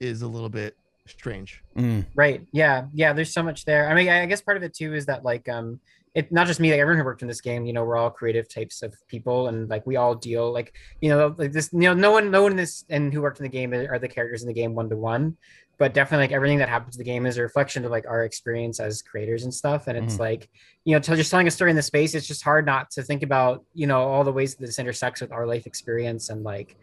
is 0.00 0.22
a 0.22 0.26
little 0.26 0.48
bit 0.48 0.76
strange. 1.06 1.62
Mm. 1.76 2.04
Right. 2.14 2.46
Yeah. 2.52 2.86
Yeah. 2.92 3.12
There's 3.12 3.32
so 3.32 3.42
much 3.42 3.64
there. 3.64 3.88
I 3.88 3.94
mean, 3.94 4.08
I 4.08 4.22
I 4.22 4.26
guess 4.26 4.42
part 4.42 4.56
of 4.56 4.62
it 4.62 4.74
too 4.74 4.94
is 4.94 5.06
that 5.06 5.24
like 5.24 5.48
um 5.48 5.80
it 6.14 6.30
not 6.30 6.46
just 6.46 6.60
me, 6.60 6.70
like 6.70 6.80
everyone 6.80 6.98
who 6.98 7.04
worked 7.04 7.22
in 7.22 7.28
this 7.28 7.40
game, 7.40 7.64
you 7.64 7.72
know, 7.72 7.84
we're 7.84 7.96
all 7.96 8.10
creative 8.10 8.48
types 8.48 8.82
of 8.82 8.94
people 9.08 9.48
and 9.48 9.68
like 9.70 9.86
we 9.86 9.96
all 9.96 10.14
deal 10.14 10.52
like, 10.52 10.74
you 11.00 11.08
know, 11.08 11.34
like 11.38 11.52
this, 11.52 11.70
you 11.72 11.80
know, 11.80 11.94
no 11.94 12.10
one 12.10 12.30
no 12.30 12.42
one 12.42 12.52
in 12.52 12.56
this 12.56 12.84
and 12.90 13.12
who 13.12 13.22
worked 13.22 13.38
in 13.38 13.44
the 13.44 13.48
game 13.48 13.72
are 13.72 13.98
the 13.98 14.08
characters 14.08 14.42
in 14.42 14.48
the 14.48 14.54
game 14.54 14.74
one 14.74 14.90
to 14.90 14.96
one. 14.96 15.36
But 15.78 15.94
definitely 15.94 16.24
like 16.24 16.32
everything 16.32 16.58
that 16.58 16.68
happens 16.68 16.96
in 16.96 16.98
the 16.98 17.10
game 17.10 17.24
is 17.26 17.38
a 17.38 17.42
reflection 17.42 17.84
of 17.84 17.90
like 17.90 18.06
our 18.06 18.24
experience 18.24 18.78
as 18.78 19.02
creators 19.02 19.44
and 19.44 19.52
stuff. 19.52 19.86
And 19.88 19.96
it's 19.96 20.16
Mhm. 20.16 20.20
like, 20.20 20.50
you 20.84 20.94
know, 20.94 21.00
tell, 21.00 21.16
just 21.16 21.30
telling 21.30 21.48
a 21.48 21.50
story 21.50 21.70
in 21.70 21.76
the 21.76 21.82
space, 21.82 22.14
it's 22.14 22.26
just 22.26 22.42
hard 22.44 22.66
not 22.66 22.90
to 22.92 23.02
think 23.02 23.22
about, 23.22 23.64
you 23.72 23.86
know, 23.86 24.00
all 24.02 24.22
the 24.22 24.32
ways 24.32 24.54
that 24.54 24.66
this 24.66 24.78
intersects 24.78 25.20
with 25.22 25.32
our 25.32 25.46
life 25.46 25.66
experience 25.66 26.28
and 26.28 26.44
like 26.44 26.76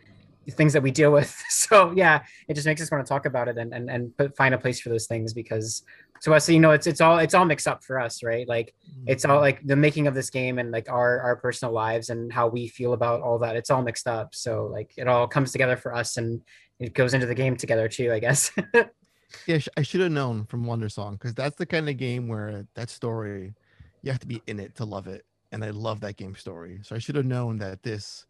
things 0.49 0.73
that 0.73 0.83
we 0.83 0.91
deal 0.91 1.12
with. 1.12 1.35
So 1.49 1.93
yeah, 1.95 2.23
it 2.47 2.55
just 2.55 2.65
makes 2.65 2.81
us 2.81 2.89
want 2.89 3.05
to 3.05 3.07
talk 3.07 3.27
about 3.27 3.47
it 3.47 3.57
and 3.59 3.71
and, 3.73 3.91
and 3.91 4.17
put, 4.17 4.35
find 4.35 4.55
a 4.55 4.57
place 4.57 4.79
for 4.79 4.89
those 4.89 5.05
things 5.05 5.33
because 5.33 5.83
to 6.21 6.33
us, 6.33 6.49
you 6.49 6.59
know, 6.59 6.71
it's 6.71 6.88
it's 6.88 6.99
all 6.99 7.19
it's 7.19 7.35
all 7.35 7.45
mixed 7.45 7.67
up 7.67 7.83
for 7.83 7.99
us, 7.99 8.23
right? 8.23 8.47
Like 8.47 8.73
mm-hmm. 8.89 9.03
it's 9.07 9.23
all 9.23 9.39
like 9.39 9.62
the 9.65 9.75
making 9.75 10.07
of 10.07 10.15
this 10.15 10.31
game 10.31 10.57
and 10.57 10.71
like 10.71 10.89
our 10.89 11.19
our 11.21 11.35
personal 11.35 11.71
lives 11.73 12.09
and 12.09 12.33
how 12.33 12.47
we 12.47 12.67
feel 12.67 12.93
about 12.93 13.21
all 13.21 13.38
that. 13.39 13.55
It's 13.55 13.69
all 13.69 13.83
mixed 13.83 14.07
up. 14.07 14.33
So 14.33 14.65
like 14.65 14.91
it 14.97 15.07
all 15.07 15.27
comes 15.27 15.51
together 15.51 15.77
for 15.77 15.93
us 15.93 16.17
and 16.17 16.41
it 16.79 16.93
goes 16.95 17.13
into 17.13 17.27
the 17.27 17.35
game 17.35 17.55
together 17.55 17.88
too, 17.88 18.12
I 18.12 18.19
guess. 18.19 18.51
Yeah, 19.45 19.59
I 19.77 19.83
should 19.83 20.01
have 20.01 20.12
known 20.12 20.45
from 20.45 20.65
Wandersong 20.65 21.13
because 21.13 21.33
that's 21.33 21.55
the 21.55 21.65
kind 21.65 21.89
of 21.89 21.97
game 21.97 22.27
where 22.27 22.65
that 22.75 22.89
story, 22.89 23.53
you 24.01 24.12
have 24.12 24.19
to 24.21 24.27
be 24.27 24.41
in 24.47 24.59
it 24.59 24.75
to 24.75 24.85
love 24.85 25.07
it, 25.07 25.25
and 25.51 25.63
I 25.63 25.69
love 25.69 25.99
that 26.01 26.17
game 26.17 26.35
story. 26.35 26.79
So 26.83 26.95
I 26.95 26.99
should 26.99 27.15
have 27.15 27.25
known 27.25 27.57
that 27.59 27.83
this 27.83 28.25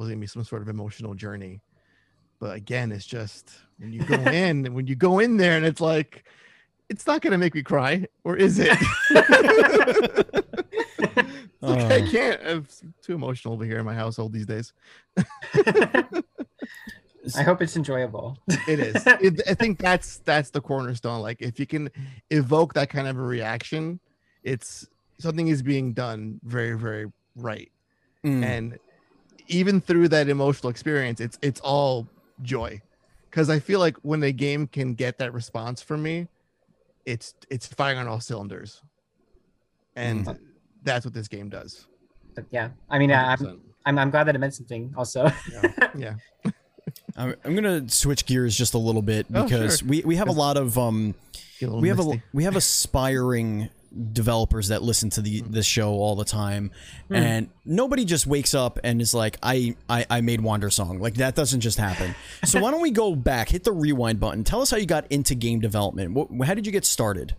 was 0.00 0.08
gonna 0.08 0.20
be 0.20 0.26
some 0.26 0.44
sort 0.44 0.62
of 0.62 0.68
emotional 0.68 1.14
journey. 1.14 1.60
But 2.40 2.56
again, 2.56 2.90
it's 2.90 3.04
just 3.06 3.50
when 3.78 3.92
you 3.92 4.00
go 4.00 4.14
in, 4.14 4.66
and 4.66 4.68
when 4.74 4.86
you 4.86 4.96
go 4.96 5.18
in 5.18 5.36
there, 5.36 5.56
and 5.56 5.66
it's 5.66 5.80
like, 5.80 6.24
it's 6.88 7.06
not 7.06 7.20
gonna 7.20 7.38
make 7.38 7.54
me 7.54 7.62
cry, 7.62 8.06
or 8.24 8.36
is 8.36 8.58
it? 8.58 8.76
It's 9.10 9.10
like, 11.62 11.92
I 11.92 12.00
Oh. 12.00 12.10
can't. 12.10 12.40
I'm 12.44 12.66
too 13.02 13.14
emotional 13.14 13.52
over 13.54 13.64
here 13.66 13.78
in 13.78 13.84
my 13.84 13.94
household 13.94 14.32
these 14.32 14.46
days. 14.46 14.72
I 17.36 17.42
hope 17.42 17.60
it's 17.60 17.76
enjoyable. 17.76 18.38
It 18.66 18.80
is. 18.80 19.02
It, 19.06 19.42
I 19.46 19.52
think 19.54 19.78
that's 19.78 20.18
that's 20.24 20.48
the 20.50 20.60
cornerstone. 20.62 21.20
Like 21.20 21.42
if 21.42 21.60
you 21.60 21.66
can 21.66 21.90
evoke 22.30 22.72
that 22.74 22.88
kind 22.88 23.06
of 23.06 23.18
a 23.18 23.22
reaction, 23.22 24.00
it's 24.42 24.88
something 25.18 25.48
is 25.48 25.62
being 25.62 25.92
done 25.92 26.40
very 26.42 26.76
very 26.78 27.06
right. 27.36 27.70
Mm. 28.24 28.42
And 28.42 28.78
even 29.50 29.80
through 29.80 30.08
that 30.08 30.28
emotional 30.28 30.70
experience, 30.70 31.20
it's 31.20 31.38
it's 31.42 31.60
all 31.60 32.06
joy. 32.42 32.80
Because 33.30 33.48
I 33.50 33.60
feel 33.60 33.78
like 33.78 33.96
when 34.02 34.22
a 34.24 34.32
game 34.32 34.66
can 34.66 34.94
get 34.94 35.18
that 35.18 35.32
response 35.32 35.80
from 35.82 36.02
me, 36.02 36.26
it's 37.06 37.34
it's 37.50 37.66
firing 37.66 37.98
on 37.98 38.08
all 38.08 38.20
cylinders. 38.20 38.82
and 39.96 40.24
Mm. 40.26 40.38
that's 40.84 41.04
what 41.04 41.12
this 41.14 41.28
game 41.28 41.48
does. 41.48 41.86
Yeah, 42.50 42.70
I 42.88 42.98
mean, 42.98 43.10
I- 43.12 43.32
I'm, 43.34 43.60
I'm 43.86 43.98
I'm 43.98 44.10
glad 44.10 44.24
that 44.24 44.34
it 44.34 44.38
meant 44.38 44.54
something. 44.54 44.94
Also, 44.96 45.30
yeah. 45.96 46.14
I'm, 47.16 47.34
I'm 47.44 47.54
gonna 47.54 47.88
switch 47.88 48.24
gears 48.26 48.56
just 48.56 48.74
a 48.74 48.78
little 48.78 49.02
bit 49.02 49.26
Oh, 49.34 49.44
because 49.44 49.78
sure. 49.80 49.88
we, 49.88 50.02
we 50.02 50.16
have 50.16 50.28
a 50.28 50.32
lot 50.32 50.56
of 50.56 50.78
um 50.78 51.14
a 51.62 51.66
we 51.68 51.88
have 51.88 52.00
a 52.00 52.22
we 52.32 52.44
have 52.44 52.56
aspiring 52.56 53.68
developers 54.12 54.68
that 54.68 54.82
listen 54.82 55.10
to 55.10 55.20
the 55.20 55.40
hmm. 55.40 55.52
this 55.52 55.66
show 55.66 55.92
all 55.92 56.16
the 56.16 56.24
time. 56.24 56.70
Hmm. 57.08 57.14
And 57.14 57.48
nobody 57.64 58.04
just 58.04 58.26
wakes 58.26 58.54
up 58.54 58.78
and 58.84 59.00
is 59.00 59.14
like 59.14 59.38
I, 59.42 59.76
I 59.88 60.06
i 60.10 60.20
made 60.20 60.40
wander 60.40 60.70
song. 60.70 61.00
Like 61.00 61.14
that 61.14 61.34
doesn't 61.34 61.60
just 61.60 61.78
happen. 61.78 62.14
So 62.44 62.60
why 62.60 62.70
don't 62.70 62.82
we 62.82 62.90
go 62.90 63.14
back 63.14 63.48
hit 63.48 63.64
the 63.64 63.72
rewind 63.72 64.20
button. 64.20 64.44
Tell 64.44 64.62
us 64.62 64.70
how 64.70 64.76
you 64.76 64.86
got 64.86 65.10
into 65.10 65.34
game 65.34 65.60
development. 65.60 66.12
What, 66.12 66.46
how 66.46 66.54
did 66.54 66.66
you 66.66 66.72
get 66.72 66.84
started 66.84 67.34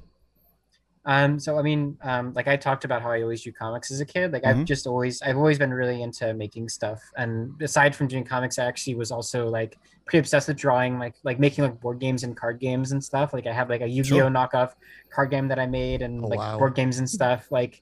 Um, 1.03 1.39
so 1.39 1.57
I 1.57 1.63
mean, 1.63 1.97
um, 2.03 2.31
like 2.33 2.47
I 2.47 2.57
talked 2.57 2.85
about 2.85 3.01
how 3.01 3.11
I 3.11 3.21
always 3.23 3.41
drew 3.41 3.53
comics 3.53 3.89
as 3.91 4.01
a 4.01 4.05
kid. 4.05 4.31
Like 4.31 4.45
I've 4.45 4.57
Mhm. 4.57 4.65
just 4.65 4.85
always, 4.85 5.21
I've 5.23 5.37
always 5.37 5.57
been 5.57 5.73
really 5.73 6.01
into 6.03 6.33
making 6.35 6.69
stuff. 6.69 7.01
And 7.17 7.59
aside 7.61 7.95
from 7.95 8.07
doing 8.07 8.23
comics, 8.23 8.59
I 8.59 8.65
actually 8.65 8.95
was 8.95 9.11
also 9.11 9.47
like 9.49 9.79
pretty 10.05 10.19
obsessed 10.19 10.47
with 10.47 10.57
drawing, 10.57 10.99
like 10.99 11.15
like 11.23 11.39
making 11.39 11.63
like 11.63 11.79
board 11.79 11.99
games 11.99 12.23
and 12.23 12.37
card 12.37 12.59
games 12.59 12.91
and 12.91 13.03
stuff. 13.03 13.33
Like 13.33 13.47
I 13.47 13.53
have 13.53 13.69
like 13.69 13.81
a 13.81 13.87
Yu-Gi-Oh 13.87 14.27
Sure. 14.27 14.29
knockoff 14.29 14.73
card 15.11 15.31
game 15.31 15.47
that 15.47 15.59
I 15.59 15.65
made, 15.65 16.01
and 16.03 16.23
Oh, 16.23 16.27
like 16.29 16.39
wow. 16.39 16.57
board 16.57 16.75
games 16.75 16.99
and 16.99 17.09
stuff. 17.09 17.47
Like 17.51 17.81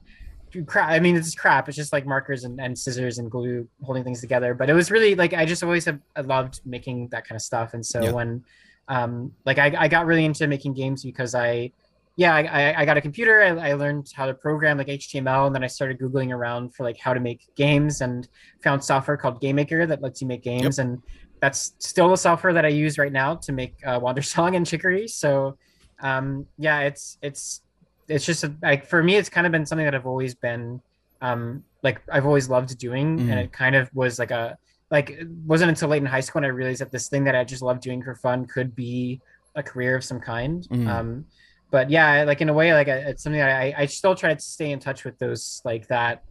crap. 0.65 0.89
I 0.89 0.99
mean, 0.99 1.15
it's 1.15 1.35
crap. 1.35 1.67
It's 1.67 1.77
just 1.77 1.93
like 1.93 2.05
markers 2.05 2.43
and, 2.43 2.59
and 2.59 2.77
scissors 2.77 3.17
and 3.19 3.29
glue 3.29 3.67
holding 3.83 4.03
things 4.03 4.21
together. 4.21 4.53
But 4.53 4.69
it 4.69 4.73
was 4.73 4.91
really 4.91 5.15
like 5.15 5.33
I 5.33 5.45
just 5.45 5.63
always 5.63 5.85
have 5.85 5.99
I 6.15 6.21
loved 6.21 6.61
making 6.65 7.09
that 7.11 7.27
kind 7.27 7.35
of 7.35 7.41
stuff. 7.41 7.73
And 7.73 7.85
so 7.85 7.99
Yeah. 8.05 8.11
when 8.11 8.43
um 8.87 9.33
like 9.45 9.59
I, 9.59 9.73
I 9.77 9.87
got 9.87 10.05
really 10.05 10.25
into 10.25 10.47
making 10.47 10.73
games 10.73 11.03
because 11.03 11.35
I 11.35 11.71
yeah, 12.19 12.35
I, 12.35 12.81
I- 12.81 12.85
got 12.85 12.97
a 12.97 13.01
computer. 13.01 13.35
I, 13.41 13.69
I 13.69 13.73
learned 13.73 14.11
how 14.13 14.25
to 14.25 14.33
program 14.33 14.77
like 14.77 14.87
HTML, 14.87 15.47
and 15.47 15.55
then 15.55 15.63
I 15.63 15.67
started 15.67 15.97
googling 15.99 16.31
around 16.37 16.75
for 16.75 16.83
like 16.83 16.97
how 16.99 17.13
to 17.13 17.19
make 17.21 17.41
games, 17.55 18.01
and 18.01 18.27
found 18.61 18.83
software 18.83 19.15
called 19.15 19.41
GameMaker 19.41 19.87
that 19.87 20.01
lets 20.01 20.21
you 20.21 20.27
make 20.27 20.43
games, 20.43 20.79
and 20.79 21.01
that's 21.39 21.73
still 21.79 22.09
the 22.09 22.17
software 22.17 22.51
that 22.51 22.65
I 22.65 22.69
use 22.85 22.97
right 22.97 23.13
now 23.13 23.35
to 23.35 23.51
make 23.53 23.73
uh, 23.85 23.97
Wander 24.01 24.21
Song 24.35 24.55
and 24.57 24.67
Chicory. 24.67 25.07
So, 25.07 25.57
um, 26.01 26.45
yeah, 26.57 26.81
it's 26.81 27.17
it's 27.21 27.61
it's 28.09 28.25
just 28.25 28.43
a, 28.43 28.53
like 28.61 28.85
for 28.85 29.01
me, 29.01 29.15
it's 29.15 29.29
kind 29.29 29.45
of 29.47 29.53
been 29.53 29.65
something 29.65 29.85
that 29.85 29.95
I've 29.95 30.07
always 30.07 30.35
been 30.35 30.81
um, 31.21 31.63
like 31.83 32.01
I've 32.11 32.25
always 32.25 32.49
loved 32.49 32.77
doing, 32.77 33.17
Mhm. 33.17 33.29
and 33.31 33.39
it 33.39 33.53
kind 33.53 33.75
of 33.77 33.89
was 33.93 34.19
like 34.19 34.31
a 34.31 34.57
like 34.91 35.11
it 35.11 35.27
wasn't 35.45 35.69
until 35.69 35.87
late 35.87 36.01
in 36.01 36.05
high 36.05 36.19
school 36.19 36.41
when 36.41 36.45
I 36.51 36.53
realized 36.53 36.81
that 36.81 36.91
this 36.91 37.07
thing 37.07 37.23
that 37.23 37.35
I 37.35 37.45
just 37.45 37.61
love 37.61 37.79
doing 37.79 38.03
for 38.03 38.15
fun 38.15 38.45
could 38.45 38.75
be 38.75 39.21
a 39.55 39.63
career 39.63 39.95
of 39.95 40.03
some 40.03 40.19
kind. 40.19 40.67
Mhm. 40.69 40.87
Um, 40.87 41.25
but 41.71 41.89
yeah, 41.89 42.23
like 42.23 42.41
in 42.41 42.49
a 42.49 42.53
way, 42.53 42.73
like 42.73 42.87
it's 42.87 43.23
something 43.23 43.39
that 43.39 43.49
I, 43.49 43.73
I 43.77 43.85
still 43.85 44.15
try 44.15 44.33
to 44.33 44.39
stay 44.41 44.71
in 44.71 44.79
touch 44.79 45.05
with 45.05 45.17
those 45.19 45.61
like 45.63 45.87
that. 45.87 46.23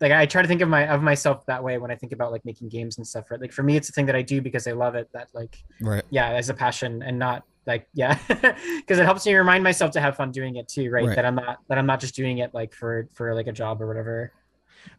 Like 0.00 0.12
I 0.12 0.26
try 0.26 0.42
to 0.42 0.48
think 0.48 0.60
of 0.60 0.68
my 0.68 0.86
of 0.88 1.02
myself 1.02 1.46
that 1.46 1.64
way 1.64 1.78
when 1.78 1.90
I 1.90 1.96
think 1.96 2.12
about 2.12 2.30
like 2.30 2.44
making 2.44 2.68
games 2.68 2.98
and 2.98 3.06
stuff. 3.06 3.30
Right? 3.30 3.40
Like 3.40 3.52
for 3.52 3.62
me, 3.62 3.76
it's 3.76 3.88
a 3.88 3.92
thing 3.92 4.06
that 4.06 4.16
I 4.16 4.22
do 4.22 4.40
because 4.40 4.66
I 4.66 4.72
love 4.72 4.94
it. 4.94 5.08
That 5.12 5.28
like 5.32 5.58
right 5.80 6.04
yeah, 6.10 6.30
as 6.30 6.48
a 6.50 6.54
passion 6.54 7.02
and 7.02 7.18
not 7.18 7.44
like 7.66 7.88
yeah, 7.94 8.18
because 8.28 8.98
it 8.98 9.04
helps 9.04 9.24
me 9.26 9.34
remind 9.34 9.64
myself 9.64 9.90
to 9.92 10.00
have 10.00 10.16
fun 10.16 10.30
doing 10.32 10.56
it 10.56 10.68
too. 10.68 10.90
Right? 10.90 11.06
Right. 11.06 11.16
That 11.16 11.24
I'm 11.24 11.34
not 11.34 11.58
that 11.68 11.78
I'm 11.78 11.86
not 11.86 12.00
just 12.00 12.14
doing 12.14 12.38
it 12.38 12.52
like 12.54 12.74
for 12.74 13.08
for 13.14 13.34
like 13.34 13.46
a 13.46 13.52
job 13.52 13.80
or 13.80 13.86
whatever. 13.86 14.32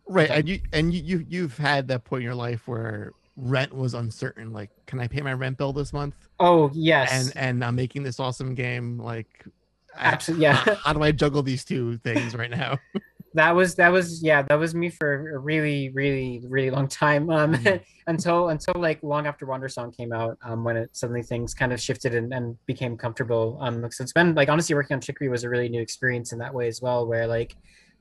right 0.07 0.29
and 0.29 0.49
you 0.49 0.59
and 0.73 0.93
you, 0.93 1.01
you 1.03 1.25
you've 1.29 1.57
had 1.57 1.87
that 1.89 2.03
point 2.03 2.21
in 2.21 2.25
your 2.25 2.35
life 2.35 2.67
where 2.67 3.13
rent 3.37 3.71
was 3.71 3.93
uncertain 3.93 4.51
like 4.51 4.71
can 4.87 4.99
i 4.99 5.07
pay 5.07 5.21
my 5.21 5.31
rent 5.31 5.57
bill 5.59 5.71
this 5.71 5.93
month 5.93 6.15
Oh 6.39 6.71
yes, 6.73 7.11
and 7.11 7.37
and 7.37 7.63
i'm 7.63 7.75
making 7.75 8.01
this 8.01 8.19
awesome 8.19 8.55
game 8.55 8.97
like 8.97 9.45
I- 9.45 9.51
Absolutely, 9.95 10.43
yeah. 10.43 10.75
how, 10.83 10.93
do 10.93 11.01
i 11.01 11.11
juggle 11.11 11.41
these 11.43 11.63
two 11.65 11.97
things 11.99 12.35
right 12.35 12.51
now 12.51 12.77
that 13.33 13.55
was 13.55 13.75
that 13.75 13.91
was 13.91 14.23
yeah 14.23 14.41
that 14.41 14.55
was 14.57 14.73
me 14.73 14.89
for 14.89 15.35
a 15.35 15.37
really 15.37 15.89
really 15.89 16.41
really 16.47 16.69
long 16.71 16.87
time 16.87 17.29
um 17.29 17.53
Mhm. 17.53 17.81
until 18.07 18.49
until 18.49 18.73
like 18.77 19.01
long 19.03 19.27
after 19.27 19.45
wander 19.45 19.67
song 19.67 19.91
came 19.91 20.13
out 20.13 20.37
um 20.43 20.63
when 20.63 20.77
it 20.77 20.95
suddenly 20.95 21.21
things 21.21 21.53
kind 21.53 21.73
of 21.73 21.79
shifted 21.81 22.15
and, 22.15 22.33
and 22.33 22.55
became 22.65 22.95
comfortable 22.97 23.57
um 23.61 23.85
so 23.91 24.01
it's 24.01 24.13
been 24.13 24.33
like 24.33 24.49
honestly 24.49 24.73
working 24.75 24.95
on 24.95 25.01
chicory 25.01 25.27
was 25.29 25.43
a 25.43 25.49
really 25.49 25.67
new 25.67 25.81
experience 25.81 26.31
in 26.31 26.39
that 26.39 26.53
way 26.53 26.67
as 26.67 26.81
well 26.81 27.05
where 27.05 27.27
like 27.27 27.55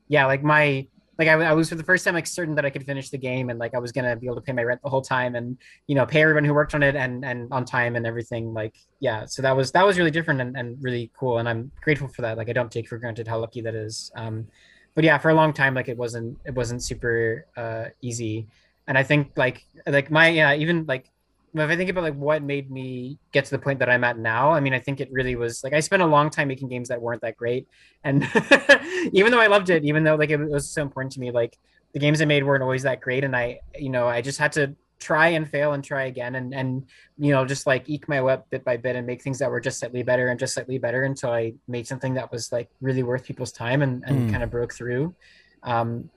yeah 0.07 0.25
like 0.25 0.43
my 0.43 0.87
like 1.17 1.27
I, 1.27 1.33
I 1.33 1.53
was 1.53 1.69
for 1.69 1.75
the 1.75 1.83
first 1.83 2.05
time 2.05 2.13
like 2.13 2.27
certain 2.27 2.55
that 2.55 2.65
i 2.65 2.69
could 2.69 2.85
finish 2.85 3.09
the 3.09 3.17
game 3.17 3.49
and 3.49 3.59
like 3.59 3.73
i 3.73 3.79
was 3.79 3.91
gonna 3.91 4.15
be 4.15 4.27
able 4.27 4.35
to 4.35 4.41
pay 4.41 4.53
my 4.53 4.63
rent 4.63 4.81
the 4.83 4.89
whole 4.89 5.01
time 5.01 5.35
and 5.35 5.57
you 5.87 5.95
know 5.95 6.05
pay 6.05 6.21
everyone 6.21 6.43
who 6.43 6.53
worked 6.53 6.75
on 6.75 6.83
it 6.83 6.95
and 6.95 7.25
and 7.25 7.51
on 7.51 7.65
time 7.65 7.95
and 7.95 8.05
everything 8.05 8.53
like 8.53 8.75
yeah. 8.99 9.25
So 9.25 9.41
that 9.41 9.55
was 9.55 9.71
that 9.73 9.85
was 9.85 9.97
really 9.97 10.11
different 10.11 10.41
and, 10.41 10.57
and 10.57 10.77
really 10.81 11.11
cool 11.17 11.37
and 11.37 11.47
i'm 11.47 11.71
grateful 11.81 12.07
for 12.07 12.21
that. 12.23 12.37
Like 12.37 12.49
i 12.49 12.53
don't 12.53 12.71
take 12.71 12.87
for 12.87 12.97
granted 12.97 13.27
how 13.27 13.39
lucky 13.39 13.61
that 13.61 13.75
is. 13.75 14.11
Um 14.15 14.47
but 14.95 15.03
yeah 15.03 15.17
for 15.17 15.29
a 15.29 15.33
long 15.33 15.53
time 15.53 15.73
like 15.75 15.89
it 15.89 15.97
wasn't 15.97 16.37
it 16.45 16.53
wasn't 16.53 16.83
super 16.83 17.45
uh 17.55 17.85
easy. 18.01 18.47
And 18.87 18.97
i 18.97 19.03
think 19.03 19.31
like 19.35 19.65
like 19.85 20.09
my 20.09 20.29
yeah 20.29 20.53
even 20.55 20.85
like 20.87 21.11
if 21.59 21.69
i 21.69 21.75
think 21.75 21.89
about 21.89 22.03
like 22.03 22.15
what 22.15 22.41
made 22.43 22.69
me 22.71 23.17
get 23.31 23.45
to 23.45 23.51
the 23.51 23.59
point 23.59 23.79
that 23.79 23.89
i'm 23.89 24.03
at 24.03 24.17
now 24.17 24.51
i 24.51 24.59
mean 24.59 24.73
i 24.73 24.79
think 24.79 24.99
it 24.99 25.09
really 25.11 25.35
was 25.35 25.63
like 25.63 25.73
i 25.73 25.79
spent 25.79 26.01
a 26.01 26.05
long 26.05 26.29
time 26.29 26.47
making 26.47 26.67
games 26.69 26.89
that 26.89 27.01
weren't 27.01 27.21
that 27.21 27.37
great. 27.37 27.67
And 28.03 28.23
even 29.13 29.31
though 29.31 29.39
i 29.39 29.47
loved 29.47 29.69
it 29.69 29.83
even 29.85 30.03
though 30.03 30.15
like 30.15 30.29
it 30.29 30.37
was 30.37 30.69
so 30.69 30.81
important 30.81 31.13
to 31.13 31.19
me 31.19 31.31
like 31.31 31.57
the 31.93 31.99
games 31.99 32.21
i 32.21 32.25
made 32.25 32.43
weren't 32.43 32.63
always 32.63 32.83
that 32.83 33.01
great. 33.01 33.23
And 33.23 33.35
i 33.35 33.59
you 33.77 33.89
know 33.89 34.07
i 34.07 34.21
just 34.21 34.39
had 34.39 34.51
to 34.53 34.75
try 34.99 35.27
and 35.27 35.47
fail 35.47 35.73
and 35.73 35.83
try 35.83 36.05
again 36.05 36.33
and 36.35 36.55
and 36.55 36.87
you 37.19 37.31
know 37.31 37.45
just 37.45 37.67
like 37.67 37.87
eke 37.87 38.09
my 38.09 38.19
way 38.19 38.33
up 38.33 38.49
bit 38.49 38.63
by 38.65 38.77
bit 38.77 38.95
and 38.95 39.05
make 39.05 39.21
things 39.21 39.37
that 39.39 39.51
were 39.51 39.59
just 39.59 39.79
slightly 39.79 40.01
better 40.01 40.29
and 40.29 40.39
just 40.39 40.55
slightly 40.55 40.79
better 40.79 41.03
until 41.03 41.29
i 41.29 41.53
made 41.67 41.85
something 41.87 42.15
that 42.15 42.31
was 42.31 42.51
like 42.51 42.67
really 42.81 43.03
worth 43.03 43.23
people's 43.23 43.51
time 43.51 43.83
and, 43.83 44.03
and 44.07 44.27
Mm. 44.27 44.31
kind 44.31 44.43
of 44.43 44.49
broke 44.49 44.73
through. 44.73 45.15
Um 45.63 46.09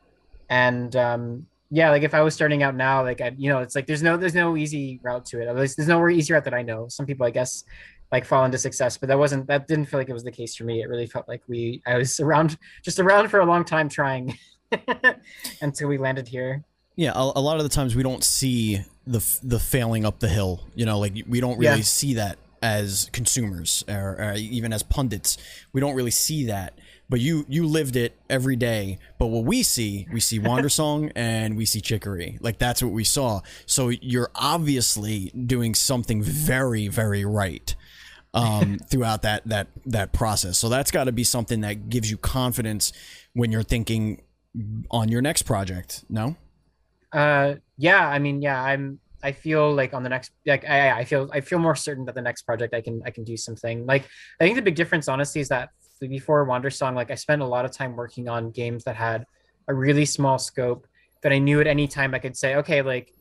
and 0.49 0.97
um 0.97 1.47
yeah 1.71 1.91
like 1.91 2.03
if 2.03 2.15
i 2.15 2.21
was 2.21 2.35
starting 2.35 2.63
out 2.63 2.75
now 2.75 3.03
like 3.03 3.21
i 3.21 3.33
you 3.37 3.49
know 3.49 3.61
it's 3.61 3.75
like 3.75 3.87
there's 3.87 4.03
no 4.03 4.17
there's 4.17 4.35
no 4.35 4.57
easy 4.57 4.99
route 5.03 5.25
to 5.25 5.41
it 5.41 5.47
at 5.49 5.57
least 5.57 5.77
there's 5.77 5.89
no 5.89 6.09
easy 6.09 6.33
route 6.33 6.45
that 6.45 6.55
i 6.55 6.63
know 6.63 6.87
some 6.89 7.07
people 7.07 7.25
i 7.27 7.31
guess 7.31 7.65
like 8.13 8.25
fall 8.25 8.45
into 8.45 8.59
success 8.59 8.97
but 8.99 9.09
that 9.09 9.19
wasn't 9.19 9.47
that 9.47 9.69
didn't 9.69 9.87
feel 9.87 10.01
like 10.01 10.09
it 10.09 10.13
was 10.13 10.25
the 10.25 10.33
case 10.33 10.57
for 10.57 10.65
me 10.65 10.83
it 10.83 10.89
really 10.89 11.07
felt 11.07 11.29
like 11.29 11.43
we 11.49 11.81
i 11.87 11.97
was 11.97 12.19
around 12.21 12.59
just 12.85 12.99
around 12.99 13.29
for 13.29 13.41
a 13.41 13.45
long 13.47 13.65
time 13.65 13.89
trying 13.89 14.37
until 15.63 15.89
we 15.89 15.99
landed 15.99 16.29
here 16.29 16.65
Yeah, 16.97 17.13
a, 17.15 17.23
a 17.37 17.41
lot 17.41 17.57
of 17.59 17.63
the 17.63 17.69
times 17.69 17.95
we 17.97 18.03
don't 18.03 18.25
see 18.25 18.81
the 19.07 19.21
the 19.43 19.59
failing 19.59 20.05
up 20.05 20.19
the 20.21 20.29
hill. 20.29 20.61
You 20.75 20.85
know, 20.87 20.99
like 20.99 21.15
we 21.29 21.41
don't 21.41 21.59
really 21.59 21.77
Yeah. 21.79 21.83
see 21.83 22.15
that 22.15 22.37
as 22.63 23.09
consumers 23.13 23.85
or, 23.89 24.17
or 24.21 24.35
even 24.35 24.73
as 24.73 24.83
pundits. 24.83 25.39
We 25.73 25.81
don't 25.81 25.95
really 25.95 26.11
see 26.11 26.47
that. 26.47 26.79
But 27.11 27.21
you 27.21 27.45
you 27.49 27.67
lived 27.67 27.97
it 27.97 28.17
every 28.31 28.57
day. 28.57 28.99
But 29.19 29.27
what 29.27 29.45
we 29.45 29.63
see, 29.63 30.07
we 30.13 30.21
see 30.21 30.39
Wander 30.39 30.71
Song 30.71 31.11
and 31.17 31.57
we 31.57 31.67
see 31.67 31.83
Chicory. 31.83 32.39
Like 32.41 32.59
that's 32.59 32.83
what 32.83 32.93
we 32.93 33.05
saw. 33.05 33.41
So 33.67 33.89
you're 33.89 34.31
obviously 34.35 35.31
doing 35.33 35.75
something 35.75 36.23
very 36.23 36.89
very 36.89 37.25
right 37.25 37.75
um, 38.33 38.79
throughout 38.91 39.23
that 39.23 39.47
that 39.49 39.67
that 39.87 40.13
process. 40.13 40.59
So 40.59 40.69
that's 40.69 40.91
got 40.91 41.05
to 41.05 41.13
be 41.13 41.25
something 41.25 41.61
that 41.63 41.91
gives 41.91 42.11
you 42.11 42.17
confidence 42.17 42.93
when 43.35 43.53
you're 43.53 43.65
thinking 43.65 44.23
on 44.91 45.09
your 45.09 45.21
next 45.21 45.43
project. 45.43 46.05
No. 46.09 46.37
uh 47.13 47.55
yeah 47.77 48.07
i 48.09 48.21
mean 48.21 48.41
yeah 48.41 48.63
i'm 48.63 49.01
i 49.25 49.33
feel 49.33 49.75
like 49.75 49.93
on 49.95 50.05
the 50.05 50.09
next 50.09 50.31
like 50.47 50.65
i 50.65 51.01
i 51.01 51.05
feel 51.05 51.29
i 51.33 51.41
feel 51.41 51.59
more 51.59 51.75
certain 51.75 52.05
that 52.05 52.15
the 52.15 52.23
next 52.23 52.43
project 52.43 52.73
i 52.73 52.81
can 52.81 53.03
i 53.05 53.11
can 53.11 53.25
do 53.25 53.37
something 53.37 53.85
like 53.85 54.05
i 54.41 54.45
think 54.45 54.55
the 54.55 54.63
big 54.63 54.77
difference 54.77 55.09
honestly 55.09 55.41
is 55.41 55.49
that 55.49 55.71
before 56.09 56.45
wander 56.45 56.71
song 56.71 56.95
like 56.95 57.11
i 57.11 57.15
spent 57.15 57.43
a 57.43 57.47
lot 57.47 57.65
of 57.65 57.71
time 57.71 57.97
working 57.97 58.29
on 58.29 58.51
games 58.51 58.85
that 58.85 58.97
had 58.97 59.25
a 59.69 59.75
really 59.75 60.05
small 60.05 60.39
scope 60.39 60.87
that 61.23 61.33
i 61.33 61.39
knew 61.39 61.61
at 61.61 61.67
any 61.67 61.87
time 61.87 62.15
i 62.15 62.19
could 62.19 62.37
say 62.37 62.57
okay 62.57 62.83
like 62.83 63.13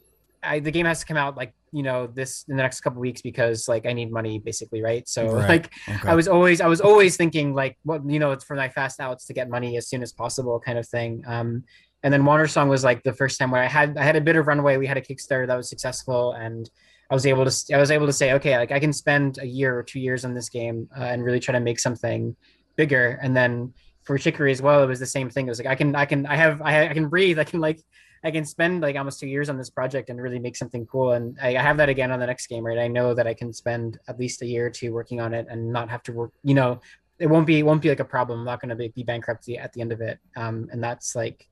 I, 0.41 0.59
the 0.59 0.71
game 0.71 0.85
has 0.85 1.01
to 1.01 1.05
come 1.05 1.17
out 1.17 1.35
like 1.35 1.53
you 1.73 1.83
know 1.83 2.07
this 2.07 2.45
in 2.47 2.55
the 2.55 2.63
next 2.63 2.79
couple 2.79 3.01
weeks 3.01 3.21
because 3.21 3.67
like 3.67 3.85
i 3.85 3.91
need 3.91 4.09
money 4.09 4.39
basically 4.39 4.81
right 4.81 5.07
so 5.07 5.33
Right. 5.33 5.49
like 5.49 5.73
Okay. 5.87 6.07
I 6.07 6.15
was 6.15 6.27
always 6.29 6.61
I 6.61 6.67
was 6.67 6.79
always 6.81 7.17
thinking 7.17 7.53
like 7.53 7.77
what 7.83 8.09
you 8.09 8.19
know 8.19 8.31
it's 8.31 8.45
for 8.45 8.55
my 8.55 8.69
fast 8.69 8.99
outs 9.01 9.25
to 9.25 9.33
get 9.33 9.49
money 9.49 9.75
as 9.75 9.89
soon 9.89 10.01
as 10.01 10.13
possible 10.13 10.59
kind 10.59 10.77
of 10.77 10.87
thing. 10.87 11.23
Um, 11.27 11.63
and 12.03 12.13
then 12.13 12.23
Wander 12.23 12.47
Song 12.47 12.69
was 12.69 12.83
like 12.85 13.03
the 13.03 13.11
first 13.11 13.37
time 13.37 13.51
where 13.51 13.61
I 13.61 13.67
had 13.67 13.97
I 13.97 14.03
had 14.03 14.15
a 14.15 14.21
bit 14.21 14.37
of 14.37 14.47
runway. 14.47 14.77
We 14.77 14.87
had 14.87 14.95
a 14.97 15.01
Kickstarter 15.01 15.45
that 15.47 15.55
was 15.57 15.69
successful, 15.69 16.31
and 16.31 16.69
I 17.11 17.13
was 17.13 17.25
able 17.25 17.45
to 17.45 17.75
I 17.75 17.77
was 17.77 17.91
able 17.91 18.05
to 18.05 18.13
say 18.13 18.33
okay 18.33 18.57
like 18.57 18.71
I 18.71 18.79
can 18.79 18.93
spend 18.93 19.39
a 19.39 19.45
year 19.45 19.77
or 19.77 19.83
two 19.83 19.99
years 19.99 20.23
on 20.23 20.33
this 20.33 20.47
game 20.47 20.87
uh, 20.97 21.03
and 21.03 21.23
really 21.23 21.41
try 21.41 21.51
to 21.51 21.59
make 21.59 21.79
something 21.79 22.35
bigger. 22.79 23.19
And 23.21 23.35
then 23.35 23.73
for 24.03 24.17
Chicory 24.17 24.51
as 24.53 24.61
well, 24.61 24.81
it 24.81 24.87
was 24.87 24.99
the 24.99 25.13
same 25.17 25.29
thing. 25.29 25.47
It 25.47 25.51
was 25.53 25.59
like 25.59 25.67
I 25.67 25.75
can 25.75 25.89
I 26.03 26.05
can 26.11 26.25
I 26.25 26.35
have 26.43 26.61
I, 26.61 26.71
I 26.91 26.93
can 26.93 27.09
breathe. 27.09 27.37
I 27.37 27.43
can 27.43 27.59
like 27.59 27.79
I 28.23 28.31
can 28.31 28.45
spend 28.45 28.81
like 28.81 28.95
almost 28.95 29.19
two 29.19 29.27
years 29.27 29.49
on 29.49 29.57
this 29.57 29.69
project 29.69 30.09
and 30.09 30.21
really 30.25 30.39
make 30.39 30.55
something 30.55 30.85
cool. 30.85 31.11
And 31.11 31.37
I, 31.41 31.49
I 31.57 31.61
have 31.61 31.77
that 31.77 31.89
again 31.89 32.11
on 32.11 32.19
the 32.19 32.25
next 32.25 32.47
game, 32.47 32.63
right? 32.65 32.77
I 32.79 32.87
know 32.87 33.13
that 33.13 33.27
I 33.27 33.33
can 33.33 33.51
spend 33.53 33.99
at 34.07 34.17
least 34.17 34.41
a 34.41 34.45
year 34.45 34.65
or 34.67 34.69
two 34.69 34.93
working 34.93 35.19
on 35.19 35.33
it 35.33 35.45
and 35.49 35.71
not 35.73 35.89
have 35.89 36.03
to 36.03 36.13
work. 36.13 36.31
You 36.43 36.55
know, 36.59 36.79
it 37.19 37.27
won't 37.27 37.45
be 37.45 37.59
it 37.59 37.63
won't 37.63 37.81
be 37.81 37.89
like 37.89 37.99
a 37.99 38.05
problem. 38.15 38.39
I'm 38.39 38.45
not 38.45 38.61
going 38.61 38.69
to 38.69 38.75
be, 38.75 38.87
be 38.87 39.03
bankrupt 39.03 39.49
at 39.49 39.73
the 39.73 39.81
end 39.81 39.91
of 39.91 39.99
it. 39.99 40.19
Um, 40.37 40.69
and 40.71 40.81
that's 40.81 41.15
like, 41.15 41.47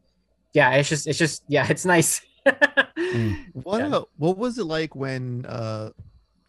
yeah, 0.54 0.72
it's 0.80 0.88
just 0.90 1.08
it's 1.08 1.20
just 1.20 1.44
yeah, 1.50 1.68
it's 1.70 1.86
nice. 1.86 2.22
What 3.54 3.80
Yeah. 3.80 3.98
uh, 3.98 4.04
what 4.18 4.38
was 4.38 4.58
it 4.58 4.66
like 4.66 4.96
when 4.96 5.46
uh, 5.46 5.90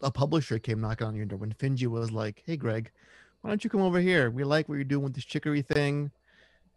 a 0.01 0.11
publisher 0.11 0.57
came 0.59 0.79
knocking 0.81 1.07
on 1.07 1.15
your 1.15 1.25
door 1.25 1.39
when 1.39 1.53
Finji 1.53 1.87
was 1.87 2.11
like, 2.11 2.41
"Hey, 2.45 2.57
Greg, 2.57 2.91
why 3.41 3.49
don't 3.49 3.63
you 3.63 3.69
come 3.69 3.81
over 3.81 3.99
here? 3.99 4.29
We 4.29 4.43
like 4.43 4.67
what 4.69 4.75
you're 4.75 4.83
doing 4.83 5.03
with 5.03 5.13
this 5.15 5.25
chicory 5.25 5.61
thing. 5.61 6.11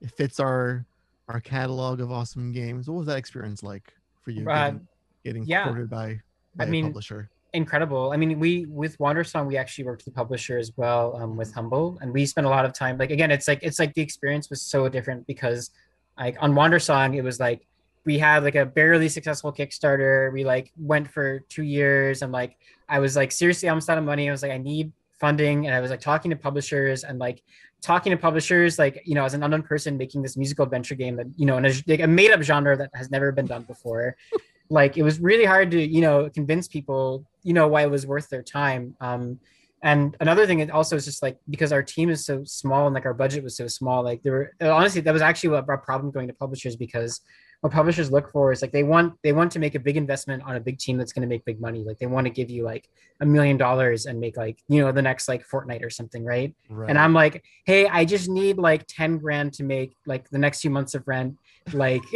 it 0.00 0.10
fits 0.12 0.40
our 0.40 0.84
our 1.28 1.40
catalog 1.40 2.00
of 2.00 2.10
awesome 2.10 2.52
games. 2.52 2.88
What 2.88 2.98
was 2.98 3.06
that 3.06 3.16
experience 3.16 3.62
like 3.62 3.92
for 4.22 4.30
you? 4.32 4.48
Uh, 4.48 4.72
Getting, 4.72 4.86
getting 5.24 5.44
yeah. 5.44 5.64
courted 5.64 5.88
by, 5.88 6.20
by 6.56 6.64
I 6.64 6.66
a 6.66 6.70
mean, 6.70 6.84
publisher. 6.86 7.30
incredible. 7.52 8.12
I 8.12 8.16
mean, 8.16 8.38
we 8.40 8.66
with 8.66 8.98
Wandersong, 8.98 9.46
we 9.46 9.56
actually 9.56 9.84
worked 9.84 10.04
with 10.04 10.14
the 10.14 10.18
publisher 10.18 10.58
as 10.58 10.72
well 10.76 11.16
um, 11.16 11.36
with 11.36 11.52
Humble, 11.54 11.98
and 12.00 12.12
we 12.12 12.26
spent 12.26 12.46
a 12.46 12.50
lot 12.50 12.64
of 12.64 12.72
time. 12.72 12.98
Like 12.98 13.10
again, 13.10 13.30
it's 13.30 13.46
like 13.48 13.60
it's 13.62 13.78
like 13.78 13.94
the 13.94 14.02
experience 14.02 14.50
was 14.50 14.62
so 14.62 14.88
different 14.88 15.26
because 15.26 15.70
like 16.18 16.36
on 16.40 16.52
Wandersong, 16.54 17.16
it 17.16 17.22
was 17.22 17.38
like 17.40 17.66
we 18.04 18.18
had 18.18 18.42
like 18.42 18.56
a 18.56 18.66
barely 18.66 19.08
successful 19.08 19.52
Kickstarter. 19.52 20.32
We 20.32 20.44
like 20.44 20.72
went 20.76 21.08
for 21.08 21.40
two 21.48 21.62
years, 21.62 22.22
and 22.22 22.32
like 22.32 22.56
I 22.88 22.98
was 22.98 23.16
like 23.16 23.30
seriously 23.32 23.68
almost 23.68 23.88
out 23.88 23.98
of 23.98 24.04
money. 24.04 24.28
I 24.28 24.32
was 24.32 24.42
like 24.42 24.52
I 24.52 24.58
need 24.58 24.92
funding, 25.22 25.66
and 25.66 25.74
I 25.74 25.80
was 25.80 25.90
like 25.90 26.00
talking 26.00 26.30
to 26.32 26.36
publishers 26.36 27.04
and 27.04 27.20
like 27.20 27.42
talking 27.80 28.10
to 28.10 28.16
publishers 28.16 28.78
like 28.78 29.00
you 29.04 29.14
know 29.14 29.24
as 29.24 29.34
an 29.34 29.42
unknown 29.42 29.62
person 29.62 29.96
making 29.96 30.20
this 30.22 30.36
musical 30.36 30.64
adventure 30.64 30.96
game 30.96 31.16
that 31.16 31.26
you 31.36 31.46
know 31.46 31.56
in 31.58 31.64
a, 31.64 31.72
like 31.86 32.00
a 32.00 32.06
made 32.06 32.32
up 32.32 32.42
genre 32.42 32.76
that 32.76 32.90
has 32.94 33.10
never 33.10 33.32
been 33.32 33.46
done 33.46 33.62
before 33.62 34.16
like 34.70 34.96
it 34.96 35.02
was 35.02 35.20
really 35.20 35.44
hard 35.44 35.70
to 35.70 35.80
you 35.80 36.00
know 36.00 36.28
convince 36.30 36.66
people 36.66 37.24
you 37.42 37.52
know 37.52 37.68
why 37.68 37.82
it 37.82 37.90
was 37.90 38.06
worth 38.06 38.28
their 38.28 38.42
time. 38.42 38.96
Um 39.00 39.38
and 39.84 40.16
another 40.20 40.46
thing 40.46 40.60
it 40.60 40.70
also 40.70 40.94
is 40.96 41.04
just 41.04 41.22
like 41.22 41.38
because 41.50 41.72
our 41.72 41.82
team 41.82 42.08
is 42.08 42.24
so 42.24 42.44
small 42.44 42.86
and 42.86 42.94
like 42.94 43.06
our 43.06 43.14
budget 43.14 43.42
was 43.42 43.56
so 43.56 43.66
small 43.66 44.04
like 44.04 44.22
there 44.22 44.32
were 44.32 44.52
honestly 44.60 45.00
that 45.00 45.12
was 45.12 45.22
actually 45.22 45.56
a 45.56 45.62
problem 45.62 46.12
going 46.12 46.28
to 46.28 46.34
publishers 46.34 46.76
because 46.76 47.20
what 47.62 47.72
publishers 47.72 48.10
look 48.10 48.30
for 48.30 48.50
is 48.52 48.60
like 48.60 48.72
they 48.72 48.82
want 48.82 49.14
they 49.22 49.32
want 49.32 49.50
to 49.52 49.58
make 49.60 49.76
a 49.76 49.78
big 49.78 49.96
investment 49.96 50.42
on 50.44 50.56
a 50.56 50.60
big 50.60 50.78
team 50.78 50.98
that's 50.98 51.12
going 51.12 51.22
to 51.22 51.28
make 51.28 51.44
big 51.44 51.60
money 51.60 51.84
like 51.84 51.96
they 51.98 52.06
want 52.06 52.26
to 52.26 52.30
give 52.32 52.50
you 52.50 52.64
like 52.64 52.88
a 53.20 53.26
million 53.26 53.56
dollars 53.56 54.06
and 54.06 54.18
make 54.18 54.36
like 54.36 54.58
you 54.68 54.80
know 54.80 54.90
the 54.90 55.00
next 55.00 55.28
like 55.28 55.46
Fortnite 55.48 55.84
or 55.84 55.88
something 55.90 56.24
right 56.24 56.54
Right. 56.68 56.90
and 56.90 56.98
i'm 56.98 57.14
like 57.14 57.44
hey 57.64 57.86
i 57.86 58.04
just 58.04 58.28
need 58.28 58.58
like 58.58 58.84
10 58.88 59.18
grand 59.18 59.52
to 59.54 59.62
make 59.62 59.96
like 60.06 60.28
the 60.30 60.38
next 60.38 60.60
few 60.60 60.70
months 60.70 60.94
of 60.96 61.06
rent 61.06 61.36
like 61.72 62.02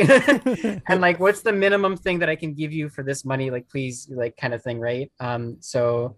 and 0.88 1.00
like 1.00 1.20
what's 1.20 1.42
the 1.42 1.52
minimum 1.52 1.96
thing 1.96 2.18
that 2.18 2.28
i 2.28 2.34
can 2.36 2.52
give 2.52 2.72
you 2.72 2.88
for 2.88 3.04
this 3.04 3.24
money 3.24 3.50
like 3.50 3.68
please 3.68 4.10
like 4.10 4.36
kind 4.36 4.52
of 4.52 4.62
thing 4.62 4.80
right 4.80 5.12
um 5.20 5.56
so 5.60 6.16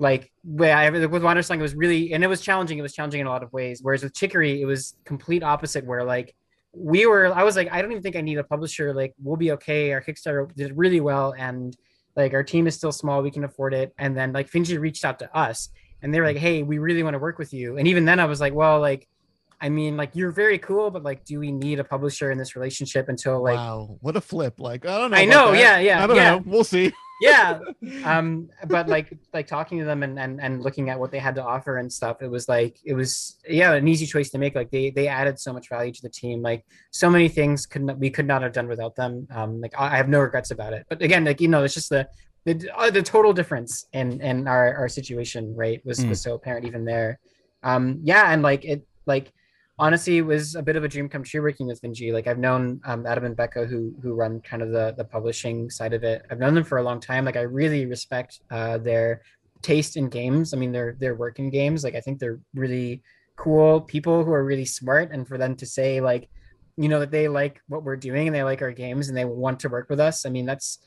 like 0.00 0.32
with 0.42 0.70
I 0.70 0.90
with 0.90 1.22
Wandersong, 1.22 1.58
it 1.60 1.62
was 1.62 1.76
really 1.76 2.12
and 2.12 2.24
it 2.24 2.26
was 2.26 2.40
challenging. 2.40 2.78
It 2.78 2.82
was 2.82 2.92
challenging 2.92 3.20
in 3.20 3.28
a 3.28 3.30
lot 3.30 3.44
of 3.44 3.52
ways. 3.52 3.78
Whereas 3.80 4.02
with 4.02 4.12
Chicory, 4.12 4.60
it 4.60 4.64
was 4.64 4.96
complete 5.04 5.44
opposite. 5.44 5.86
Where 5.86 6.02
like 6.02 6.34
we 6.76 7.06
were, 7.06 7.32
I 7.34 7.42
was 7.42 7.56
like, 7.56 7.72
I 7.72 7.80
don't 7.82 7.90
even 7.90 8.02
think 8.02 8.16
I 8.16 8.20
need 8.20 8.38
a 8.38 8.44
publisher. 8.44 8.94
Like 8.94 9.14
we'll 9.22 9.36
be 9.36 9.52
okay. 9.52 9.92
Our 9.92 10.02
Kickstarter 10.02 10.52
did 10.54 10.76
really 10.76 11.00
well, 11.00 11.34
and 11.36 11.76
like 12.16 12.34
our 12.34 12.42
team 12.42 12.66
is 12.66 12.74
still 12.74 12.92
small. 12.92 13.22
We 13.22 13.30
can 13.30 13.44
afford 13.44 13.74
it. 13.74 13.92
And 13.98 14.16
then 14.16 14.32
like 14.32 14.50
Finji 14.50 14.78
reached 14.78 15.04
out 15.04 15.18
to 15.20 15.36
us, 15.36 15.70
and 16.02 16.12
they 16.12 16.20
were 16.20 16.26
like, 16.26 16.36
Hey, 16.36 16.62
we 16.62 16.78
really 16.78 17.02
want 17.02 17.14
to 17.14 17.18
work 17.18 17.38
with 17.38 17.52
you. 17.52 17.78
And 17.78 17.88
even 17.88 18.04
then, 18.04 18.20
I 18.20 18.24
was 18.26 18.40
like, 18.40 18.54
Well, 18.54 18.80
like 18.80 19.08
I 19.64 19.70
mean, 19.70 19.96
like 19.96 20.10
you're 20.14 20.30
very 20.30 20.58
cool, 20.58 20.90
but 20.90 21.02
like, 21.02 21.24
do 21.24 21.38
we 21.38 21.50
need 21.50 21.80
a 21.80 21.84
publisher 21.84 22.30
in 22.30 22.36
this 22.36 22.54
relationship 22.54 23.08
until 23.08 23.42
like 23.42 23.56
wow, 23.56 23.96
what 24.00 24.14
a 24.14 24.20
flip! 24.20 24.60
Like 24.60 24.84
I 24.84 24.98
don't 24.98 25.10
know. 25.10 25.16
I 25.16 25.24
know, 25.24 25.52
that. 25.52 25.58
yeah, 25.58 25.78
yeah, 25.78 26.04
I 26.04 26.06
don't 26.06 26.16
yeah. 26.16 26.30
know. 26.32 26.42
We'll 26.44 26.64
see. 26.64 26.92
Yeah. 27.28 27.58
Um 28.12 28.28
but 28.74 28.84
like 28.94 29.08
like 29.36 29.46
talking 29.56 29.78
to 29.80 29.84
them 29.90 30.00
and, 30.06 30.14
and 30.24 30.34
and 30.44 30.62
looking 30.66 30.86
at 30.90 30.96
what 31.00 31.10
they 31.12 31.18
had 31.26 31.34
to 31.40 31.44
offer 31.54 31.72
and 31.78 31.88
stuff 31.98 32.16
it 32.26 32.30
was 32.36 32.44
like 32.56 32.74
it 32.84 32.94
was 33.00 33.36
yeah 33.48 33.72
an 33.80 33.86
easy 33.92 34.06
choice 34.14 34.30
to 34.30 34.38
make. 34.38 34.54
Like 34.60 34.70
they 34.70 34.90
they 34.98 35.08
added 35.20 35.38
so 35.38 35.50
much 35.56 35.66
value 35.68 35.92
to 35.98 36.02
the 36.02 36.08
team. 36.22 36.36
Like 36.50 36.64
so 36.90 37.06
many 37.10 37.28
things 37.38 37.58
could 37.72 37.84
not 37.86 37.96
we 37.98 38.10
could 38.16 38.26
not 38.32 38.40
have 38.42 38.52
done 38.58 38.68
without 38.74 38.94
them. 39.00 39.12
Um 39.38 39.60
like 39.64 39.74
i 39.78 39.86
I 39.94 39.96
have 39.96 40.08
no 40.16 40.20
regrets 40.20 40.50
about 40.56 40.72
it. 40.76 40.82
But 40.90 41.02
again 41.08 41.24
like 41.24 41.40
you 41.40 41.48
know 41.48 41.62
it's 41.64 41.74
just 41.80 41.90
the 41.90 42.02
the, 42.46 42.54
uh, 42.76 42.90
the 42.90 43.02
total 43.02 43.32
difference 43.32 43.86
in 44.00 44.20
in 44.30 44.36
our 44.54 44.66
our 44.80 44.88
situation 44.98 45.42
right 45.64 45.80
was 45.88 45.98
Mm. 46.00 46.10
was 46.10 46.20
so 46.26 46.30
apparent 46.38 46.66
even 46.70 46.84
there. 46.92 47.10
Um 47.70 47.84
yeah 48.02 48.24
and 48.32 48.40
like 48.50 48.62
it 48.72 48.80
like 49.06 49.26
honestly 49.78 50.18
it 50.18 50.22
was 50.22 50.54
a 50.54 50.62
bit 50.62 50.76
of 50.76 50.84
a 50.84 50.88
dream 50.88 51.08
come 51.08 51.24
true 51.24 51.42
working 51.42 51.66
with 51.66 51.80
Finji. 51.82 52.12
Like 52.12 52.26
I've 52.26 52.38
known 52.38 52.80
um, 52.84 53.06
Adam 53.06 53.24
and 53.24 53.36
Becca 53.36 53.66
who 53.66 53.94
who 54.02 54.14
run 54.14 54.40
kind 54.40 54.62
of 54.62 54.70
the 54.70 54.94
the 54.96 55.04
publishing 55.04 55.70
side 55.70 55.92
of 55.92 56.04
it. 56.04 56.24
I've 56.30 56.38
known 56.38 56.54
them 56.54 56.64
for 56.64 56.78
a 56.78 56.82
long 56.82 57.00
time. 57.00 57.24
Like 57.24 57.36
I 57.36 57.42
really 57.42 57.86
respect 57.86 58.40
uh, 58.50 58.78
their 58.78 59.22
taste 59.62 59.96
in 59.96 60.08
games. 60.08 60.54
I 60.54 60.56
mean 60.56 60.72
their 60.72 60.96
their 61.00 61.14
work 61.14 61.38
in 61.38 61.50
games. 61.50 61.84
Like 61.84 61.94
I 61.94 62.00
think 62.00 62.18
they're 62.18 62.40
really 62.54 63.02
cool 63.36 63.80
people 63.80 64.24
who 64.24 64.32
are 64.32 64.44
really 64.44 64.64
smart. 64.64 65.10
And 65.12 65.26
for 65.26 65.38
them 65.38 65.56
to 65.56 65.66
say 65.66 66.00
like, 66.00 66.28
you 66.76 66.88
know, 66.88 67.00
that 67.00 67.10
they 67.10 67.28
like 67.28 67.60
what 67.68 67.82
we're 67.82 67.96
doing 67.96 68.28
and 68.28 68.34
they 68.34 68.44
like 68.44 68.62
our 68.62 68.72
games 68.72 69.08
and 69.08 69.16
they 69.16 69.24
want 69.24 69.60
to 69.60 69.68
work 69.68 69.90
with 69.90 70.00
us. 70.00 70.24
I 70.24 70.30
mean 70.30 70.46
that's 70.46 70.78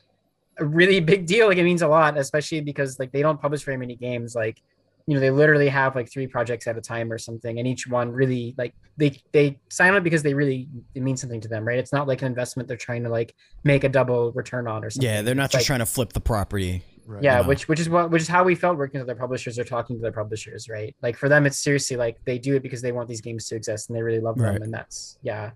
a 0.58 0.64
really 0.64 1.00
big 1.00 1.26
deal. 1.26 1.48
Like 1.48 1.58
it 1.58 1.64
means 1.64 1.82
a 1.82 1.88
lot, 1.88 2.16
especially 2.16 2.62
because 2.62 2.98
like 2.98 3.12
they 3.12 3.22
don't 3.22 3.40
publish 3.40 3.64
very 3.64 3.76
many 3.76 3.96
games. 3.96 4.34
Like 4.34 4.62
you 5.08 5.14
know 5.14 5.20
they 5.20 5.30
literally 5.30 5.68
have 5.68 5.96
like 5.96 6.08
three 6.12 6.26
projects 6.26 6.66
at 6.66 6.76
a 6.76 6.80
time 6.82 7.10
or 7.10 7.16
something 7.16 7.58
and 7.58 7.66
each 7.66 7.86
one 7.86 8.10
really 8.12 8.54
like 8.58 8.74
they 8.98 9.18
they 9.32 9.58
sign 9.70 9.94
up 9.94 10.02
because 10.04 10.22
they 10.22 10.34
really 10.34 10.68
it 10.94 11.02
means 11.02 11.18
something 11.18 11.40
to 11.40 11.48
them 11.48 11.66
right 11.66 11.78
it's 11.78 11.94
not 11.94 12.06
like 12.06 12.20
an 12.20 12.26
investment 12.28 12.68
they're 12.68 12.76
trying 12.76 13.02
to 13.02 13.08
like 13.08 13.34
make 13.64 13.84
a 13.84 13.88
double 13.88 14.32
return 14.32 14.68
on 14.68 14.84
or 14.84 14.90
something 14.90 15.08
yeah, 15.10 15.22
they're 15.22 15.34
not 15.34 15.46
It's 15.46 15.52
just 15.54 15.62
like- 15.62 15.66
trying 15.66 15.78
to 15.78 15.86
flip 15.86 16.12
the 16.12 16.20
property. 16.20 16.82
Right. 17.06 17.22
yeah 17.22 17.40
know. 17.40 17.48
which 17.48 17.68
which 17.68 17.80
is 17.80 17.88
what 17.88 18.10
which 18.10 18.20
is 18.20 18.28
how 18.28 18.44
we 18.44 18.54
felt 18.54 18.76
working 18.76 19.00
with 19.00 19.06
their 19.06 19.16
publishers 19.16 19.58
or 19.58 19.64
talking 19.64 19.96
to 19.96 20.02
their 20.02 20.12
publishers 20.12 20.68
right 20.68 20.94
like 21.00 21.16
for 21.16 21.30
them 21.30 21.46
it's 21.46 21.56
seriously 21.58 21.96
like 21.96 22.22
they 22.26 22.38
do 22.38 22.54
it 22.54 22.62
because 22.62 22.82
they 22.82 22.92
want 22.92 23.08
these 23.08 23.22
games 23.22 23.46
to 23.48 23.56
exist 23.56 23.88
and 23.88 23.96
they 23.96 24.02
really 24.02 24.20
love 24.20 24.36
them 24.36 24.44
Right. 24.52 24.60
and 24.60 24.74
that's 24.74 25.16
yeah 25.22 25.52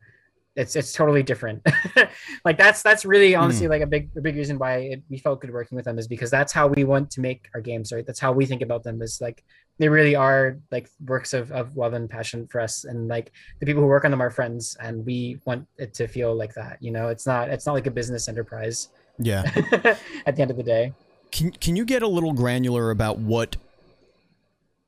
it's 0.55 0.77
it's 0.77 0.93
totally 0.93 1.23
different 1.23 1.67
like 2.45 2.59
that's 2.59 2.83
that's 2.83 3.05
really 3.05 3.33
hmm. 3.33 3.41
honestly 3.41 3.69
like 3.69 3.83
a 3.83 3.87
big 3.87 4.11
a 4.17 4.21
big 4.21 4.37
reason 4.37 4.59
why 4.59 4.77
it, 4.77 5.03
we 5.09 5.19
felt 5.19 5.41
good 5.41 5.53
working 5.53 5.77
with 5.77 5.85
them 5.85 5.99
is 5.99 6.07
because 6.07 6.31
that's 6.31 6.53
how 6.53 6.67
we 6.67 6.85
want 6.85 7.11
to 7.11 7.21
make 7.21 7.49
our 7.55 7.61
games 7.61 7.93
right 7.93 8.07
that's 8.07 8.21
how 8.21 8.33
we 8.33 8.45
think 8.45 8.61
about 8.61 8.83
them 8.83 9.01
is 9.01 9.21
like 9.21 9.45
they 9.79 9.89
really 9.89 10.15
are 10.15 10.59
like 10.71 10.89
works 11.07 11.33
of, 11.33 11.51
of 11.53 11.77
love 11.77 11.95
and 11.95 12.11
passion 12.11 12.47
for 12.47 12.61
us 12.61 12.85
and 12.85 13.09
like 13.09 13.33
the 13.61 13.67
people 13.67 13.83
who 13.83 13.89
work 13.89 14.05
on 14.05 14.11
them 14.11 14.21
are 14.21 14.31
friends 14.31 14.77
and 14.81 15.05
we 15.07 15.39
want 15.47 15.67
it 15.79 15.95
to 15.95 16.07
feel 16.07 16.35
like 16.35 16.53
that 16.55 16.77
you 16.81 16.91
know 16.91 17.09
it's 17.09 17.27
not 17.27 17.49
it's 17.49 17.65
not 17.65 17.73
like 17.73 17.87
a 17.87 17.91
business 17.91 18.29
enterprise 18.29 18.91
Yeah. 19.19 19.51
at 20.27 20.37
the 20.37 20.43
end 20.43 20.51
of 20.51 20.57
the 20.59 20.63
day 20.63 20.93
Can 21.31 21.51
can 21.53 21.77
you 21.77 21.87
get 21.87 22.03
a 22.03 22.09
little 22.09 22.35
granular 22.35 22.91
about 22.91 23.19
what 23.19 23.57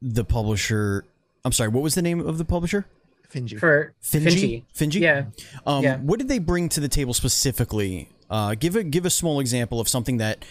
the 0.04 0.24
publisher? 0.24 1.04
I'm 1.44 1.52
sorry. 1.52 1.70
What 1.70 1.82
was 1.82 1.94
the 1.94 2.02
name 2.02 2.20
of 2.20 2.38
the 2.38 2.44
publisher? 2.44 2.86
Finji. 3.34 3.58
for 3.58 3.94
Finji. 4.02 4.62
Finji. 4.76 5.00
yeah 5.00 5.24
Um, 5.66 5.82
yeah. 5.82 5.96
What 5.98 6.18
did 6.18 6.28
they 6.28 6.38
bring 6.38 6.68
to 6.70 6.80
the 6.80 6.88
table 6.88 7.14
specifically? 7.14 8.08
Uh, 8.30 8.54
give 8.54 8.76
a 8.76 8.82
give 8.84 9.04
a 9.04 9.10
small 9.10 9.40
example 9.40 9.80
of 9.80 9.88
something 9.88 10.18
that 10.18 10.44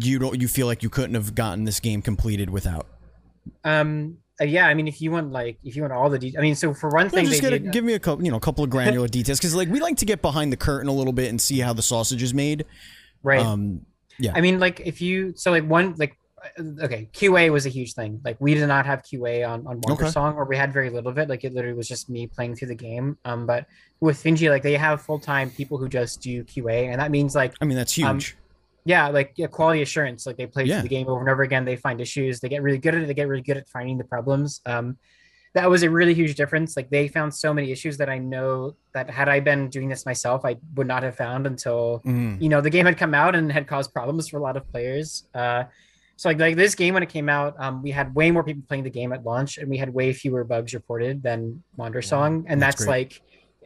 you 0.00 0.18
don't 0.18 0.40
you 0.40 0.48
feel 0.48 0.66
like 0.66 0.82
you 0.82 0.90
couldn't 0.90 1.14
have 1.14 1.34
gotten 1.34 1.64
this 1.64 1.80
game 1.80 2.02
completed 2.02 2.50
without. 2.50 2.86
um 3.64 4.18
uh, 4.40 4.44
yeah 4.44 4.66
i 4.66 4.74
mean 4.74 4.86
if 4.88 5.00
you 5.00 5.10
want 5.10 5.30
like 5.32 5.58
if 5.64 5.74
you 5.76 5.82
want 5.82 5.92
all 5.92 6.08
the 6.10 6.18
details 6.18 6.38
i 6.38 6.42
mean 6.42 6.54
so 6.54 6.72
for 6.74 6.90
one 6.90 7.06
No, 7.06 7.10
thing 7.10 7.26
just 7.26 7.42
they 7.42 7.50
get 7.50 7.52
a, 7.54 7.58
did, 7.58 7.72
give 7.72 7.84
me 7.84 7.94
a 7.94 7.98
couple 7.98 8.24
you 8.24 8.30
know 8.30 8.36
a 8.36 8.40
couple 8.40 8.64
of 8.64 8.70
granular 8.76 9.08
details 9.08 9.38
because 9.38 9.54
like 9.54 9.68
we 9.68 9.80
like 9.80 9.96
to 9.98 10.04
get 10.04 10.20
behind 10.22 10.52
the 10.52 10.56
curtain 10.56 10.88
a 10.88 10.92
little 10.92 11.12
bit 11.12 11.28
and 11.30 11.40
see 11.40 11.58
how 11.60 11.72
the 11.72 11.82
sausage 11.82 12.22
is 12.22 12.32
made. 12.34 12.64
right 13.22 13.44
Um, 13.44 13.86
yeah. 14.18 14.32
I 14.34 14.42
mean, 14.42 14.60
like 14.60 14.80
if 14.84 15.00
you 15.00 15.32
so 15.34 15.50
like 15.50 15.64
one 15.66 15.94
like 15.96 16.14
okay, 16.82 17.08
QA 17.12 17.50
was 17.52 17.66
a 17.66 17.68
huge 17.68 17.94
thing. 17.94 18.20
Like 18.24 18.36
we 18.40 18.54
did 18.54 18.66
not 18.66 18.86
have 18.86 19.02
QA 19.02 19.46
on 19.48 19.60
on 19.66 19.80
Wonder 19.82 20.04
Okay. 20.04 20.10
Song, 20.10 20.34
or 20.36 20.44
we 20.44 20.56
had 20.56 20.72
very 20.72 20.90
little 20.90 21.10
of 21.10 21.18
it. 21.18 21.28
Like 21.28 21.44
it 21.44 21.52
literally 21.54 21.76
was 21.76 21.88
just 21.88 22.08
me 22.10 22.26
playing 22.26 22.56
through 22.56 22.68
the 22.68 22.74
game. 22.74 23.18
Um, 23.24 23.46
but 23.46 23.66
with 24.00 24.22
Finji, 24.22 24.48
like 24.50 24.62
they 24.62 24.74
have 24.76 25.02
full 25.02 25.18
time 25.18 25.50
people 25.50 25.78
who 25.78 25.88
just 25.88 26.20
do 26.20 26.44
QA, 26.44 26.90
and 26.90 27.00
that 27.00 27.10
means 27.10 27.34
like 27.34 27.54
I 27.60 27.64
mean 27.64 27.76
that's 27.76 27.98
Um, 28.02 28.16
huge. 28.16 28.36
yeah, 28.84 29.08
like 29.08 29.32
yeah, 29.36 29.46
quality 29.48 29.82
assurance. 29.82 30.26
Like 30.26 30.36
they 30.36 30.46
play 30.46 30.64
Yeah. 30.64 30.76
through 30.80 30.88
the 30.88 30.94
game 30.96 31.08
over 31.08 31.20
and 31.20 31.28
over 31.28 31.42
again. 31.42 31.64
They 31.64 31.76
find 31.76 32.00
issues. 32.00 32.40
They 32.40 32.48
get 32.48 32.62
really 32.62 32.78
good 32.78 32.94
at 32.94 33.02
it. 33.02 33.06
They 33.06 33.14
get 33.14 33.28
really 33.28 33.42
good 33.42 33.56
at 33.56 33.68
finding 33.68 33.98
the 33.98 34.04
problems. 34.04 34.60
Um, 34.66 34.96
that 35.52 35.68
was 35.68 35.82
a 35.82 35.90
really 35.90 36.14
huge 36.14 36.36
difference. 36.36 36.76
Like 36.76 36.90
they 36.90 37.08
found 37.08 37.34
so 37.34 37.52
many 37.52 37.72
issues 37.72 37.96
that 37.96 38.08
I 38.08 38.18
know 38.18 38.76
that 38.94 39.10
had 39.10 39.28
I 39.28 39.40
been 39.40 39.68
doing 39.68 39.88
this 39.88 40.06
myself, 40.06 40.44
I 40.44 40.56
would 40.76 40.86
not 40.86 41.02
have 41.02 41.16
found 41.16 41.44
until 41.44 42.00
Mhm. 42.06 42.40
you 42.40 42.48
know 42.48 42.60
the 42.60 42.70
game 42.70 42.86
had 42.86 42.96
come 42.96 43.14
out 43.14 43.34
and 43.34 43.50
had 43.50 43.66
caused 43.66 43.92
problems 43.92 44.28
for 44.28 44.36
a 44.38 44.40
lot 44.40 44.56
of 44.56 44.70
players. 44.70 45.24
Uh, 45.34 45.64
so 46.20 46.28
like 46.28 46.38
like 46.38 46.54
this 46.54 46.74
game 46.74 46.92
when 46.92 47.02
it 47.02 47.08
came 47.08 47.30
out, 47.30 47.54
um, 47.58 47.82
we 47.82 47.90
had 47.90 48.14
way 48.14 48.30
more 48.30 48.44
people 48.44 48.62
playing 48.68 48.84
the 48.84 48.90
game 48.90 49.10
at 49.14 49.24
launch, 49.24 49.56
and 49.56 49.70
we 49.70 49.78
had 49.78 49.88
way 49.88 50.12
fewer 50.12 50.44
bugs 50.44 50.74
reported 50.74 51.22
than 51.22 51.64
Wander 51.78 52.02
Song, 52.02 52.44
and 52.46 52.60
That's 52.60 52.80
that's, 52.80 52.86
like, 52.86 53.22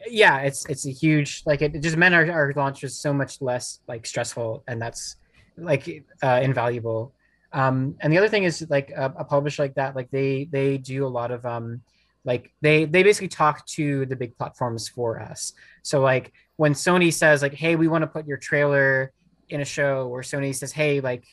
yeah, 0.07 0.37
it's 0.37 0.65
it's 0.67 0.85
a 0.85 0.89
huge 0.89 1.43
like 1.45 1.61
it, 1.61 1.75
it 1.75 1.81
just 1.81 1.97
meant 1.97 2.15
our, 2.15 2.31
our 2.31 2.53
launch 2.55 2.81
was 2.81 2.97
so 2.97 3.11
much 3.11 3.41
less 3.41 3.81
like 3.89 4.05
stressful, 4.05 4.63
and 4.69 4.81
that's 4.81 5.17
like 5.57 6.05
uh, 6.23 6.39
invaluable. 6.41 7.13
Um, 7.51 7.97
and 7.99 8.13
the 8.13 8.17
other 8.17 8.29
thing 8.29 8.45
is 8.45 8.65
like 8.69 8.89
a, 8.91 9.13
a 9.17 9.25
publisher 9.25 9.63
like 9.63 9.75
that, 9.75 9.93
like 9.93 10.09
they 10.09 10.47
they 10.49 10.77
do 10.77 11.05
a 11.05 11.11
lot 11.11 11.31
of 11.31 11.45
um, 11.45 11.81
like 12.23 12.53
they 12.61 12.85
they 12.85 13.03
basically 13.03 13.27
talk 13.27 13.65
to 13.65 14.05
the 14.05 14.15
big 14.15 14.37
platforms 14.37 14.87
for 14.87 15.19
us. 15.19 15.51
So 15.83 15.99
like 15.99 16.31
when 16.55 16.71
Sony 16.71 17.11
says 17.11 17.41
like, 17.41 17.53
hey, 17.53 17.75
we 17.75 17.89
want 17.89 18.03
to 18.03 18.07
put 18.07 18.25
your 18.25 18.37
trailer 18.37 19.11
in 19.49 19.59
a 19.59 19.65
show, 19.65 20.07
or 20.07 20.21
Sony 20.21 20.55
says, 20.55 20.71
hey, 20.71 21.01
like 21.01 21.25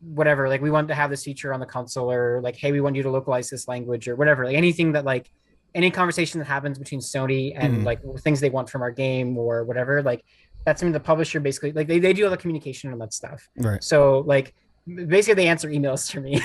whatever, 0.00 0.48
like 0.48 0.60
we 0.60 0.70
want 0.70 0.88
to 0.88 0.94
have 0.94 1.10
this 1.10 1.24
feature 1.24 1.52
on 1.52 1.60
the 1.60 1.66
console, 1.66 2.10
or 2.10 2.40
like, 2.40 2.56
hey, 2.56 2.72
we 2.72 2.80
want 2.80 2.96
you 2.96 3.02
to 3.02 3.10
localize 3.10 3.50
this 3.50 3.68
language, 3.68 4.08
or 4.08 4.16
whatever, 4.16 4.44
like 4.44 4.56
anything 4.56 4.92
that 4.92 5.04
like 5.04 5.30
any 5.74 5.90
conversation 5.90 6.38
that 6.38 6.46
happens 6.46 6.78
between 6.78 7.00
Sony 7.00 7.52
and 7.56 7.78
Mhm. 7.78 7.84
like 7.84 8.00
things 8.20 8.40
they 8.40 8.50
want 8.50 8.70
from 8.70 8.82
our 8.82 8.90
game 8.90 9.36
or 9.36 9.64
whatever, 9.64 10.02
like 10.02 10.24
that's 10.64 10.80
something 10.80 10.92
the 10.92 11.00
publisher 11.00 11.40
basically 11.40 11.72
like 11.72 11.86
they, 11.86 11.98
they 11.98 12.12
do 12.12 12.24
all 12.24 12.30
the 12.30 12.36
communication 12.36 12.92
on 12.92 12.98
that 12.98 13.12
stuff. 13.12 13.48
Right. 13.58 13.82
So 13.84 14.20
like 14.20 14.54
basically 14.86 15.34
they 15.42 15.48
answer 15.48 15.68
emails 15.68 16.10
to 16.12 16.20
me. 16.20 16.40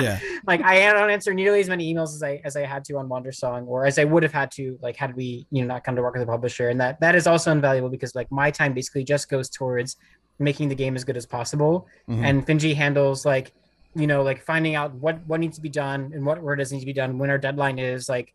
Yeah. 0.00 0.18
like 0.46 0.62
I 0.62 0.92
don't 0.92 1.10
answer 1.10 1.32
nearly 1.32 1.60
as 1.60 1.68
many 1.68 1.92
emails 1.92 2.14
as 2.14 2.22
I 2.22 2.40
as 2.44 2.54
I 2.56 2.66
had 2.66 2.84
to 2.84 2.98
on 2.98 3.08
Wandersong 3.08 3.66
or 3.66 3.86
as 3.86 3.98
I 3.98 4.04
would 4.04 4.22
have 4.22 4.32
had 4.32 4.50
to, 4.52 4.78
like 4.82 4.96
had 4.96 5.16
we 5.16 5.46
you 5.50 5.62
know 5.62 5.68
not 5.74 5.84
come 5.84 5.96
to 5.96 6.02
work 6.02 6.14
with 6.14 6.22
a 6.22 6.26
publisher, 6.26 6.68
and 6.68 6.80
that 6.80 7.00
that 7.00 7.14
is 7.14 7.26
also 7.26 7.50
invaluable 7.50 7.88
because 7.88 8.14
like 8.14 8.30
my 8.30 8.50
time 8.50 8.74
basically 8.74 9.04
just 9.04 9.28
goes 9.30 9.48
towards 9.48 9.96
making 10.40 10.68
the 10.68 10.74
game 10.74 10.96
as 10.96 11.04
good 11.04 11.16
as 11.16 11.26
possible, 11.26 11.86
Mhm. 12.08 12.24
and 12.24 12.46
Finji 12.46 12.74
handles 12.74 13.24
like 13.24 13.52
you 13.94 14.06
know 14.06 14.22
like 14.22 14.40
finding 14.42 14.74
out 14.74 14.94
what 14.94 15.18
what 15.26 15.40
needs 15.40 15.56
to 15.56 15.62
be 15.62 15.68
done 15.68 16.12
and 16.14 16.24
what 16.24 16.42
where 16.42 16.56
does 16.56 16.72
need 16.72 16.80
to 16.80 16.86
be 16.86 16.92
done, 16.92 17.18
when 17.18 17.30
our 17.30 17.38
deadline 17.38 17.78
is, 17.78 18.08
like 18.08 18.32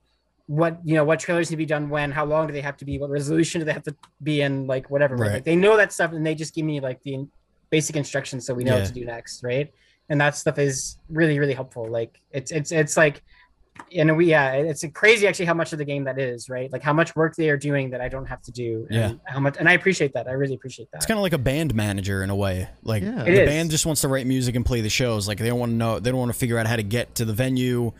what 0.47 0.79
you 0.83 0.93
know 0.93 1.03
what 1.03 1.19
trailers 1.19 1.49
need 1.49 1.55
to 1.55 1.57
be 1.57 1.65
done 1.65 1.89
when, 1.89 2.11
how 2.11 2.23
long 2.23 2.45
do 2.47 2.53
they 2.53 2.61
have 2.61 2.77
to 2.77 2.85
be, 2.85 2.99
what 2.99 3.09
resolution 3.09 3.59
do 3.59 3.65
they 3.65 3.73
have 3.73 3.83
to 3.83 3.95
be 4.21 4.41
in, 4.41 4.67
like 4.67 4.89
whatever. 4.91 5.15
right? 5.15 5.27
Right. 5.27 5.33
Like, 5.35 5.43
they 5.45 5.55
know 5.55 5.75
that 5.77 5.91
stuff, 5.91 6.11
and 6.13 6.25
they 6.25 6.35
just 6.35 6.53
give 6.53 6.65
me 6.65 6.79
like 6.79 7.01
the 7.01 7.25
basic 7.71 7.95
instructions 7.95 8.45
so 8.45 8.53
we 8.53 8.63
know 8.63 8.73
Yeah. 8.75 8.79
what 8.81 8.87
to 8.87 8.93
do 8.93 9.05
next, 9.05 9.43
right? 9.43 9.73
And 10.07 10.21
that 10.21 10.35
stuff 10.35 10.59
is 10.59 10.97
really 11.09 11.39
really 11.39 11.53
helpful. 11.55 11.89
Like 11.89 12.21
it's 12.31 12.51
it's 12.51 12.71
it's 12.71 12.95
like 12.95 13.23
and 13.95 14.15
we 14.17 14.25
yeah 14.27 14.53
it's 14.53 14.83
crazy 14.93 15.27
actually 15.27 15.45
how 15.45 15.53
much 15.53 15.71
of 15.73 15.77
the 15.79 15.85
game 15.85 16.03
that 16.05 16.17
is 16.17 16.49
right 16.49 16.71
like 16.71 16.81
how 16.81 16.93
much 16.93 17.15
work 17.15 17.35
they 17.35 17.49
are 17.49 17.57
doing 17.57 17.89
that 17.89 18.01
i 18.01 18.07
don't 18.07 18.25
have 18.25 18.41
to 18.41 18.51
do 18.51 18.87
and 18.89 18.95
Yeah. 18.97 19.11
how 19.25 19.39
much 19.39 19.57
and 19.59 19.67
i 19.67 19.73
appreciate 19.73 20.13
that 20.13 20.27
i 20.27 20.31
really 20.31 20.53
appreciate 20.55 20.89
that 20.91 20.97
It's 20.97 21.05
kind 21.05 21.17
of 21.17 21.23
like 21.23 21.33
a 21.33 21.37
band 21.37 21.75
manager 21.75 22.23
in 22.23 22.29
a 22.29 22.35
way. 22.35 22.67
Like 22.83 23.03
Yeah. 23.03 23.23
the 23.23 23.27
It 23.31 23.37
is. 23.39 23.49
band 23.49 23.71
just 23.71 23.85
wants 23.85 24.01
to 24.01 24.07
write 24.07 24.25
music 24.27 24.55
and 24.55 24.65
play 24.65 24.81
the 24.81 24.89
shows. 24.89 25.27
Like 25.27 25.37
they 25.39 25.47
don't 25.47 25.59
want 25.59 25.71
to 25.71 25.75
know. 25.75 25.99
They 25.99 26.09
don't 26.09 26.19
want 26.19 26.31
to 26.31 26.37
figure 26.37 26.57
out 26.57 26.67
how 26.67 26.75
to 26.77 26.83
get 26.83 27.15
to 27.15 27.25
the 27.25 27.33
venue, 27.33 27.91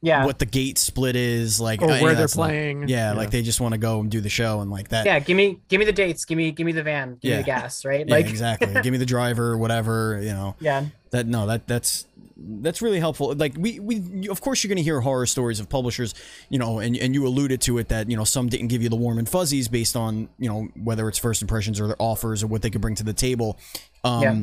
yeah 0.00 0.24
what 0.24 0.38
the 0.38 0.46
gate 0.46 0.78
split 0.78 1.16
is, 1.16 1.60
like 1.60 1.82
or 1.82 1.90
any 1.90 2.02
where 2.02 2.12
of 2.12 2.16
they're 2.18 2.24
that 2.26 2.30
stuff. 2.30 2.46
playing. 2.46 2.88
Yeah, 2.88 3.12
like 3.14 3.30
they 3.30 3.42
just 3.42 3.60
want 3.60 3.72
to 3.74 3.78
go 3.78 4.00
and 4.00 4.08
do 4.10 4.20
the 4.20 4.28
show 4.28 4.60
and 4.60 4.70
like 4.70 4.88
that. 4.88 5.04
yeah 5.06 5.18
give 5.18 5.36
me 5.36 5.58
give 5.68 5.80
me 5.80 5.84
the 5.84 5.92
dates 5.92 6.24
give 6.24 6.38
me 6.38 6.52
give 6.52 6.64
me 6.66 6.72
the 6.72 6.84
van 6.84 7.18
give 7.20 7.30
Yeah. 7.30 7.36
me 7.38 7.42
the 7.42 7.46
gas 7.46 7.84
right 7.84 8.06
Yeah, 8.06 8.14
like 8.14 8.26
exactly. 8.28 8.72
Give 8.82 8.92
me 8.92 8.98
the 8.98 9.06
driver, 9.06 9.56
whatever. 9.58 10.20
You 10.22 10.30
know 10.30 10.54
yeah 10.60 10.84
that. 11.10 11.26
No, 11.26 11.46
that 11.46 11.66
that's 11.66 12.06
that's 12.38 12.80
really 12.80 13.00
helpful. 13.00 13.34
Like 13.34 13.54
we 13.58 13.80
we 13.80 14.28
of 14.28 14.40
course 14.40 14.62
you're 14.62 14.68
gonna 14.68 14.82
hear 14.82 15.00
horror 15.00 15.26
stories 15.26 15.60
of 15.60 15.68
publishers, 15.68 16.14
you 16.48 16.58
know, 16.58 16.78
and 16.78 16.96
and 16.96 17.14
you 17.14 17.26
alluded 17.26 17.60
to 17.62 17.78
it 17.78 17.88
that 17.88 18.08
you 18.10 18.16
know 18.16 18.24
some 18.24 18.48
didn't 18.48 18.68
give 18.68 18.82
you 18.82 18.88
the 18.88 18.96
warm 18.96 19.18
and 19.18 19.28
fuzzies 19.28 19.68
based 19.68 19.96
on 19.96 20.28
you 20.38 20.48
know 20.48 20.68
whether 20.82 21.08
it's 21.08 21.18
first 21.18 21.42
impressions 21.42 21.80
or 21.80 21.86
their 21.86 21.96
offers 22.00 22.42
or 22.42 22.46
what 22.46 22.62
they 22.62 22.70
could 22.70 22.80
bring 22.80 22.94
to 22.94 23.04
the 23.04 23.12
table. 23.12 23.58
Um, 24.04 24.22
Yeah. 24.22 24.40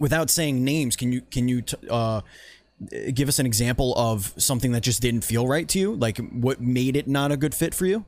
Without 0.00 0.28
saying 0.28 0.64
names, 0.64 0.96
can 0.96 1.12
you 1.12 1.20
can 1.20 1.46
you 1.46 1.62
t- 1.62 1.76
uh, 1.88 2.20
give 3.12 3.28
us 3.28 3.38
an 3.38 3.46
example 3.46 3.94
of 3.96 4.34
something 4.36 4.72
that 4.72 4.82
just 4.82 5.00
didn't 5.00 5.22
feel 5.22 5.46
right 5.46 5.68
to 5.68 5.78
you? 5.78 5.94
Like 5.94 6.18
what 6.32 6.60
made 6.60 6.96
it 6.96 7.06
not 7.06 7.30
a 7.30 7.36
good 7.36 7.54
fit 7.54 7.74
for 7.74 7.86
you? 7.86 8.04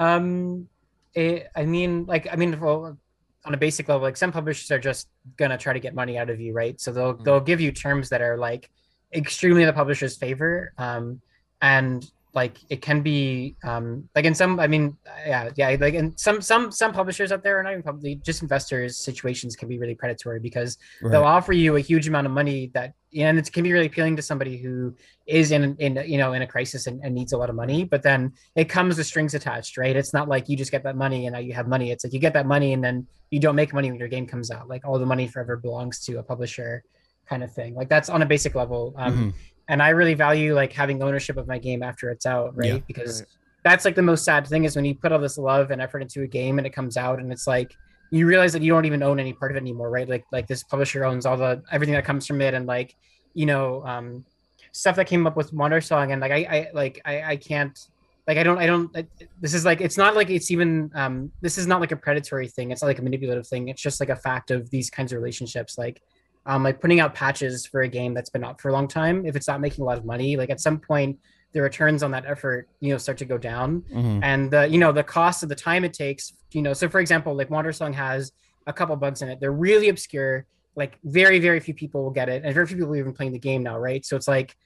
um 0.00 0.68
it, 1.14 1.48
i 1.54 1.64
mean 1.64 2.04
like 2.06 2.26
i 2.32 2.36
mean 2.36 2.58
well, 2.58 2.98
on 3.46 3.54
a 3.54 3.56
basic 3.56 3.88
level 3.88 4.02
like 4.02 4.16
some 4.16 4.32
publishers 4.32 4.70
are 4.70 4.78
just 4.78 5.08
gonna 5.36 5.58
try 5.58 5.72
to 5.72 5.80
get 5.80 5.94
money 5.94 6.16
out 6.18 6.30
of 6.30 6.40
you 6.40 6.52
right 6.52 6.80
so 6.80 6.92
they'll 6.92 7.14
Mm. 7.14 7.24
they'll 7.24 7.40
give 7.40 7.60
you 7.60 7.72
terms 7.72 8.08
that 8.08 8.22
are 8.22 8.36
like 8.38 8.70
extremely 9.14 9.62
in 9.62 9.66
the 9.66 9.72
publisher's 9.72 10.16
favor 10.16 10.72
um 10.78 11.20
and 11.60 12.10
like 12.34 12.58
it 12.68 12.82
can 12.82 13.00
be 13.00 13.54
um 13.64 14.08
like 14.14 14.24
in 14.24 14.34
some 14.34 14.58
i 14.58 14.66
mean 14.66 14.96
yeah 15.26 15.50
yeah 15.56 15.76
like 15.80 15.94
in 15.94 16.16
some 16.16 16.40
some 16.40 16.70
some 16.72 16.92
publishers 16.92 17.30
out 17.30 17.42
there 17.44 17.58
are 17.58 17.62
not 17.62 17.70
even 17.72 17.82
probably 17.82 18.16
just 18.16 18.42
investors 18.42 18.96
situations 18.96 19.54
can 19.54 19.68
be 19.68 19.78
really 19.78 19.94
predatory 19.94 20.40
because 20.40 20.76
they'll 21.10 21.24
offer 21.24 21.52
you 21.52 21.76
a 21.76 21.80
huge 21.80 22.08
amount 22.08 22.26
of 22.26 22.32
money 22.32 22.70
that 22.74 22.92
and 23.16 23.38
it 23.38 23.52
can 23.52 23.62
be 23.62 23.72
really 23.72 23.86
appealing 23.86 24.16
to 24.16 24.22
somebody 24.22 24.56
who 24.56 24.92
is 25.26 25.52
in 25.52 25.76
in 25.78 26.02
you 26.06 26.18
know 26.18 26.32
in 26.32 26.42
a 26.42 26.46
crisis 26.46 26.86
and, 26.88 27.00
and 27.04 27.14
needs 27.14 27.32
a 27.32 27.38
lot 27.38 27.48
of 27.48 27.54
money 27.54 27.84
but 27.84 28.02
then 28.02 28.32
it 28.56 28.68
comes 28.68 28.98
with 28.98 29.06
strings 29.06 29.34
attached 29.34 29.76
right? 29.76 29.96
It's 29.96 30.12
not 30.12 30.28
like 30.28 30.48
you 30.48 30.56
just 30.56 30.70
get 30.70 30.82
that 30.84 30.96
money 30.96 31.26
and 31.26 31.34
now 31.34 31.38
you 31.40 31.52
have 31.54 31.68
money. 31.68 31.90
It's 31.90 32.04
like 32.04 32.12
you 32.12 32.20
get 32.20 32.32
that 32.34 32.46
money 32.46 32.72
and 32.72 32.82
then 32.82 33.06
you 33.30 33.40
don't 33.40 33.56
make 33.56 33.72
money 33.72 33.90
when 33.90 33.98
your 33.98 34.08
game 34.08 34.26
comes 34.26 34.50
out. 34.50 34.68
Like 34.68 34.84
all 34.84 34.98
the 34.98 35.06
money 35.06 35.26
forever 35.26 35.56
belongs 35.56 36.00
to 36.06 36.18
a 36.18 36.22
publisher 36.22 36.82
kind 37.26 37.42
of 37.42 37.52
thing. 37.52 37.74
Like 37.74 37.88
that's 37.88 38.08
on 38.08 38.22
a 38.22 38.26
basic 38.26 38.54
level. 38.54 38.94
Um 38.96 39.12
Mhm. 39.14 39.34
And 39.68 39.82
i 39.82 39.90
really 39.90 40.14
value 40.14 40.54
like 40.54 40.72
having 40.72 41.02
ownership 41.02 41.36
of 41.36 41.46
my 41.46 41.58
game 41.58 41.82
after 41.82 42.10
it's 42.10 42.26
out 42.26 42.56
right? 42.56 42.74
Yeah. 42.74 42.78
because 42.86 43.20
Right. 43.22 43.28
that's 43.62 43.84
like 43.84 43.94
the 43.94 44.02
most 44.02 44.24
sad 44.24 44.46
thing 44.46 44.64
is 44.64 44.76
when 44.76 44.84
you 44.84 44.94
put 44.94 45.10
all 45.12 45.18
this 45.18 45.38
love 45.38 45.70
and 45.70 45.80
effort 45.80 46.00
into 46.02 46.22
a 46.22 46.26
game 46.26 46.58
and 46.58 46.66
it 46.66 46.72
comes 46.72 46.96
out 46.96 47.18
and 47.18 47.32
it's 47.32 47.46
like 47.46 47.74
you 48.10 48.26
realize 48.26 48.52
that 48.52 48.62
you 48.62 48.70
don't 48.72 48.84
even 48.84 49.02
own 49.02 49.18
any 49.18 49.32
part 49.32 49.50
of 49.50 49.56
it 49.56 49.60
anymore 49.60 49.90
right? 49.90 50.08
Like 50.08 50.24
like 50.32 50.46
this 50.46 50.62
publisher 50.62 51.04
owns 51.04 51.24
all 51.26 51.36
the 51.36 51.62
everything 51.72 51.94
that 51.94 52.04
comes 52.04 52.26
from 52.26 52.40
it 52.40 52.52
and 52.54 52.66
like 52.66 52.94
you 53.32 53.46
know 53.46 53.84
um 53.86 54.24
stuff 54.72 54.96
that 54.96 55.06
came 55.06 55.26
up 55.26 55.36
with 55.36 55.52
Wandersong 55.52 56.12
and 56.12 56.20
like 56.20 56.32
I, 56.32 56.36
I 56.36 56.68
like 56.74 57.00
I, 57.04 57.22
I 57.22 57.36
can't 57.36 57.78
like 58.26 58.38
I 58.38 58.42
don't 58.42 58.58
I 58.58 58.66
don't 58.66 58.94
I, 58.96 59.06
this 59.40 59.54
is 59.54 59.64
like 59.64 59.80
it's 59.80 59.96
not 59.96 60.14
like 60.14 60.30
it's 60.30 60.50
even 60.50 60.90
um 60.94 61.30
this 61.40 61.58
is 61.58 61.66
not 61.66 61.80
like 61.80 61.92
a 61.92 61.96
predatory 61.96 62.48
thing. 62.48 62.70
It's 62.70 62.82
not 62.82 62.88
like 62.88 62.98
a 62.98 63.02
manipulative 63.02 63.46
thing. 63.46 63.68
It's 63.68 63.82
just 63.82 64.00
like 64.00 64.08
a 64.10 64.16
fact 64.16 64.50
of 64.50 64.68
these 64.70 64.90
kinds 64.90 65.12
of 65.12 65.18
relationships. 65.18 65.78
Like 65.78 66.02
um 66.46 66.62
like 66.62 66.80
putting 66.80 67.00
out 67.00 67.14
patches 67.14 67.66
for 67.66 67.82
a 67.82 67.88
game 67.88 68.14
that's 68.14 68.30
been 68.30 68.44
out 68.44 68.60
for 68.60 68.68
a 68.68 68.72
long 68.72 68.86
time 68.88 69.24
if 69.26 69.34
it's 69.36 69.48
not 69.48 69.60
making 69.60 69.82
a 69.82 69.86
lot 69.86 69.96
of 69.98 70.04
money 70.04 70.36
like 70.36 70.50
at 70.50 70.60
some 70.60 70.78
point 70.78 71.18
the 71.52 71.62
returns 71.62 72.02
on 72.02 72.10
that 72.10 72.24
effort 72.26 72.68
you 72.80 72.90
know 72.92 72.98
start 72.98 73.16
to 73.18 73.24
go 73.24 73.38
down. 73.38 73.82
Mhm. 73.92 74.20
and 74.22 74.50
the 74.50 74.66
you 74.68 74.78
know 74.78 74.92
the 74.92 75.04
cost 75.04 75.42
of 75.42 75.48
the 75.48 75.54
time 75.54 75.84
it 75.84 75.94
takes 75.94 76.32
you 76.52 76.62
know 76.62 76.72
so 76.72 76.88
for 76.88 77.00
example 77.00 77.34
like 77.34 77.48
Wandersong 77.48 77.94
has 77.94 78.32
a 78.66 78.72
couple 78.72 78.96
bugs 78.96 79.20
in 79.22 79.28
it. 79.28 79.40
They're 79.40 79.52
really 79.52 79.88
obscure. 79.90 80.46
Like 80.74 80.98
very 81.04 81.38
very 81.38 81.60
few 81.60 81.74
people 81.74 82.02
will 82.02 82.10
get 82.10 82.28
it 82.28 82.42
and 82.44 82.52
very 82.54 82.66
few 82.66 82.76
people 82.76 82.92
are 82.92 82.96
even 82.96 83.12
playing 83.12 83.32
the 83.32 83.38
game 83.38 83.62
now 83.62 83.78
right? 83.78 84.04
So 84.04 84.16
it's 84.16 84.26
like 84.26 84.56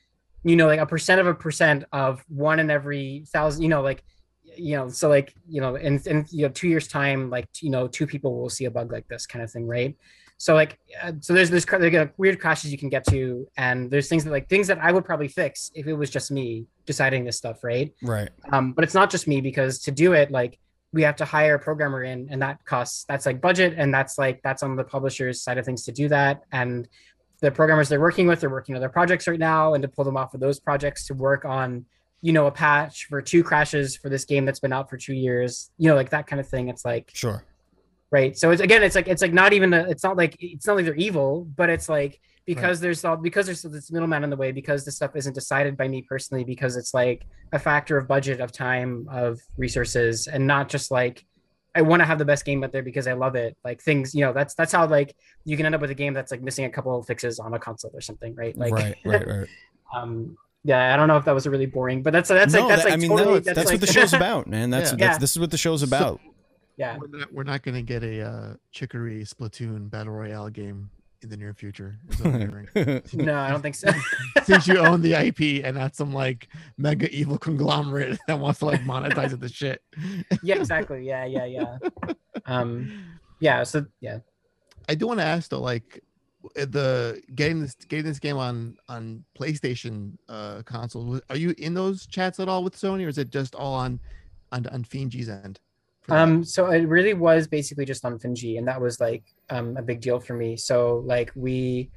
you 0.44 0.56
know 0.56 0.66
like 0.66 0.80
a 0.80 0.86
percent 0.86 1.20
of 1.20 1.26
a 1.26 1.34
percent 1.34 1.84
of 1.92 2.24
one 2.28 2.58
in 2.60 2.70
every 2.70 3.24
thousand 3.32 3.62
you 3.62 3.68
know 3.68 3.82
like 3.82 4.02
you 4.56 4.76
know 4.76 4.88
so 4.88 5.08
like 5.08 5.34
you 5.48 5.60
know 5.60 5.74
in, 5.74 6.00
in 6.06 6.24
you 6.30 6.46
know 6.46 6.52
two 6.52 6.68
years 6.68 6.88
time 6.88 7.28
like 7.28 7.46
you 7.60 7.70
know 7.70 7.86
two 7.88 8.06
people 8.06 8.38
will 8.40 8.48
see 8.48 8.64
a 8.64 8.70
bug 8.70 8.90
like 8.92 9.06
this 9.08 9.26
kind 9.26 9.42
of 9.42 9.50
thing 9.50 9.66
right 9.66 9.96
so 10.40 10.54
like 10.54 10.78
uh, 11.02 11.12
so 11.20 11.34
there's 11.34 11.50
there's 11.50 11.68
like, 11.70 11.94
uh, 11.94 12.06
weird 12.16 12.40
crashes 12.40 12.70
you 12.72 12.78
can 12.78 12.88
get 12.88 13.04
to 13.04 13.46
and 13.56 13.90
there's 13.90 14.08
things 14.08 14.24
that 14.24 14.30
like 14.30 14.48
things 14.48 14.66
that 14.68 14.78
i 14.78 14.90
would 14.92 15.04
probably 15.04 15.28
fix 15.28 15.70
if 15.74 15.86
it 15.86 15.92
was 15.94 16.08
just 16.10 16.30
me 16.30 16.64
deciding 16.86 17.24
this 17.24 17.36
stuff 17.36 17.62
right 17.64 17.92
Right. 18.02 18.30
um, 18.52 18.72
but 18.72 18.84
it's 18.84 18.94
not 18.94 19.10
just 19.10 19.26
me 19.28 19.40
because 19.40 19.80
to 19.80 19.90
do 19.90 20.12
it 20.12 20.30
like 20.30 20.58
we 20.92 21.02
have 21.02 21.16
to 21.16 21.24
hire 21.24 21.56
a 21.56 21.58
programmer 21.58 22.02
in 22.04 22.28
and 22.30 22.40
that 22.40 22.64
costs 22.64 23.04
that's 23.08 23.26
like 23.26 23.40
budget 23.40 23.74
and 23.76 23.92
that's 23.92 24.16
like 24.16 24.40
that's 24.42 24.62
on 24.62 24.76
the 24.76 24.84
publisher's 24.84 25.42
side 25.42 25.58
of 25.58 25.64
things 25.66 25.84
to 25.84 25.92
do 25.92 26.08
that 26.08 26.42
and 26.52 26.88
the 27.40 27.50
programmers 27.50 27.88
they're 27.88 28.00
working 28.00 28.26
with 28.26 28.40
they're 28.40 28.48
working 28.50 28.74
on 28.74 28.80
their 28.80 28.88
projects 28.88 29.26
right 29.28 29.38
now 29.40 29.74
and 29.74 29.82
to 29.82 29.88
pull 29.88 30.04
them 30.04 30.16
off 30.16 30.34
of 30.34 30.40
those 30.40 30.58
projects 30.60 31.06
to 31.08 31.14
work 31.14 31.44
on 31.44 31.84
you 32.22 32.32
know 32.32 32.46
a 32.46 32.50
patch 32.50 33.06
for 33.08 33.20
two 33.20 33.42
crashes 33.44 33.96
for 33.96 34.08
this 34.08 34.24
game 34.24 34.44
that's 34.44 34.60
been 34.60 34.72
out 34.72 34.88
for 34.88 34.96
two 34.96 35.14
years 35.14 35.70
you 35.78 35.88
know 35.88 35.94
like 35.94 36.10
that 36.10 36.26
kind 36.26 36.40
of 36.40 36.48
thing 36.48 36.68
it's 36.68 36.84
like 36.84 37.10
Sure. 37.12 37.44
Right 38.10 38.38
so 38.38 38.50
it's 38.50 38.62
again 38.62 38.82
it's 38.82 38.94
like 38.94 39.08
it's 39.08 39.22
like 39.22 39.32
not 39.32 39.52
even 39.52 39.72
a, 39.74 39.88
it's 39.88 40.02
not 40.02 40.16
like 40.16 40.36
it's 40.40 40.66
not 40.66 40.76
like 40.76 40.84
they're 40.84 40.94
evil 40.94 41.44
but 41.56 41.68
it's 41.68 41.88
like 41.88 42.20
because 42.46 42.80
there's 42.80 43.04
all 43.04 43.16
because 43.16 43.44
there's 43.46 43.60
this 43.62 43.92
middleman 43.92 44.24
in 44.24 44.30
the 44.30 44.36
way 44.36 44.52
because 44.52 44.84
this 44.84 44.96
stuff 44.96 45.14
isn't 45.14 45.34
decided 45.34 45.76
by 45.76 45.86
me 45.86 46.00
personally 46.02 46.44
because 46.44 46.76
it's 46.76 46.94
like 46.94 47.26
a 47.52 47.58
factor 47.58 47.98
of 47.98 48.08
budget 48.08 48.40
of 48.40 48.50
time 48.52 49.06
of 49.10 49.38
resources 49.58 50.26
and 50.28 50.46
not 50.46 50.68
just 50.70 50.90
like 50.90 51.26
i 51.74 51.82
want 51.82 52.00
to 52.00 52.06
have 52.06 52.18
the 52.18 52.24
best 52.24 52.46
game 52.46 52.64
out 52.64 52.72
there 52.72 52.82
because 52.82 53.06
i 53.06 53.12
love 53.12 53.34
it 53.34 53.54
like 53.64 53.82
things 53.82 54.14
you 54.14 54.22
know 54.24 54.32
that's 54.32 54.54
that's 54.54 54.72
how 54.72 54.86
like 54.86 55.14
you 55.44 55.56
can 55.58 55.66
end 55.66 55.74
up 55.74 55.80
with 55.82 55.90
a 55.90 55.94
game 55.94 56.14
that's 56.14 56.30
like 56.30 56.40
missing 56.40 56.64
a 56.64 56.70
couple 56.70 56.98
of 56.98 57.06
fixes 57.06 57.38
on 57.38 57.52
a 57.52 57.58
console 57.58 57.90
or 57.92 58.00
something 58.00 58.34
right 58.34 58.56
like 58.56 58.72
right. 58.72 58.96
Right. 59.04 59.26
Right. 59.26 59.48
um 59.94 60.36
yeah 60.64 60.94
i 60.94 60.96
don't 60.96 61.08
know 61.08 61.18
if 61.18 61.26
that 61.26 61.34
was 61.34 61.46
really 61.46 61.66
boring 61.66 62.02
but 62.02 62.14
that's 62.14 62.30
that's 62.30 62.54
like 62.54 62.66
that's 62.66 62.82
that- 62.82 62.88
like 62.90 62.94
I 62.94 62.96
mean, 62.96 63.10
totally, 63.10 63.34
that- 63.40 63.44
that's, 63.44 63.56
that's, 63.56 63.66
like, 63.70 63.74
what 63.74 63.86
the 63.86 63.92
show's 63.92 64.12
about, 64.14 64.46
man. 64.46 64.70
That's, 64.70 64.92
Yeah. 64.92 64.96
that's 65.08 65.18
this 65.18 65.30
is 65.32 65.38
what 65.38 65.50
the 65.50 65.58
show's 65.58 65.80
So- 65.80 65.86
about. 65.86 66.20
Yeah 66.78 66.96
We're 66.98 67.18
not, 67.18 67.32
we're 67.32 67.42
not 67.44 67.62
gonna 67.62 67.82
get 67.82 68.02
a 68.02 68.22
uh, 68.22 68.54
Chicory 68.72 69.22
Splatoon 69.24 69.90
battle 69.90 70.14
royale 70.14 70.48
game 70.48 70.88
in 71.22 71.28
the 71.28 71.36
near 71.36 71.52
future. 71.52 71.98
is 72.08 72.20
what 72.20 72.34
I'm 72.34 72.40
hearing. 72.74 73.02
no 73.12 73.36
i 73.36 73.50
don't 73.50 73.60
think 73.60 73.74
so 73.74 73.90
Since 74.44 74.68
you 74.68 74.78
own 74.78 75.02
the 75.02 75.14
IP 75.14 75.64
and 75.64 75.76
not 75.76 75.96
some 75.96 76.12
like 76.14 76.48
mega 76.76 77.10
evil 77.10 77.36
conglomerate 77.36 78.16
that 78.28 78.38
wants 78.38 78.60
to 78.60 78.66
like 78.66 78.82
monetize 78.82 79.32
it 79.32 79.40
the 79.40 79.48
shit. 79.48 79.82
yeah 80.44 80.54
exactly 80.54 81.04
yeah 81.04 81.24
yeah 81.24 81.44
yeah 81.44 81.78
um 82.46 82.88
yeah 83.40 83.64
so 83.64 83.84
yeah 84.00 84.18
I 84.88 84.94
do 84.94 85.06
want 85.06 85.20
to 85.20 85.26
ask 85.26 85.50
though, 85.50 85.60
like 85.60 86.02
the 86.54 87.20
getting 87.34 87.60
this 87.60 87.74
getting 87.74 88.06
this 88.06 88.18
game 88.18 88.38
on 88.38 88.76
on 88.88 89.22
PlayStation 89.38 90.16
uh 90.28 90.62
consoles. 90.64 91.20
Are 91.28 91.36
you 91.36 91.54
in 91.58 91.74
those 91.74 92.06
chats 92.06 92.40
at 92.40 92.48
all 92.48 92.64
with 92.64 92.74
Sony, 92.74 93.04
or 93.04 93.08
is 93.08 93.18
it 93.18 93.28
just 93.30 93.54
all 93.54 93.74
on 93.74 94.00
on 94.52 94.66
on 94.68 94.82
Finji's 94.84 95.28
end? 95.28 95.60
Um, 96.08 96.44
so 96.44 96.66
it 96.68 96.86
really 96.86 97.14
was 97.14 97.46
basically 97.46 97.84
just 97.84 98.04
on 98.04 98.18
Finji, 98.18 98.58
and 98.58 98.66
that 98.68 98.80
was 98.80 99.00
like 99.00 99.24
um, 99.50 99.76
a 99.76 99.82
big 99.82 100.00
deal 100.00 100.20
for 100.20 100.34
me. 100.34 100.56
So 100.56 101.02
like 101.04 101.30
we, 101.34 101.90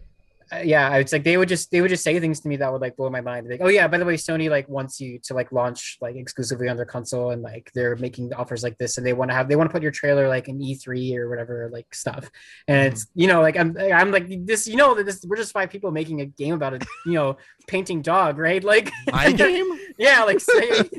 uh, 0.51 0.59
yeah, 0.63 0.93
it's 0.97 1.13
like 1.13 1.23
they 1.23 1.37
would 1.37 1.47
just 1.47 1.71
they 1.71 1.79
would 1.79 1.89
just 1.89 2.03
say 2.03 2.19
things 2.19 2.41
to 2.41 2.49
me 2.49 2.57
that 2.57 2.71
would 2.71 2.81
like 2.81 2.97
blow 2.97 3.09
my 3.09 3.21
mind. 3.21 3.47
Like, 3.49 3.61
oh 3.61 3.69
yeah, 3.69 3.87
by 3.87 3.97
the 3.97 4.05
way, 4.05 4.17
Sony 4.17 4.49
like 4.49 4.67
wants 4.67 4.99
you 4.99 5.17
to 5.23 5.33
like 5.33 5.51
launch 5.53 5.97
like 6.01 6.17
exclusively 6.17 6.67
on 6.67 6.75
their 6.75 6.85
console, 6.85 7.31
and 7.31 7.41
like 7.41 7.71
they're 7.73 7.95
making 7.95 8.33
offers 8.33 8.63
like 8.63 8.77
this, 8.77 8.97
and 8.97 9.07
they 9.07 9.13
want 9.13 9.31
to 9.31 9.35
have 9.35 9.47
they 9.47 9.55
want 9.55 9.69
to 9.69 9.71
put 9.71 9.81
your 9.81 9.91
trailer 9.91 10.27
like 10.27 10.49
in 10.49 10.59
E3 10.59 11.15
or 11.15 11.29
whatever 11.29 11.69
like 11.71 11.93
stuff. 11.95 12.29
And 12.67 12.91
it's 12.91 13.07
you 13.15 13.27
know 13.27 13.41
like 13.41 13.57
I'm 13.57 13.77
I'm 13.77 14.11
like 14.11 14.45
this 14.45 14.67
you 14.67 14.75
know 14.75 14.93
that 14.95 15.05
this 15.05 15.23
we're 15.25 15.37
just 15.37 15.53
five 15.53 15.69
people 15.69 15.91
making 15.91 16.19
a 16.19 16.25
game 16.25 16.55
about 16.55 16.73
a 16.73 16.85
you 17.05 17.13
know 17.13 17.37
painting 17.67 18.01
dog 18.01 18.37
right 18.37 18.63
like 18.63 18.91
my 19.09 19.31
game. 19.43 19.71
yeah 19.97 20.23
like 20.23 20.41
say, 20.41 20.89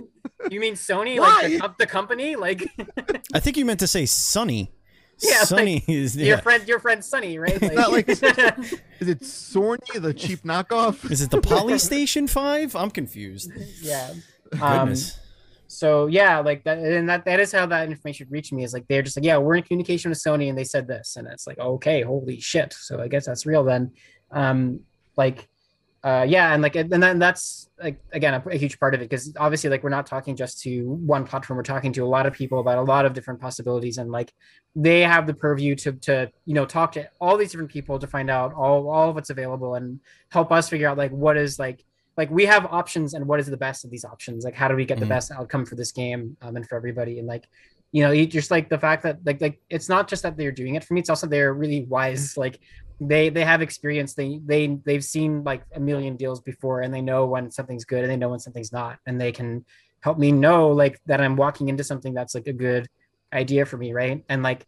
you 0.51 0.61
mean 0.61 0.75
Sony 0.75 1.19
like 1.19 1.43
Why? 1.43 1.49
the, 1.49 1.59
com- 1.59 1.75
the 1.79 1.87
company 1.87 2.37
like. 2.37 2.69
I 3.35 3.41
think 3.41 3.57
you 3.57 3.65
meant 3.65 3.81
to 3.81 3.87
say 3.87 4.07
Sunny. 4.07 4.73
Yeah, 5.21 5.45
Sunny 5.45 5.85
is 5.87 6.17
Your 6.17 6.39
friend, 6.39 6.67
your 6.67 6.81
friend 6.81 7.05
Sunny, 7.05 7.39
right? 7.39 7.57
It's 7.63 7.75
not 7.75 7.93
like- 7.93 8.09
Is 8.09 8.23
it 9.09 9.21
Sony 9.21 10.01
the 10.01 10.13
cheap 10.13 10.43
knockoff? 10.43 11.09
Is 11.11 11.21
it 11.23 11.31
the 11.31 11.41
Polystation 11.41 12.29
Five? 12.39 12.75
I'm 12.75 12.91
confused. 12.91 13.53
yeah. 13.81 14.15
Um, 14.61 14.89
Goodness. 14.89 15.19
so 15.69 16.07
yeah, 16.09 16.41
like 16.41 16.65
that, 16.65 16.79
and 16.79 17.09
that 17.09 17.25
that 17.27 17.39
is 17.41 17.53
how 17.53 17.67
that 17.67 17.89
information 17.89 18.27
reached 18.31 18.53
me. 18.53 18.65
Is 18.65 18.73
like 18.73 18.87
they're 18.89 19.03
just 19.03 19.17
like, 19.17 19.25
yeah, 19.25 19.37
we're 19.39 19.55
in 19.57 19.63
communication 19.63 20.09
with 20.11 20.19
Sony, 20.19 20.49
and 20.49 20.59
they 20.59 20.65
said 20.65 20.89
this, 20.89 21.15
and 21.17 21.29
it's 21.29 21.47
like, 21.47 21.59
okay, 21.59 22.03
holy 22.03 22.41
shit. 22.41 22.73
So 22.73 23.01
I 23.01 23.07
guess 23.09 23.27
that's 23.27 23.47
real 23.47 23.63
then. 23.65 23.93
Um, 24.33 24.81
like, 25.17 25.49
uh, 26.05 26.27
yeah, 26.29 26.53
and 26.53 26.63
like, 26.63 26.75
and 26.75 26.91
then 26.91 27.19
that's 27.19 27.69
like 27.81 28.01
again 28.13 28.35
a, 28.35 28.43
a 28.49 28.57
huge 28.57 28.79
part 28.81 28.95
of 28.95 29.01
it 29.01 29.09
because 29.09 29.33
obviously, 29.39 29.71
like, 29.71 29.83
we're 29.85 29.89
not 29.91 30.07
talking 30.07 30.35
just 30.35 30.61
to 30.63 30.91
one 31.07 31.25
platform. 31.25 31.57
We're 31.57 31.63
talking 31.63 31.93
to 31.93 32.05
a 32.05 32.07
lot 32.07 32.27
of 32.27 32.33
people 32.33 32.59
about 32.61 32.79
a 32.79 32.83
lot 32.83 33.07
of 33.07 33.13
different 33.13 33.41
possibilities, 33.41 33.99
and 33.99 34.11
like, 34.11 34.33
they 34.75 35.01
have 35.03 35.27
the 35.27 35.35
purview 35.35 35.75
to 35.77 35.93
to 35.93 36.31
you 36.45 36.55
know 36.55 36.67
talk 36.67 36.93
to 36.93 37.09
all 37.21 37.37
these 37.37 37.53
different 37.53 37.71
people 37.71 37.99
to 37.99 38.07
find 38.07 38.31
out 38.31 38.53
all 38.55 38.89
all 38.91 39.11
of 39.11 39.15
what's 39.15 39.31
available 39.31 39.75
and 39.77 40.01
help 40.31 40.51
us 40.51 40.69
figure 40.69 40.89
out 40.89 40.97
like 40.99 41.11
what 41.13 41.37
is 41.37 41.59
like 41.59 41.85
like 42.17 42.31
we 42.31 42.45
have 42.47 42.67
options 42.67 43.15
and 43.15 43.27
what 43.27 43.39
is 43.41 43.47
the 43.47 43.57
best 43.57 43.85
of 43.85 43.91
these 43.91 44.05
options 44.05 44.45
like 44.45 44.55
how 44.55 44.69
do 44.69 44.75
we 44.75 44.85
get 44.85 44.99
the 44.99 45.07
Mhm. 45.07 45.11
best 45.11 45.31
outcome 45.31 45.65
for 45.65 45.77
this 45.77 45.93
game 45.93 46.37
um, 46.43 46.57
and 46.57 46.69
for 46.69 46.77
everybody 46.77 47.19
and 47.19 47.29
like 47.29 47.47
you 47.91 48.03
know 48.03 48.15
just 48.25 48.51
like 48.51 48.69
the 48.71 48.79
fact 48.79 49.03
that 49.03 49.19
like 49.25 49.41
like 49.41 49.61
it's 49.71 49.89
not 49.89 50.09
just 50.09 50.23
that 50.23 50.37
they're 50.37 50.53
doing 50.53 50.75
it 50.75 50.85
for 50.85 50.95
me 50.95 51.01
it's 51.01 51.11
also 51.11 51.27
they're 51.27 51.53
really 51.55 51.85
wise 51.85 52.37
like 52.37 52.59
they 53.09 53.29
they 53.29 53.45
have 53.45 53.63
experience. 53.63 54.15
They 54.15 54.41
they 54.45 54.79
they've 54.85 55.05
seen 55.05 55.45
like 55.45 55.63
a 55.75 55.81
million 55.81 56.17
deals 56.17 56.41
before 56.41 56.81
and 56.83 56.93
they 56.95 57.03
know 57.03 57.27
when 57.27 57.51
something's 57.51 57.85
good 57.85 58.03
and 58.03 58.11
they 58.11 58.17
know 58.17 58.31
when 58.31 58.41
something's 58.41 58.73
not. 58.73 58.99
And 59.07 59.21
they 59.21 59.33
can 59.33 59.65
help 60.01 60.19
me 60.19 60.33
know 60.33 60.71
like 60.71 60.99
that 61.07 61.21
i'm 61.21 61.37
walking 61.37 61.69
into 61.69 61.85
something 61.85 62.13
that's 62.13 62.35
like 62.35 62.49
a 62.49 62.53
good 62.53 62.89
idea 63.33 63.65
for 63.65 63.77
me 63.77 63.93
right? 63.93 64.25
And 64.29 64.43
like 64.43 64.67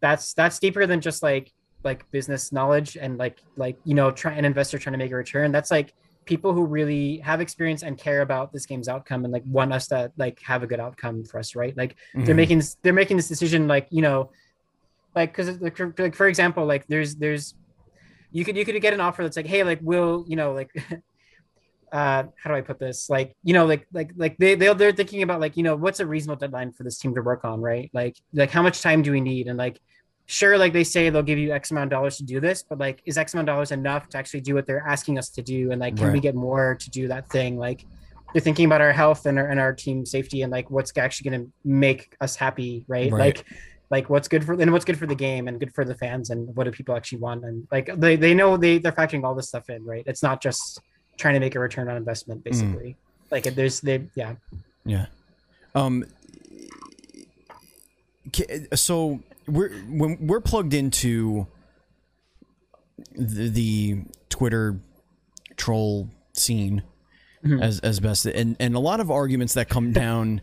that's 0.00 0.34
that's 0.34 0.58
deeper 0.58 0.86
than 0.86 1.00
just 1.00 1.22
like 1.22 1.52
like 1.84 2.04
business 2.10 2.52
knowledge 2.52 2.96
and 2.96 3.18
like 3.18 3.38
like 3.56 3.76
you 3.84 3.94
know 3.94 4.10
try 4.10 4.32
an 4.32 4.44
investor 4.44 4.78
trying 4.78 4.92
to 4.92 4.98
make 4.98 5.12
a 5.12 5.16
return. 5.16 5.52
That's 5.52 5.70
like 5.70 5.92
people 6.24 6.52
who 6.52 6.64
really 6.64 7.18
have 7.18 7.40
experience 7.40 7.82
and 7.82 7.98
care 7.98 8.22
about 8.22 8.52
this 8.52 8.66
game's 8.66 8.88
outcome 8.88 9.24
and 9.24 9.32
like 9.32 9.42
want 9.46 9.72
us 9.72 9.88
to 9.88 10.10
like 10.16 10.40
have 10.42 10.62
a 10.62 10.66
good 10.66 10.80
outcome 10.80 11.24
for 11.24 11.38
us 11.38 11.54
right? 11.54 11.76
Like 11.76 11.96
they're 12.14 12.34
Mhm. 12.34 12.36
making 12.36 12.62
they're 12.82 12.92
making 12.92 13.16
this 13.16 13.28
decision 13.28 13.68
like 13.68 13.88
you 13.90 14.02
know 14.02 14.30
like 15.14 15.32
because 15.36 15.60
like, 15.60 15.78
like 15.98 16.14
for 16.14 16.26
example 16.28 16.64
like 16.64 16.86
there's 16.86 17.16
there's 17.16 17.54
you 18.32 18.44
could 18.44 18.56
you 18.56 18.64
could 18.64 18.80
get 18.80 18.94
an 18.94 19.00
offer 19.00 19.22
that's 19.22 19.36
like 19.36 19.46
hey 19.46 19.62
like 19.62 19.78
we'll 19.82 20.24
you 20.26 20.36
know 20.36 20.52
like 20.52 20.70
uh 21.92 22.24
how 22.42 22.50
do 22.50 22.54
i 22.54 22.60
put 22.62 22.78
this? 22.78 23.10
Like 23.10 23.36
you 23.44 23.52
know 23.52 23.66
like 23.66 23.86
like 23.92 24.12
like 24.16 24.38
they 24.38 24.54
they're, 24.54 24.74
they're 24.74 24.92
thinking 24.92 25.22
about 25.22 25.40
like 25.40 25.56
you 25.56 25.62
know 25.62 25.76
what's 25.76 26.00
a 26.00 26.06
reasonable 26.06 26.40
deadline 26.40 26.72
for 26.72 26.82
this 26.82 26.98
team 26.98 27.14
to 27.14 27.22
work 27.22 27.44
on 27.44 27.60
right? 27.60 27.90
Like 27.92 28.16
like 28.32 28.50
how 28.50 28.62
much 28.62 28.80
time 28.80 29.02
do 29.02 29.12
we 29.12 29.20
need? 29.20 29.46
And 29.46 29.58
like 29.58 29.80
sure 30.26 30.56
like 30.56 30.72
they 30.72 30.84
say 30.84 31.10
they'll 31.10 31.22
give 31.22 31.38
you 31.38 31.52
x 31.52 31.70
amount 31.70 31.84
of 31.84 31.90
dollars 31.90 32.16
to 32.16 32.22
do 32.22 32.38
this 32.40 32.62
but 32.62 32.78
like 32.78 33.02
is 33.04 33.18
x 33.18 33.34
amount 33.34 33.48
of 33.48 33.54
dollars 33.54 33.72
enough 33.72 34.08
to 34.08 34.18
actually 34.18 34.40
do 34.40 34.54
what 34.54 34.66
they're 34.66 34.86
asking 34.86 35.18
us 35.18 35.28
to 35.30 35.42
do? 35.42 35.70
And 35.70 35.80
like 35.80 35.96
can 35.96 36.12
we 36.12 36.20
get 36.20 36.34
more 36.34 36.76
to 36.76 36.90
do 36.90 37.08
that 37.08 37.28
thing? 37.28 37.58
Like 37.58 37.84
they're 38.32 38.40
thinking 38.40 38.64
about 38.64 38.80
our 38.80 38.92
health 38.92 39.26
and 39.26 39.38
our, 39.38 39.46
and 39.48 39.60
our 39.60 39.74
team 39.74 40.06
safety 40.06 40.40
and 40.40 40.50
like 40.50 40.70
what's 40.70 40.96
actually 40.96 41.30
going 41.30 41.44
to 41.44 41.52
make 41.64 42.16
us 42.22 42.36
happy 42.36 42.84
right? 42.88 43.12
Right. 43.12 43.18
like 43.18 43.46
like 43.92 44.08
what's 44.10 44.26
good 44.26 44.42
for 44.44 44.54
and 44.54 44.72
what's 44.72 44.84
good 44.84 44.98
for 44.98 45.06
the 45.06 45.14
game 45.14 45.46
and 45.48 45.60
good 45.60 45.72
for 45.72 45.84
the 45.84 45.94
fans 45.94 46.30
and 46.30 46.40
what 46.56 46.64
do 46.64 46.70
people 46.72 46.96
actually 46.96 47.18
want 47.18 47.44
and 47.44 47.68
like 47.70 47.88
they, 48.00 48.16
they 48.16 48.34
know 48.34 48.56
they 48.56 48.78
they're 48.78 48.90
factoring 49.00 49.22
all 49.22 49.34
this 49.34 49.46
stuff 49.48 49.68
in 49.70 49.84
right 49.84 50.02
it's 50.06 50.22
not 50.22 50.42
just 50.42 50.80
trying 51.18 51.34
to 51.34 51.40
make 51.40 51.54
a 51.54 51.60
return 51.60 51.88
on 51.90 51.96
investment 51.96 52.42
basically 52.42 52.96
like 53.30 53.44
there's 53.54 53.80
they 53.80 54.02
yeah 54.16 54.34
Yeah. 54.84 55.06
Um. 55.74 56.04
So 58.74 59.20
we're 59.46 59.70
when 59.88 60.18
we're 60.26 60.40
plugged 60.40 60.74
into 60.74 61.46
the, 63.14 63.48
the 63.48 64.02
Twitter 64.28 64.76
troll 65.56 66.08
scene 66.32 66.82
Mhm. 67.44 67.60
as 67.60 67.80
as 67.80 67.98
best, 68.00 68.24
and 68.26 68.54
and 68.60 68.74
a 68.76 68.78
lot 68.78 69.00
of 69.00 69.10
arguments 69.10 69.54
that 69.54 69.68
come 69.68 69.92
down 69.92 70.40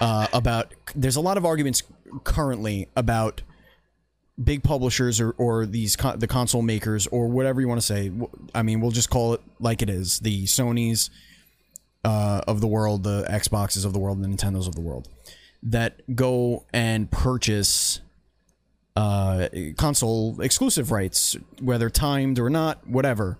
uh, 0.00 0.26
about. 0.32 0.74
There's 0.94 1.16
a 1.16 1.20
lot 1.20 1.36
of 1.36 1.44
arguments 1.44 1.82
currently 2.24 2.88
about 2.96 3.42
big 4.42 4.62
publishers 4.62 5.20
or, 5.20 5.30
or 5.38 5.64
these 5.66 5.96
con- 5.96 6.18
the 6.18 6.26
console 6.26 6.62
makers 6.62 7.06
or 7.06 7.26
whatever 7.28 7.60
you 7.60 7.68
want 7.68 7.80
to 7.80 7.86
say. 7.86 8.12
i 8.54 8.62
mean, 8.62 8.80
we'll 8.80 8.90
just 8.90 9.10
call 9.10 9.34
it 9.34 9.40
like 9.60 9.82
it 9.82 9.88
is. 9.90 10.18
The 10.20 10.44
Sony's 10.44 11.10
uh, 12.04 12.42
of 12.46 12.60
the 12.60 12.66
world, 12.66 13.02
the 13.02 13.24
Xboxes 13.28 13.84
of 13.84 13.92
the 13.92 13.98
world, 13.98 14.22
the 14.22 14.28
Nintendos 14.28 14.68
of 14.68 14.74
the 14.74 14.80
world, 14.80 15.08
that 15.62 16.00
go 16.14 16.64
and 16.72 17.10
purchase 17.10 18.00
uh, 18.94 19.48
console 19.76 20.40
exclusive 20.40 20.90
rights, 20.90 21.36
whether 21.60 21.90
timed 21.90 22.38
or 22.38 22.48
not, 22.48 22.86
whatever. 22.86 23.38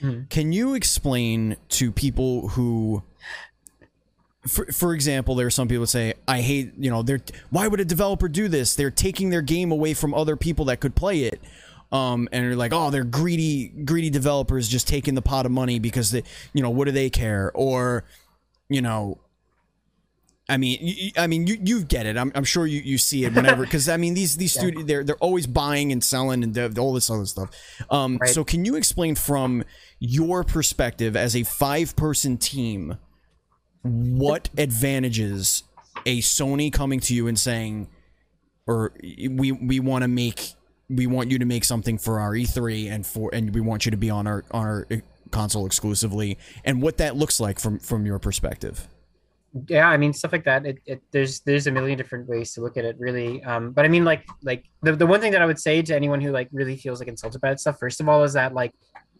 Mhm. 0.00 0.28
Can 0.28 0.52
you 0.52 0.74
explain 0.74 1.56
to 1.70 1.90
people 1.90 2.48
who, 2.48 3.02
for, 4.46 4.66
for 4.72 4.94
example, 4.94 5.34
there 5.34 5.46
are 5.46 5.50
some 5.50 5.68
people 5.68 5.82
that 5.82 5.88
say, 5.88 6.14
"I 6.26 6.40
hate," 6.40 6.72
you 6.78 6.90
know, 6.90 7.02
they're 7.02 7.20
why 7.50 7.68
would 7.68 7.80
a 7.80 7.84
developer 7.84 8.28
do 8.28 8.48
this? 8.48 8.74
They're 8.74 8.90
taking 8.90 9.30
their 9.30 9.42
game 9.42 9.70
away 9.72 9.94
from 9.94 10.14
other 10.14 10.36
people 10.36 10.64
that 10.66 10.80
could 10.80 10.94
play 10.94 11.24
it. 11.24 11.40
Um, 11.92 12.26
and 12.32 12.42
they're 12.46 12.56
like, 12.56 12.72
oh, 12.72 12.88
they're 12.88 13.04
greedy, 13.04 13.68
greedy 13.68 14.08
developers 14.08 14.66
just 14.66 14.88
taking 14.88 15.14
the 15.14 15.20
pot 15.20 15.44
of 15.44 15.52
money 15.52 15.78
because 15.78 16.10
they, 16.10 16.22
you 16.54 16.62
know, 16.62 16.70
what 16.70 16.86
do 16.86 16.90
they 16.90 17.10
care? 17.10 17.52
Or, 17.54 18.04
you 18.70 18.80
know, 18.80 19.18
I 20.48 20.56
mean, 20.56 21.12
I 21.18 21.26
mean, 21.26 21.46
you 21.46 21.58
you 21.62 21.84
get 21.84 22.06
it. 22.06 22.16
I'm, 22.16 22.32
I'm 22.34 22.44
sure 22.44 22.66
you, 22.66 22.80
you 22.80 22.96
see 22.98 23.24
it 23.26 23.34
whenever 23.34 23.62
because 23.64 23.88
I 23.90 23.96
mean 23.98 24.14
these 24.14 24.36
these 24.38 24.54
Yeah. 24.56 24.62
studios 24.62 24.86
they're 24.86 25.04
they're 25.04 25.16
always 25.16 25.46
buying 25.46 25.92
and 25.92 26.02
selling 26.02 26.42
and 26.42 26.52
do- 26.54 26.72
all 26.78 26.92
this 26.94 27.10
other 27.10 27.26
stuff. 27.26 27.50
Um, 27.90 28.16
Right. 28.20 28.30
so 28.30 28.42
can 28.42 28.64
you 28.64 28.74
explain 28.76 29.14
from 29.14 29.62
your 30.00 30.44
perspective 30.44 31.14
as 31.14 31.36
a 31.36 31.42
five 31.44 31.94
person 31.94 32.38
team 32.38 32.96
what 33.82 34.48
advantages 34.56 35.64
a 36.06 36.18
Sony 36.20 36.72
coming 36.72 37.00
to 37.00 37.14
you 37.14 37.26
and 37.28 37.38
saying, 37.38 37.88
or 38.66 38.92
we 39.02 39.52
we 39.52 39.80
want 39.80 40.02
to 40.02 40.08
make 40.08 40.54
we 40.88 41.06
want 41.06 41.30
you 41.30 41.38
to 41.38 41.44
make 41.44 41.64
something 41.64 41.98
for 41.98 42.20
our 42.20 42.32
E3 42.32 42.90
and 42.90 43.06
for 43.06 43.30
and 43.32 43.54
we 43.54 43.60
want 43.60 43.84
you 43.84 43.90
to 43.90 43.96
be 43.96 44.10
on 44.10 44.26
our 44.26 44.44
on 44.50 44.66
our 44.66 44.86
console 45.32 45.66
exclusively 45.66 46.38
and 46.64 46.80
what 46.80 46.98
that 46.98 47.16
looks 47.16 47.40
like 47.40 47.58
from 47.58 47.78
from 47.78 48.06
your 48.06 48.18
perspective. 48.18 48.86
yeah 49.66 49.88
i 49.88 49.96
mean 49.96 50.12
stuff 50.12 50.32
like 50.32 50.44
that 50.44 50.64
it, 50.64 50.78
it 50.86 51.02
there's 51.10 51.40
there's 51.40 51.66
a 51.66 51.70
million 51.70 51.96
different 51.96 52.28
ways 52.28 52.52
to 52.54 52.60
look 52.60 52.76
at 52.76 52.84
it 52.84 52.96
really 52.98 53.42
um 53.44 53.72
but 53.72 53.84
i 53.84 53.88
mean 53.88 54.04
like 54.04 54.24
like 54.42 54.64
the, 54.82 54.94
the 54.94 55.06
one 55.06 55.20
thing 55.20 55.32
that 55.32 55.42
i 55.42 55.46
would 55.46 55.58
say 55.58 55.82
to 55.82 55.94
anyone 55.94 56.20
who 56.20 56.30
like 56.30 56.48
really 56.52 56.76
feels 56.76 57.00
like 57.00 57.08
insulted 57.08 57.40
by 57.40 57.50
that 57.50 57.60
stuff 57.60 57.78
first 57.78 58.00
of 58.00 58.08
all 58.08 58.22
is 58.22 58.32
that 58.34 58.54
like 58.54 58.72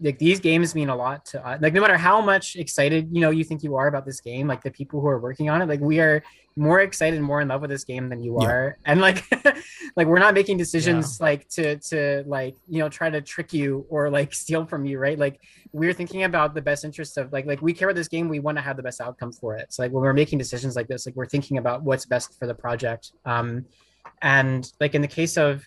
like 0.03 0.18
these 0.18 0.40
games 0.40 0.74
mean 0.74 0.88
a 0.88 0.96
lot 0.96 1.24
to 1.24 1.46
uh, 1.46 1.57
like 1.61 1.72
no 1.72 1.80
matter 1.80 1.96
how 1.96 2.20
much 2.20 2.57
excited 2.57 3.09
you 3.12 3.20
know 3.20 3.30
you 3.30 3.44
think 3.44 3.62
you 3.62 3.76
are 3.76 3.86
about 3.86 4.05
this 4.05 4.20
game 4.20 4.46
like 4.48 4.62
the 4.62 4.70
people 4.70 5.00
who 5.00 5.07
are 5.07 5.18
working 5.20 5.48
on 5.48 5.62
it 5.62 5.68
like 5.68 5.80
we 5.80 6.00
are 6.00 6.22
more 6.57 6.80
excited 6.80 7.20
more 7.20 7.40
in 7.40 7.48
love 7.48 7.62
with 7.62 7.70
this 7.70 7.84
game 7.84 8.09
than 8.11 8.20
you 8.22 8.36
Yeah. 8.40 8.48
are. 8.48 8.78
And 8.84 9.00
like 9.00 9.24
like 9.96 10.07
we're 10.07 10.18
not 10.18 10.34
making 10.34 10.59
decisions 10.59 11.18
like 11.20 11.48
to 11.50 11.78
to 11.90 12.24
like 12.26 12.57
you 12.68 12.80
know 12.80 12.90
try 12.90 13.09
to 13.09 13.20
trick 13.22 13.55
you 13.55 13.86
or 13.88 14.11
like 14.11 14.34
steal 14.42 14.66
from 14.66 14.84
you 14.84 14.98
right? 14.98 15.18
Like 15.18 15.40
we're 15.72 15.94
thinking 15.94 16.24
about 16.24 16.55
the 16.55 16.61
best 16.61 16.84
interest 16.84 17.16
of 17.16 17.32
like 17.32 17.46
like 17.46 17.62
we 17.62 17.72
care 17.72 17.88
about 17.88 17.96
this 17.96 18.09
game 18.09 18.28
we 18.28 18.38
want 18.40 18.59
to 18.59 18.62
have 18.62 18.76
the 18.76 18.82
best 18.82 19.00
outcome 19.00 19.32
for 19.32 19.57
it. 19.57 19.72
So 19.72 19.82
like 19.82 19.92
when 19.92 20.03
we're 20.03 20.12
making 20.12 20.38
decisions 20.38 20.76
like 20.76 20.88
this 20.88 21.07
like 21.07 21.16
we're 21.16 21.26
thinking 21.26 21.57
about 21.57 21.82
what's 21.82 22.05
best 22.05 22.38
for 22.38 22.46
the 22.46 22.55
project. 22.55 23.12
Um 23.24 23.64
and 24.20 24.70
like 24.78 24.94
in 24.94 25.00
the 25.00 25.09
case 25.09 25.36
of 25.38 25.66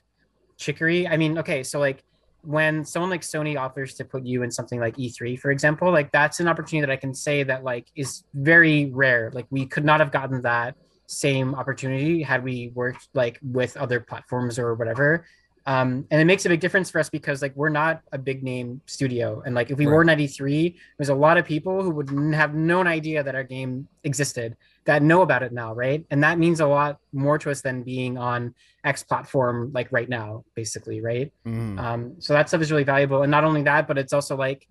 chicory 0.57 1.07
i 1.07 1.17
mean 1.17 1.37
okay 1.37 1.63
so 1.63 1.79
like 1.79 2.03
when 2.47 2.85
someone 2.85 3.09
like 3.09 3.21
sony 3.21 3.59
offers 3.59 3.93
to 3.95 4.05
put 4.05 4.25
you 4.25 4.43
in 4.43 4.51
something 4.51 4.79
like 4.79 4.95
e3 4.97 5.39
for 5.39 5.51
example 5.51 5.91
like 5.91 6.11
that's 6.11 6.39
an 6.39 6.47
opportunity 6.47 6.85
that 6.85 6.91
i 6.91 6.95
can 6.95 7.13
say 7.13 7.43
that 7.43 7.63
like 7.63 7.87
is 7.95 8.23
very 8.33 8.91
rare. 8.91 9.31
Like 9.33 9.47
we 9.49 9.65
could 9.65 9.85
not 9.85 9.99
have 9.99 10.11
gotten 10.11 10.41
that 10.43 10.75
same 11.07 11.53
opportunity 11.55 12.23
had 12.23 12.43
we 12.43 12.71
worked 12.73 13.09
like 13.13 13.39
with 13.41 13.77
other 13.77 13.99
platforms 13.99 14.57
or 14.57 14.73
whatever 14.75 15.25
um, 15.67 16.05
and 16.11 16.21
it 16.21 16.25
makes 16.25 16.45
a 16.45 16.49
big 16.49 16.59
difference 16.59 16.91
for 16.91 16.99
us 16.99 17.09
because 17.09 17.41
like 17.41 17.55
we're 17.55 17.69
not 17.69 18.01
a 18.11 18.17
big 18.17 18.43
name 18.43 18.81
studio 18.85 19.41
and 19.45 19.55
like 19.55 19.71
if 19.71 19.77
we 19.77 19.85
Right. 19.87 19.95
were 19.95 20.03
93 20.05 20.75
there's 20.97 21.09
a 21.09 21.15
lot 21.15 21.37
of 21.37 21.45
people 21.45 21.81
who 21.81 21.89
would 21.91 22.09
have 22.35 22.53
no 22.53 22.83
idea 22.83 23.23
that 23.23 23.33
our 23.35 23.43
game 23.43 23.87
existed 24.03 24.55
that 24.85 25.01
know 25.01 25.21
about 25.23 25.41
it 25.41 25.51
now 25.51 25.73
right 25.73 26.05
and 26.11 26.23
that 26.23 26.37
means 26.37 26.59
a 26.59 26.67
lot 26.67 26.99
more 27.13 27.37
to 27.39 27.49
us 27.49 27.61
than 27.61 27.81
being 27.81 28.17
on 28.17 28.53
x 28.83 29.01
platform 29.01 29.71
like 29.73 29.91
right 29.91 30.09
now 30.09 30.43
basically 30.53 31.01
right 31.01 31.31
Mm. 31.47 31.79
um, 31.79 32.15
so 32.19 32.33
that 32.33 32.47
stuff 32.49 32.61
is 32.61 32.71
really 32.71 32.83
valuable 32.83 33.23
and 33.23 33.31
not 33.31 33.43
only 33.43 33.63
that 33.63 33.87
but 33.87 33.97
it's 33.97 34.13
also 34.13 34.35
like 34.35 34.67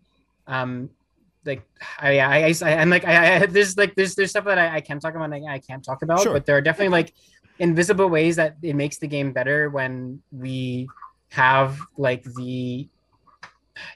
um, 0.47 0.91
like 1.47 1.63
I, 2.01 2.21
I, 2.21 2.55
I 2.63 2.75
I'm 2.77 2.89
like 2.89 3.05
I, 3.05 3.37
I 3.43 3.47
there's 3.47 3.77
like 3.77 3.95
there's 3.97 4.15
there's 4.15 4.31
stuff 4.31 4.45
that 4.47 4.59
I, 4.59 4.77
I 4.77 4.81
can 4.81 4.99
talk 5.01 5.15
about 5.15 5.31
and 5.33 5.47
I, 5.49 5.55
I 5.55 5.59
can't 5.59 5.85
talk 5.85 6.03
about, 6.03 6.21
Sure. 6.23 6.33
but 6.33 6.47
there 6.47 6.57
are 6.57 6.61
definitely 6.63 6.89
like 6.89 7.13
invisible 7.59 8.09
ways 8.09 8.37
that 8.37 8.57
it 8.63 8.75
makes 8.75 8.99
the 8.99 9.07
game 9.07 9.33
better 9.33 9.71
when 9.71 10.23
we 10.33 10.89
have 11.31 11.79
like 11.97 12.23
the 12.25 12.89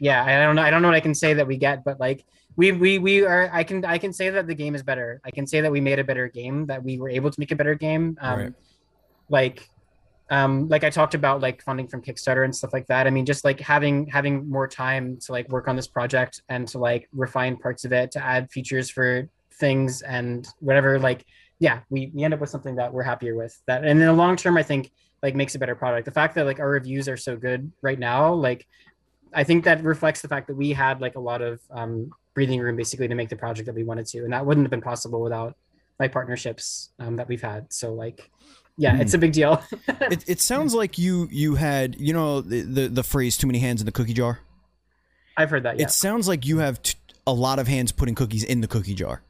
yeah 0.00 0.24
I 0.24 0.44
don't 0.44 0.56
know 0.56 0.62
I 0.62 0.70
don't 0.70 0.82
know 0.82 0.88
what 0.88 0.96
I 0.96 1.00
can 1.00 1.14
say 1.14 1.34
that 1.34 1.46
we 1.46 1.56
get, 1.56 1.84
but 1.84 2.00
like 2.00 2.24
we 2.56 2.72
we 2.72 2.98
we 2.98 3.24
are 3.24 3.50
I 3.52 3.64
can 3.64 3.84
I 3.84 3.98
can 3.98 4.12
say 4.12 4.30
that 4.30 4.46
the 4.46 4.54
game 4.54 4.74
is 4.74 4.82
better. 4.82 5.20
I 5.24 5.30
can 5.30 5.46
say 5.46 5.60
that 5.60 5.70
we 5.70 5.80
made 5.80 5.98
a 5.98 6.04
better 6.04 6.28
game, 6.28 6.66
that 6.66 6.82
we 6.82 6.98
were 6.98 7.08
able 7.08 7.30
to 7.30 7.40
make 7.40 7.52
a 7.52 7.56
better 7.56 7.74
game. 7.74 8.18
Um, 8.20 8.38
Right. 8.38 8.52
Like 9.30 9.68
um, 10.30 10.68
like 10.68 10.84
I 10.84 10.90
talked 10.90 11.14
about, 11.14 11.40
like 11.40 11.62
funding 11.62 11.88
from 11.88 12.02
Kickstarter 12.02 12.44
and 12.44 12.54
stuff 12.54 12.72
like 12.72 12.86
that. 12.88 13.06
I 13.06 13.10
mean, 13.10 13.24
just 13.24 13.44
like 13.44 13.60
having 13.60 14.06
having 14.06 14.48
more 14.48 14.68
time 14.68 15.16
to 15.24 15.32
like 15.32 15.48
work 15.48 15.68
on 15.68 15.76
this 15.76 15.86
project 15.86 16.42
and 16.48 16.68
to 16.68 16.78
like 16.78 17.08
refine 17.12 17.56
parts 17.56 17.84
of 17.84 17.92
it, 17.92 18.10
to 18.12 18.22
add 18.22 18.50
features 18.50 18.90
for 18.90 19.28
things 19.54 20.02
and 20.02 20.46
whatever. 20.60 20.98
Like, 20.98 21.24
yeah, 21.60 21.80
we 21.90 22.10
we 22.14 22.22
end 22.24 22.34
up 22.34 22.40
with 22.40 22.50
something 22.50 22.76
that 22.76 22.92
we're 22.92 23.02
happier 23.02 23.34
with. 23.36 23.58
That 23.66 23.82
and 23.84 23.90
in 24.00 24.06
the 24.06 24.12
long 24.12 24.36
term, 24.36 24.56
I 24.56 24.62
think 24.62 24.92
like 25.22 25.34
makes 25.34 25.54
a 25.54 25.58
better 25.58 25.74
product. 25.74 26.04
The 26.04 26.10
fact 26.12 26.34
that 26.36 26.46
like 26.46 26.60
our 26.60 26.68
reviews 26.70 27.08
are 27.08 27.16
so 27.16 27.36
good 27.36 27.72
right 27.82 27.98
now, 27.98 28.32
like 28.32 28.66
I 29.34 29.44
think 29.44 29.64
that 29.64 29.82
reflects 29.82 30.22
the 30.22 30.28
fact 30.28 30.46
that 30.48 30.54
we 30.56 30.70
had 30.72 31.00
like 31.00 31.16
a 31.16 31.20
lot 31.20 31.42
of 31.42 31.60
um, 31.70 32.10
breathing 32.34 32.60
room 32.60 32.76
basically 32.76 33.08
to 33.08 33.14
make 33.14 33.28
the 33.28 33.36
project 33.36 33.66
that 33.66 33.74
we 33.74 33.84
wanted 33.84 34.06
to, 34.06 34.18
and 34.24 34.32
that 34.32 34.46
wouldn't 34.46 34.64
have 34.64 34.70
been 34.70 34.80
possible 34.80 35.20
without 35.20 35.56
like 35.98 36.12
partnerships 36.12 36.90
um, 37.00 37.16
that 37.16 37.26
we've 37.26 37.42
had. 37.42 37.72
So 37.72 37.92
like, 37.92 38.30
yeah, 38.76 38.94
Hmm. 38.94 39.00
it's 39.02 39.14
a 39.14 39.18
big 39.18 39.32
deal. 39.32 39.60
It, 40.10 40.24
it 40.28 40.40
sounds 40.40 40.72
like 40.74 40.96
you 40.98 41.28
you 41.30 41.56
had 41.56 42.00
you 42.00 42.12
know 42.12 42.40
the, 42.40 42.62
the 42.62 42.88
the 42.88 43.02
phrase 43.02 43.36
"too 43.36 43.46
many 43.48 43.58
hands 43.58 43.80
in 43.82 43.86
the 43.86 43.92
cookie 43.92 44.14
jar." 44.14 44.38
I've 45.36 45.50
heard 45.50 45.64
that. 45.64 45.76
Yeah, 45.78 45.84
It 45.86 45.90
sounds 45.90 46.26
like 46.28 46.46
you 46.46 46.58
have 46.58 46.80
t- 46.82 46.94
a 47.26 47.32
lot 47.32 47.58
of 47.58 47.66
hands 47.68 47.92
putting 47.92 48.14
cookies 48.14 48.42
in 48.44 48.60
the 48.60 48.68
cookie 48.68 48.94
jar. 48.94 49.22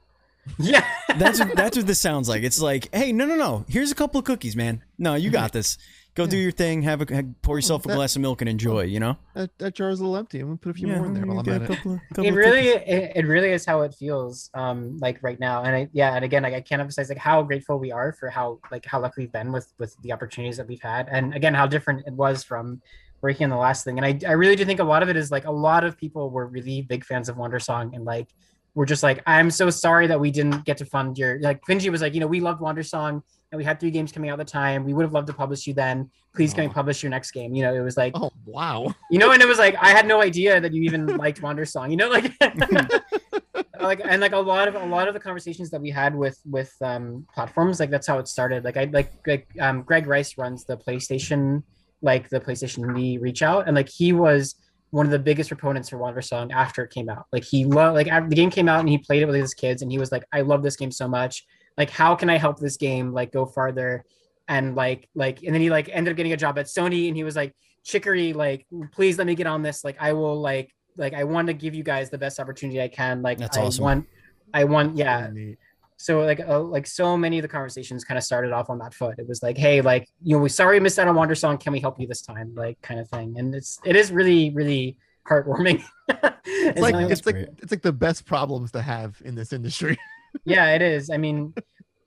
yeah. 0.59 0.85
That's 1.17 1.39
what, 1.41 1.55
that's 1.57 1.77
what 1.77 1.87
this 1.87 2.01
sounds 2.01 2.29
like. 2.29 2.43
It's 2.43 2.61
like, 2.61 2.95
hey, 2.95 3.13
no, 3.13 3.27
no, 3.27 3.37
no. 3.37 3.65
Here's 3.69 3.91
a 3.91 3.95
couple 3.95 4.19
of 4.19 4.25
cookies, 4.25 4.57
man. 4.57 4.83
No, 4.99 5.15
you 5.15 5.31
got 5.31 5.53
this. 5.53 5.79
Go 6.15 6.27
do 6.27 6.37
your 6.37 6.51
thing. 6.51 6.83
Have 6.83 7.01
a 7.09 7.15
have- 7.15 7.43
pour 7.43 7.57
yourself 7.59 7.85
a 7.85 7.89
that- 7.89 7.95
glass 7.95 8.17
of 8.17 8.23
milk 8.23 8.41
and 8.43 8.49
enjoy. 8.49 8.83
You 8.83 8.99
know. 8.99 9.17
That, 9.35 9.57
that 9.59 9.75
jar 9.77 9.91
is 9.91 10.01
a 10.01 10.03
little 10.03 10.17
empty. 10.17 10.41
I'm 10.41 10.47
gonna 10.49 10.57
put 10.57 10.71
a 10.71 10.75
few 10.75 10.89
more 10.89 11.07
in 11.07 11.15
there 11.15 11.25
while 11.27 11.39
I'm 11.39 11.45
get 11.45 11.55
at 11.55 11.61
a 11.63 11.65
it. 11.73 11.77
couple 11.77 11.93
of- 11.95 12.01
couple 12.09 12.25
it 12.25 12.31
really 12.33 12.69
it, 12.71 13.13
it 13.17 13.27
really 13.27 13.51
is 13.53 13.65
how 13.65 13.83
it 13.83 13.95
feels 13.95 14.51
um 14.55 14.99
like 14.99 15.23
right 15.23 15.39
now 15.39 15.63
and 15.63 15.77
i 15.77 15.89
yeah 15.93 16.17
and 16.17 16.25
again 16.25 16.43
like 16.43 16.55
i 16.55 16.61
can't 16.61 16.81
emphasize 16.81 17.09
like 17.09 17.19
how 17.19 17.41
grateful 17.43 17.79
we 17.79 17.93
are 17.93 18.13
for 18.13 18.29
how 18.31 18.59
like 18.73 18.85
how 18.85 18.99
lucky 19.01 19.23
we've 19.23 19.33
been 19.33 19.53
with 19.53 19.73
with 19.79 19.97
the 20.03 20.13
opportunities 20.13 20.57
that 20.57 20.67
we've 20.67 20.83
had 20.83 21.09
and 21.13 21.35
again 21.35 21.55
how 21.55 21.67
different 21.69 22.05
it 22.07 22.13
was 22.15 22.43
from 22.43 22.81
working 23.21 23.45
on 23.45 23.51
the 23.51 23.57
last 23.57 23.85
thing 23.85 23.97
and 23.99 24.05
i 24.05 24.19
i 24.29 24.33
really 24.33 24.57
do 24.57 24.65
think 24.65 24.81
a 24.81 24.85
lot 24.85 25.05
of 25.05 25.09
it 25.09 25.17
is 25.17 25.31
like 25.31 25.45
a 25.45 25.51
lot 25.53 25.85
of 25.85 25.97
people 25.97 26.31
were 26.31 26.47
really 26.47 26.83
big 26.83 27.05
fans 27.05 27.29
of 27.29 27.37
Wandersong 27.37 27.95
and 27.95 28.05
like 28.05 28.29
we're 28.75 28.87
just 28.87 29.03
like 29.03 29.23
i'm 29.27 29.51
so 29.51 29.71
sorry 29.71 30.07
that 30.07 30.19
we 30.19 30.31
didn't 30.31 30.65
get 30.65 30.77
to 30.77 30.85
fund 30.85 31.19
your 31.19 31.41
like 31.41 31.61
Finji 31.65 31.91
was 31.91 32.01
like 32.01 32.15
you 32.15 32.21
know 32.21 32.27
we 32.27 32.41
loved 32.41 32.61
Wandersong 32.61 33.23
and 33.51 33.59
we 33.59 33.65
had 33.65 33.81
three 33.81 33.91
games 33.91 34.13
coming 34.13 34.29
out 34.29 34.39
at 34.39 34.47
the 34.47 34.53
time. 34.53 34.85
We 34.85 34.93
would 34.93 35.05
have 35.05 35.15
loved 35.15 35.27
to 35.29 35.33
publish 35.33 35.67
you 35.67 35.73
then. 35.73 36.11
Please 36.35 36.53
can 36.53 36.69
we 36.69 36.75
publish 36.75 37.03
your 37.03 37.09
next 37.09 37.31
game. 37.31 37.55
You 37.55 37.63
know 37.63 37.75
it 37.75 37.81
was 37.81 37.97
like 37.97 38.13
Oh 38.15 38.31
wow. 38.45 38.95
you 39.11 39.19
know 39.19 39.33
and 39.33 39.43
it 39.43 39.49
was 39.49 39.59
like 39.59 39.75
i 39.77 39.89
had 39.89 40.07
no 40.07 40.23
idea 40.23 40.61
that 40.61 40.73
you 40.73 40.83
even 40.83 41.07
liked 41.17 41.41
Wandersong 41.41 41.91
you 41.91 41.97
know 41.97 42.09
like 42.09 42.33
like 43.81 44.01
and 44.05 44.21
like 44.21 44.33
a 44.33 44.39
lot 44.39 44.69
of 44.69 44.75
a 44.75 44.87
lot 44.87 45.09
of 45.09 45.15
the 45.15 45.21
conversations 45.21 45.71
that 45.71 45.81
we 45.81 45.91
had 45.91 46.15
with 46.15 46.39
with 46.45 46.73
um 46.83 47.27
platforms 47.35 47.81
like 47.81 47.91
that's 47.91 48.07
how 48.07 48.19
it 48.19 48.29
started. 48.29 48.65
Like 48.65 48.77
i 48.77 48.85
like 48.85 49.13
like 49.27 49.49
um 49.61 49.83
greg 49.83 50.07
rice 50.07 50.37
runs 50.39 50.65
the 50.65 50.77
playstation 50.77 51.63
like 52.03 52.29
the 52.29 52.41
playstation 52.41 52.85
indie 52.85 53.21
reach 53.21 53.43
out 53.43 53.67
and 53.67 53.75
like 53.75 53.89
he 53.89 54.13
was 54.13 54.55
one 54.91 55.05
of 55.05 55.13
the 55.13 55.19
biggest 55.19 55.49
proponents 55.49 55.89
for 55.89 55.99
Wandersong 55.99 56.51
after 56.53 56.83
it 56.85 56.91
came 56.91 57.09
out. 57.09 57.27
Like 57.33 57.45
he 57.45 57.65
loved 57.65 57.95
like 57.95 58.09
after 58.09 58.29
the 58.29 58.37
game 58.37 58.51
came 58.51 58.69
out 58.69 58.81
and 58.81 58.89
he 58.89 58.99
played 58.99 59.23
it 59.23 59.27
with 59.27 59.37
his 59.37 59.55
kids 59.55 59.83
and 59.83 59.93
he 59.93 59.99
was 59.99 60.11
like 60.11 60.25
i 60.33 60.41
love 60.41 60.63
this 60.63 60.77
game 60.77 60.91
so 60.91 61.07
much. 61.09 61.45
Like 61.77 61.91
how 61.91 62.15
can 62.15 62.31
i 62.31 62.39
help 62.39 62.59
this 62.59 62.77
game 62.77 63.13
like 63.13 63.33
go 63.33 63.47
farther? 63.47 64.05
And 64.49 64.75
like 64.75 65.09
like 65.15 65.43
and 65.43 65.55
then 65.55 65.61
he 65.61 65.71
like 65.71 65.91
ended 65.93 66.13
up 66.13 66.17
getting 66.17 66.33
a 66.33 66.37
job 66.37 66.59
at 66.59 66.67
sony 66.67 67.09
and 67.09 67.17
he 67.17 67.25
was 67.25 67.37
like 67.37 67.55
chicory 67.85 68.33
like 68.33 68.67
please 68.93 69.19
let 69.19 69.27
me 69.27 69.35
get 69.35 69.47
on 69.47 69.63
this. 69.63 69.85
Like 69.85 69.97
i 70.01 70.13
will 70.13 70.41
like 70.41 70.73
like 70.97 71.15
i 71.15 71.25
want 71.25 71.49
to 71.49 71.55
give 71.55 71.75
you 71.75 71.83
guys 71.83 72.11
the 72.11 72.19
best 72.19 72.41
opportunity 72.41 72.81
i 72.81 72.89
can. 72.89 73.21
Like 73.23 73.39
That's 73.39 73.59
i 73.59 73.63
awesome. 73.63 73.85
want 73.85 74.07
i 74.55 74.65
want 74.65 74.97
yeah. 74.97 75.29
Really 75.29 75.41
neat. 75.41 75.59
So 76.01 76.21
like 76.21 76.41
uh, 76.41 76.61
like 76.61 76.87
so 76.87 77.17
many 77.17 77.39
of 77.39 77.43
the 77.43 77.49
conversations 77.49 78.05
kind 78.05 78.17
of 78.17 78.23
started 78.23 78.53
off 78.53 78.71
on 78.71 78.79
that 78.79 78.95
foot. 78.95 79.19
It 79.19 79.29
was 79.29 79.43
like 79.43 79.59
hey 79.59 79.81
like 79.81 80.09
you 80.23 80.37
know 80.37 80.43
we 80.43 80.49
sorry 80.49 80.77
we 80.77 80.81
missed 80.81 80.99
out 80.99 81.09
on 81.09 81.17
Wandersong. 81.17 81.59
Can 81.61 81.73
we 81.73 81.81
help 81.81 82.01
you 82.01 82.07
this 82.07 82.23
time? 82.23 82.55
Like 82.55 82.81
kind 82.83 83.01
of 83.01 83.09
thing. 83.09 83.35
And 83.37 83.53
it's 83.55 83.81
it 83.85 83.97
is 83.97 84.13
really 84.13 84.51
really 84.51 84.97
heartwarming. 85.29 85.83
It's 86.51 86.81
like 86.81 86.95
really- 86.95 87.13
it's 87.13 87.27
like 87.27 87.35
great. 87.35 87.49
it's 87.59 87.71
like 87.71 87.83
the 87.83 87.93
best 87.93 88.25
problems 88.25 88.73
to 88.73 88.81
have 88.81 89.21
in 89.25 89.35
this 89.35 89.53
industry. 89.53 89.99
yeah 90.45 90.75
it 90.75 90.83
is. 90.83 91.11
I 91.11 91.19
mean 91.19 91.53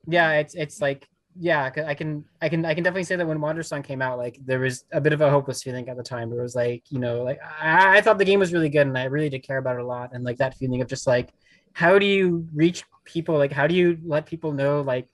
yeah 0.08 0.32
it's 0.34 0.56
it's 0.56 0.82
like 0.82 1.08
yeah, 1.40 1.64
i 1.64 1.94
can 1.94 2.26
i 2.42 2.50
can 2.50 2.66
i 2.66 2.74
can 2.74 2.84
definitely 2.84 3.04
say 3.06 3.16
that 3.16 3.26
when 3.26 3.40
Wandersong 3.40 3.84
came 3.84 4.02
out 4.02 4.18
like 4.18 4.38
there 4.46 4.60
was 4.60 4.84
a 4.92 5.00
bit 5.00 5.14
of 5.14 5.22
a 5.22 5.30
hopeless 5.30 5.64
feeling 5.64 5.88
at 5.90 5.98
the 5.98 6.04
time. 6.04 6.30
Where 6.30 6.40
it 6.40 6.44
was 6.44 6.56
like 6.56 6.84
you 6.90 7.00
know 7.00 7.24
like 7.24 7.40
I, 7.42 7.98
I 7.98 8.02
thought 8.02 8.18
the 8.18 8.26
game 8.26 8.40
was 8.40 8.52
really 8.54 8.70
good 8.70 8.88
and 8.88 8.98
i 8.98 9.04
really 9.06 9.30
did 9.30 9.44
care 9.44 9.58
about 9.58 9.76
it 9.76 9.82
a 9.82 9.86
lot. 9.86 10.12
And 10.14 10.24
like 10.24 10.38
that 10.38 10.56
feeling 10.56 10.82
of 10.82 10.88
just 10.88 11.08
like 11.08 11.30
how 11.74 11.98
do 12.00 12.06
you 12.06 12.48
reach 12.54 12.84
people 13.06 13.38
like 13.38 13.52
how 13.52 13.68
do 13.68 13.76
you 13.76 13.98
let 14.06 14.26
people 14.26 14.52
know 14.52 14.82
like 14.82 15.08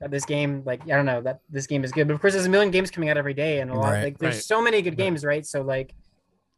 that 0.00 0.10
this 0.10 0.24
game 0.24 0.62
like 0.64 0.82
i 0.84 0.88
don't 0.96 1.06
know 1.06 1.20
that 1.20 1.40
this 1.50 1.66
game 1.66 1.84
is 1.84 1.92
good 1.92 2.06
but 2.06 2.14
of 2.14 2.20
course 2.20 2.32
there's 2.34 2.46
a 2.46 2.48
million 2.50 2.70
games 2.70 2.90
coming 2.90 3.08
out 3.08 3.16
every 3.16 3.34
day 3.34 3.60
and 3.60 3.70
a 3.70 3.74
lot 3.74 3.90
Right. 3.92 4.02
like 4.04 4.18
there's 4.18 4.34
Right. 4.36 4.44
so 4.44 4.62
many 4.62 4.82
good 4.82 4.90
Right. 4.90 4.98
games 4.98 5.24
right 5.24 5.44
so 5.46 5.62
like 5.62 5.94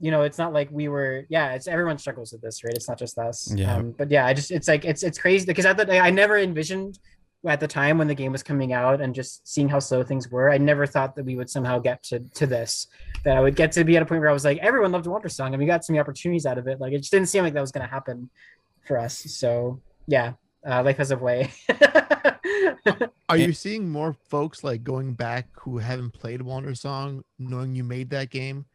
you 0.00 0.11
know 0.11 0.22
it's 0.22 0.38
not 0.38 0.53
like 0.53 0.68
we 0.70 0.88
were 0.88 1.24
yeah 1.28 1.53
it's 1.53 1.68
everyone 1.68 1.98
struggles 1.98 2.32
with 2.32 2.40
this 2.42 2.64
right 2.64 2.74
it's 2.74 2.88
not 2.88 2.98
just 2.98 3.18
us 3.18 3.53
Yeah. 3.57 3.76
um, 3.76 3.92
but 3.92 4.11
yeah 4.11 4.26
i 4.26 4.34
just 4.34 4.50
it's 4.50 4.68
like 4.68 4.84
it's 4.84 5.03
it's 5.03 5.18
crazy 5.18 5.46
because 5.46 5.66
at 5.66 5.76
the 5.76 5.98
i 5.98 6.11
never 6.11 6.36
envisioned 6.38 6.98
at 7.46 7.59
the 7.59 7.66
time 7.68 7.98
when 7.98 8.07
the 8.07 8.14
game 8.14 8.30
was 8.30 8.42
coming 8.42 8.72
out 8.72 9.00
and 9.00 9.14
just 9.14 9.46
seeing 9.48 9.68
how 9.68 9.78
slow 9.78 10.03
things 10.03 10.28
were 10.30 10.50
i 10.50 10.59
never 10.59 10.86
thought 10.86 11.14
that 11.16 11.24
we 11.24 11.34
would 11.36 11.50
somehow 11.50 11.78
get 11.78 12.03
to 12.05 12.20
to 12.34 12.46
this 12.46 12.86
that 13.24 13.36
i 13.36 13.40
would 13.40 13.55
get 13.57 13.70
to 13.72 13.84
be 13.84 13.96
at 13.96 14.03
a 14.03 14.07
point 14.07 14.20
where 14.20 14.30
i 14.30 14.32
was 14.32 14.44
like 14.44 14.59
everyone 14.59 14.92
loved 14.92 15.07
Wandersong 15.07 15.48
and 15.48 15.59
we 15.59 15.66
got 15.66 15.84
so 15.84 15.92
many 15.92 16.00
opportunities 16.00 16.46
out 16.46 16.59
of 16.59 16.66
it 16.68 16.80
like 16.80 16.92
it 16.92 16.98
just 16.98 17.11
didn't 17.12 17.28
seem 17.28 17.42
like 17.44 17.55
that 17.55 17.61
was 17.61 17.72
going 17.72 17.84
to 17.86 17.90
happen 17.92 18.28
for 18.87 18.99
us 18.99 19.18
so 19.18 19.80
yeah 20.07 20.33
uh, 20.68 20.83
life 20.83 20.97
has 20.97 21.11
a 21.11 21.16
way 21.16 21.51
Are 23.28 23.37
you 23.37 23.53
seeing 23.53 23.89
more 23.89 24.14
folks 24.28 24.62
like 24.62 24.85
going 24.85 25.14
back 25.14 25.49
who 25.59 25.78
haven't 25.78 26.12
played 26.12 26.41
Wandersong, 26.41 27.22
knowing 27.39 27.74
you 27.74 27.83
made 27.85 28.11
that 28.11 28.30
game? 28.30 28.66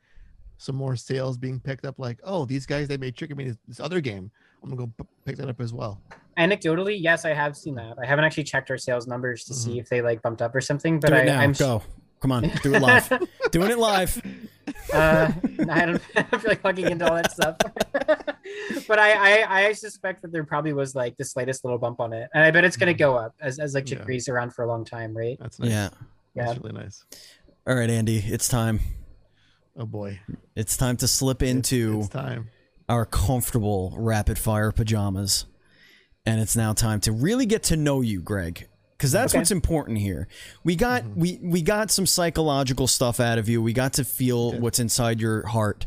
Some 0.57 0.75
more 0.75 0.95
sales 0.95 1.37
being 1.37 1.59
picked 1.59 1.85
up, 1.85 1.99
like, 1.99 2.19
oh, 2.23 2.45
these 2.45 2.65
guys 2.65 2.87
they 2.87 2.97
made 2.97 3.15
Chicken 3.15 3.37
Me 3.37 3.43
this, 3.45 3.57
this 3.67 3.79
other 3.79 4.01
game. 4.01 4.31
I'm 4.63 4.69
gonna 4.69 4.87
go 4.87 5.05
pick 5.25 5.37
that 5.37 5.47
up 5.47 5.61
as 5.61 5.73
well. 5.73 6.01
anecdotally 6.39 6.97
yes 6.99 7.25
i 7.25 7.33
have 7.33 7.55
seen 7.57 7.75
that 7.75 7.95
i 8.01 8.05
haven't 8.05 8.25
actually 8.25 8.43
checked 8.43 8.69
our 8.71 8.77
sales 8.77 9.07
numbers 9.07 9.43
to 9.43 9.53
see 9.55 9.79
if 9.79 9.89
they 9.89 10.01
like 10.03 10.21
bumped 10.21 10.41
up 10.41 10.53
or 10.53 10.61
something 10.61 10.99
but 10.99 11.07
do 11.09 11.15
it 11.15 11.21
I, 11.21 11.23
now. 11.25 11.39
i'm 11.39 11.51
Go. 11.53 11.81
Come 12.19 12.31
on. 12.31 12.51
Do 12.63 12.73
it 12.73 12.81
live. 12.81 13.09
Doing 13.51 13.71
it 13.71 13.77
live. 13.77 14.21
uh, 14.91 15.31
I 15.69 15.85
don't, 15.85 16.01
I 16.15 16.21
don't 16.23 16.39
feel 16.41 16.49
like 16.49 16.61
plugging 16.61 16.89
into 16.89 17.07
all 17.07 17.15
that 17.15 17.31
stuff. 17.31 17.57
But 18.87 18.99
I, 18.99 19.41
I, 19.41 19.65
I 19.67 19.73
suspect 19.73 20.21
that 20.21 20.31
there 20.31 20.43
probably 20.43 20.73
was 20.73 20.95
like 20.95 21.15
the 21.17 21.25
slightest 21.25 21.63
little 21.63 21.79
bump 21.79 21.99
on 21.99 22.13
it, 22.13 22.29
and 22.33 22.43
I 22.43 22.51
bet 22.51 22.63
it's 22.63 22.77
gonna 22.77 22.93
mm. 22.93 22.99
go 22.99 23.15
up 23.15 23.35
as, 23.41 23.59
as 23.59 23.73
like 23.73 23.89
Yeah. 23.89 23.97
Chicory's 23.99 24.27
around 24.29 24.53
for 24.53 24.63
a 24.63 24.67
long 24.67 24.85
time, 24.85 25.15
right? 25.15 25.37
That's 25.39 25.59
nice. 25.59 25.69
Yeah. 25.69 25.89
Yeah. 26.35 26.45
That's 26.45 26.59
really 26.59 26.73
nice. 26.73 27.03
All 27.65 27.75
right, 27.75 27.89
Andy. 27.89 28.17
It's 28.17 28.47
time. 28.47 28.79
Oh 29.77 29.85
boy. 29.85 30.19
It's 30.55 30.75
time 30.77 30.97
to 30.97 31.07
slip 31.07 31.43
into 31.43 31.99
it's 31.99 32.09
time. 32.09 32.49
our 32.89 33.05
comfortable 33.05 33.93
rapid 33.97 34.39
fire 34.39 34.71
pajamas. 34.71 35.45
And 36.25 36.41
it's 36.41 36.55
now 36.55 36.73
time 36.73 36.99
to 37.01 37.11
really 37.11 37.45
get 37.45 37.63
to 37.63 37.77
know 37.77 38.01
you, 38.01 38.19
Greg. 38.21 38.67
Because 38.97 39.11
that's 39.11 39.33
Okay. 39.33 39.39
what's 39.39 39.51
important 39.51 39.99
here. 39.99 40.27
We 40.63 40.75
got 40.75 41.03
mm-hmm. 41.03 41.19
we 41.19 41.39
we 41.43 41.61
got 41.61 41.91
some 41.91 42.05
psychological 42.05 42.87
stuff 42.87 43.19
out 43.19 43.37
of 43.37 43.47
you. 43.47 43.61
We 43.61 43.71
got 43.71 43.93
to 43.93 44.03
feel 44.03 44.53
Yeah. 44.53 44.59
what's 44.59 44.79
inside 44.79 45.21
your 45.21 45.45
heart. 45.47 45.85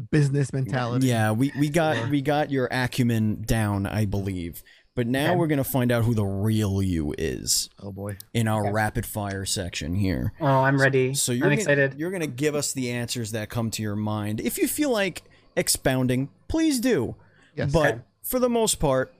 The 0.00 0.06
business 0.06 0.50
mentality. 0.54 1.08
Yeah, 1.08 1.32
we, 1.32 1.52
we 1.58 1.68
got 1.68 2.08
we 2.08 2.22
got 2.22 2.50
your 2.50 2.68
acumen 2.70 3.42
down, 3.42 3.84
I 3.84 4.06
believe. 4.06 4.62
But 4.96 5.06
now 5.06 5.28
Okay. 5.32 5.36
we're 5.36 5.46
gonna 5.46 5.62
find 5.62 5.92
out 5.92 6.04
who 6.04 6.14
the 6.14 6.24
real 6.24 6.82
you 6.82 7.14
is 7.18 7.68
Oh 7.82 7.92
boy. 7.92 8.16
in 8.32 8.48
our 8.48 8.62
Okay. 8.62 8.72
rapid 8.72 9.04
fire 9.04 9.44
section 9.44 9.94
here. 9.94 10.32
Oh, 10.40 10.46
I'm 10.46 10.80
ready. 10.80 11.12
So 11.14 11.32
you're 11.32 11.44
I'm 11.44 11.50
gonna, 11.50 11.60
excited. 11.60 11.94
You're 11.98 12.10
gonna 12.10 12.26
give 12.26 12.54
us 12.54 12.72
the 12.72 12.90
answers 12.90 13.32
that 13.32 13.50
come 13.50 13.70
to 13.72 13.82
your 13.82 13.94
mind. 13.94 14.40
If 14.40 14.56
you 14.56 14.66
feel 14.66 14.90
like 14.90 15.22
expounding, 15.54 16.30
please 16.48 16.80
do. 16.80 17.14
Yes. 17.54 17.70
But 17.70 17.94
Okay. 17.94 18.00
for 18.22 18.38
the 18.38 18.48
most 18.48 18.76
part, 18.80 19.12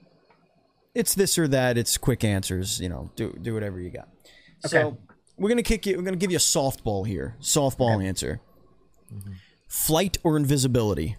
it's 0.94 1.14
this 1.14 1.36
or 1.38 1.46
that. 1.48 1.76
It's 1.76 1.98
quick 1.98 2.24
answers. 2.24 2.80
You 2.80 2.88
know, 2.88 3.10
do 3.16 3.36
do 3.42 3.52
whatever 3.52 3.78
you 3.80 3.90
got. 3.90 4.08
So 4.64 4.96
we're 5.36 5.50
gonna 5.50 5.62
kick 5.62 5.84
you. 5.84 5.98
We're 5.98 6.04
gonna 6.04 6.16
give 6.16 6.30
you 6.30 6.38
a 6.38 6.40
softball 6.40 7.06
here. 7.06 7.36
Softball 7.42 8.02
answer. 8.02 8.40
Mm-hmm. 9.14 9.32
Flight 9.70 10.18
or 10.24 10.36
invisibility. 10.36 11.16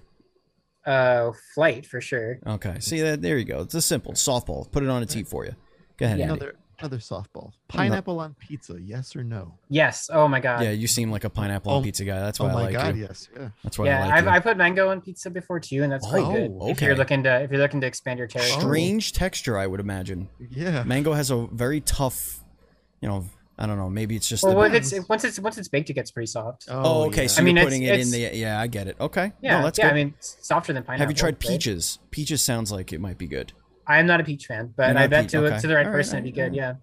Uh, 0.85 1.31
flight 1.55 1.85
for 1.85 2.01
sure. 2.01 2.39
Okay. 2.45 2.75
See 2.81 2.99
that? 2.99 3.21
There 3.21 3.37
you 3.37 3.45
go. 3.45 3.61
It's 3.61 3.75
a 3.75 3.81
simple 3.81 4.11
softball. 4.13 4.69
Put 4.69 4.83
it 4.83 4.89
on 4.89 5.01
a 5.01 5.05
tee 5.05 5.23
for 5.23 5.45
you. 5.45 5.55
Go 5.97 6.05
ahead. 6.05 6.19
Yeah. 6.19 6.25
Andy. 6.25 6.33
another 6.35 6.55
another 6.79 6.97
softball. 6.97 7.51
Pineapple 7.69 8.19
on 8.19 8.33
pizza, 8.39 8.75
yes 8.81 9.15
or 9.15 9.23
no? 9.23 9.53
Yes. 9.69 10.09
Oh 10.11 10.27
my 10.27 10.41
god. 10.41 10.63
Yeah, 10.63 10.71
you 10.71 10.87
seem 10.87 11.11
like 11.11 11.23
a 11.23 11.29
pineapple 11.29 11.71
on 11.71 11.79
Oh- 11.79 11.83
pizza 11.83 12.03
guy. 12.03 12.19
That's 12.19 12.41
Oh 12.41 12.45
why 12.45 12.49
I 12.49 12.53
my 12.55 12.61
like 12.63 12.73
god, 12.73 12.95
you. 12.97 13.03
yes. 13.03 13.29
Yeah. 13.33 13.49
That's 13.63 13.79
why 13.79 13.85
yeah, 13.85 13.99
I 13.99 14.01
like 14.07 14.13
I've, 14.15 14.23
you. 14.25 14.29
I 14.31 14.39
put 14.39 14.57
mango 14.57 14.89
on 14.89 14.99
pizza 14.99 15.29
before 15.29 15.61
too, 15.61 15.83
and 15.83 15.91
that's 15.91 16.05
quite 16.05 16.23
Oh, 16.25 16.33
good. 16.33 16.71
If 16.71 16.81
you're 16.81 16.95
looking 16.97 17.23
to 17.23 17.41
if 17.43 17.51
you're 17.51 17.61
looking 17.61 17.79
to 17.81 17.87
expand 17.87 18.19
your 18.19 18.27
territory. 18.27 18.59
Strange 18.59 19.13
texture, 19.13 19.57
I 19.57 19.65
would 19.67 19.79
imagine. 19.79 20.27
Yeah. 20.49 20.83
Mango 20.83 21.13
has 21.13 21.29
a 21.31 21.47
very 21.53 21.79
tough, 21.79 22.43
you 22.99 23.07
know, 23.07 23.23
I 23.61 23.67
don't 23.67 23.77
know. 23.77 23.91
Maybe 23.91 24.15
it's 24.15 24.27
just 24.27 24.41
Well, 24.43 24.53
the. 24.53 24.57
when 24.59 24.73
it's 24.73 24.91
once 25.07 25.23
it's 25.23 25.39
once 25.39 25.55
it's 25.59 25.67
baked, 25.67 25.89
it 25.91 25.93
gets 25.93 26.09
pretty 26.09 26.25
soft. 26.25 26.65
oh, 26.69 27.03
okay. 27.05 27.21
yeah. 27.23 27.27
So 27.27 27.41
I 27.41 27.45
mean, 27.45 27.57
you're 27.57 27.67
it's- 27.67 27.77
putting 27.79 27.83
it 27.87 27.99
in 27.99 28.09
the. 28.31 28.35
Yeah, 28.37 28.59
I 28.59 28.65
get 28.65 28.87
it. 28.87 28.97
Okay. 28.99 29.31
yeah, 29.41 29.59
No, 29.59 29.65
that's 29.65 29.77
yeah. 29.77 29.85
good. 29.85 29.91
I 29.91 29.95
mean, 29.95 30.13
it's 30.17 30.37
softer 30.41 30.73
than 30.73 30.81
pineapple. 30.83 31.03
Have 31.03 31.11
you 31.11 31.15
tried 31.15 31.27
right? 31.35 31.39
peaches? 31.39 31.99
Peaches 32.09 32.41
sounds 32.41 32.71
like 32.71 32.91
it 32.91 32.99
might 32.99 33.19
be 33.19 33.27
good. 33.27 33.53
I'm 33.85 34.07
not 34.07 34.19
a 34.19 34.23
peach 34.23 34.47
fan, 34.47 34.73
but 34.75 34.97
I 34.97 35.05
bet 35.07 35.25
peach- 35.25 35.31
to 35.33 35.45
okay. 35.45 35.59
to 35.59 35.67
the 35.67 35.75
right 35.75 35.85
All 35.85 35.91
right, 35.91 35.97
person, 35.97 36.15
it'd 36.19 36.23
be 36.25 36.31
good. 36.31 36.55
Yeah, 36.55 36.73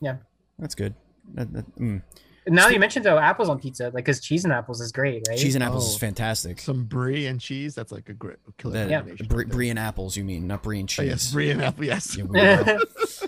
Yeah. 0.00 0.16
That's 0.60 0.74
good. 0.76 0.94
That- 1.34 1.52
that- 1.52 1.76
mm. 1.76 2.02
now 2.46 2.66
that 2.66 2.72
you 2.72 2.80
mentioned 2.80 3.04
though, 3.04 3.18
apples 3.18 3.48
on 3.48 3.58
pizza, 3.58 3.84
like 3.86 4.04
because 4.04 4.20
cheese 4.20 4.44
and 4.44 4.52
apples 4.52 4.80
is 4.80 4.92
great, 4.92 5.26
right? 5.28 5.36
Cheese 5.38 5.54
and 5.56 5.64
apples 5.64 5.88
is 5.90 5.96
Oh. 5.96 5.98
fantastic. 5.98 6.60
Some 6.60 6.84
brie 6.84 7.26
and 7.26 7.40
cheese. 7.40 7.74
That's 7.74 7.90
like 7.92 8.08
a 8.08 8.14
great 8.14 8.36
killer 8.58 8.74
That, 8.74 8.90
Yeah. 8.90 8.98
combination. 9.00 9.26
brie, 9.26 9.44
brie 9.44 9.70
and 9.70 9.78
apples, 9.78 10.16
you 10.16 10.24
mean, 10.24 10.46
not 10.46 10.62
brie 10.62 10.78
and 10.80 10.94
Oh, 10.98 11.02
yes, 11.02 11.32
brie 11.32 11.50
and 11.50 11.62
apple. 11.62 11.84
Yes. 11.84 12.16
You 12.16 12.26
weirdo. 12.26 13.27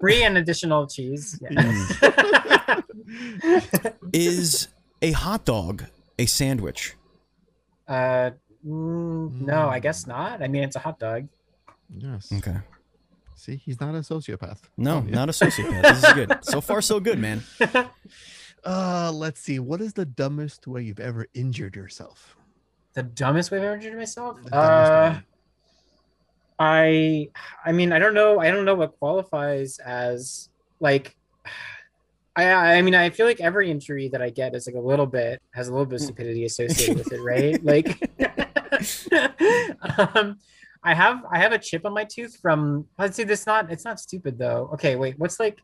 brie 0.00 0.22
and 0.24 0.36
additional 0.38 0.86
cheese. 0.86 1.38
Yeah. 1.42 2.80
is 4.12 4.68
a 5.02 5.12
hot 5.12 5.44
dog 5.44 5.84
a 6.18 6.26
sandwich? 6.26 6.94
uh, 7.88 8.30
mm, 8.66 9.40
no, 9.40 9.68
I 9.68 9.78
guess 9.78 10.06
not. 10.06 10.42
I 10.42 10.48
mean, 10.48 10.62
it's 10.64 10.76
a 10.76 10.80
hot 10.80 10.98
dog. 10.98 11.28
Yes. 11.96 12.32
Okay. 12.32 12.56
See, 13.36 13.56
he's 13.56 13.80
not 13.80 13.94
a 13.94 13.98
sociopath. 13.98 14.58
No, 14.76 14.96
Oh, 14.98 15.04
yeah. 15.06 15.14
not 15.14 15.28
a 15.28 15.32
sociopath. 15.32 15.82
This 15.82 16.04
is 16.04 16.12
good. 16.14 16.38
So 16.42 16.60
far, 16.60 16.80
so 16.82 17.00
good, 17.00 17.18
man. 17.18 17.42
Uh, 18.64 19.12
let's 19.14 19.38
see. 19.38 19.60
What 19.60 19.80
is 19.80 19.92
the 19.92 20.04
dumbest 20.04 20.66
way 20.66 20.82
you've 20.82 20.98
ever 20.98 21.28
injured 21.34 21.76
yourself? 21.76 22.36
The 22.94 23.04
dumbest 23.04 23.52
way 23.52 23.58
I've 23.58 23.64
ever 23.64 23.74
injured 23.76 23.96
myself. 23.96 24.42
The 24.42 24.56
Uh, 24.56 25.12
way. 25.12 25.22
I, 26.58 27.28
I 27.64 27.72
mean, 27.72 27.92
I 27.92 27.98
don't 27.98 28.14
know. 28.14 28.40
I 28.40 28.50
don't 28.50 28.64
know 28.64 28.74
what 28.74 28.98
qualifies 28.98 29.78
as 29.78 30.48
like. 30.80 31.16
I, 32.34 32.76
I 32.76 32.82
mean, 32.82 32.94
I 32.94 33.08
feel 33.10 33.26
like 33.26 33.40
every 33.40 33.70
injury 33.70 34.08
that 34.08 34.20
I 34.20 34.30
get 34.30 34.54
is 34.54 34.66
like 34.66 34.76
a 34.76 34.80
little 34.80 35.06
bit 35.06 35.40
has 35.54 35.68
a 35.68 35.72
little 35.72 35.86
bit 35.86 35.96
of 35.96 36.02
stupidity 36.02 36.44
associated 36.44 36.98
with 36.98 37.12
it, 37.12 37.22
right? 37.22 37.62
Like, 37.64 37.98
um, 40.14 40.38
I 40.82 40.94
have 40.94 41.24
I 41.32 41.38
have 41.38 41.52
a 41.52 41.58
chip 41.58 41.86
on 41.86 41.94
my 41.94 42.04
tooth 42.04 42.36
from. 42.40 42.86
Let's 42.98 43.16
see, 43.16 43.24
this 43.24 43.46
not 43.46 43.70
it's 43.70 43.84
not 43.84 44.00
stupid 44.00 44.38
though. 44.38 44.70
Okay, 44.74 44.96
wait, 44.96 45.18
what's 45.18 45.40
like? 45.40 45.58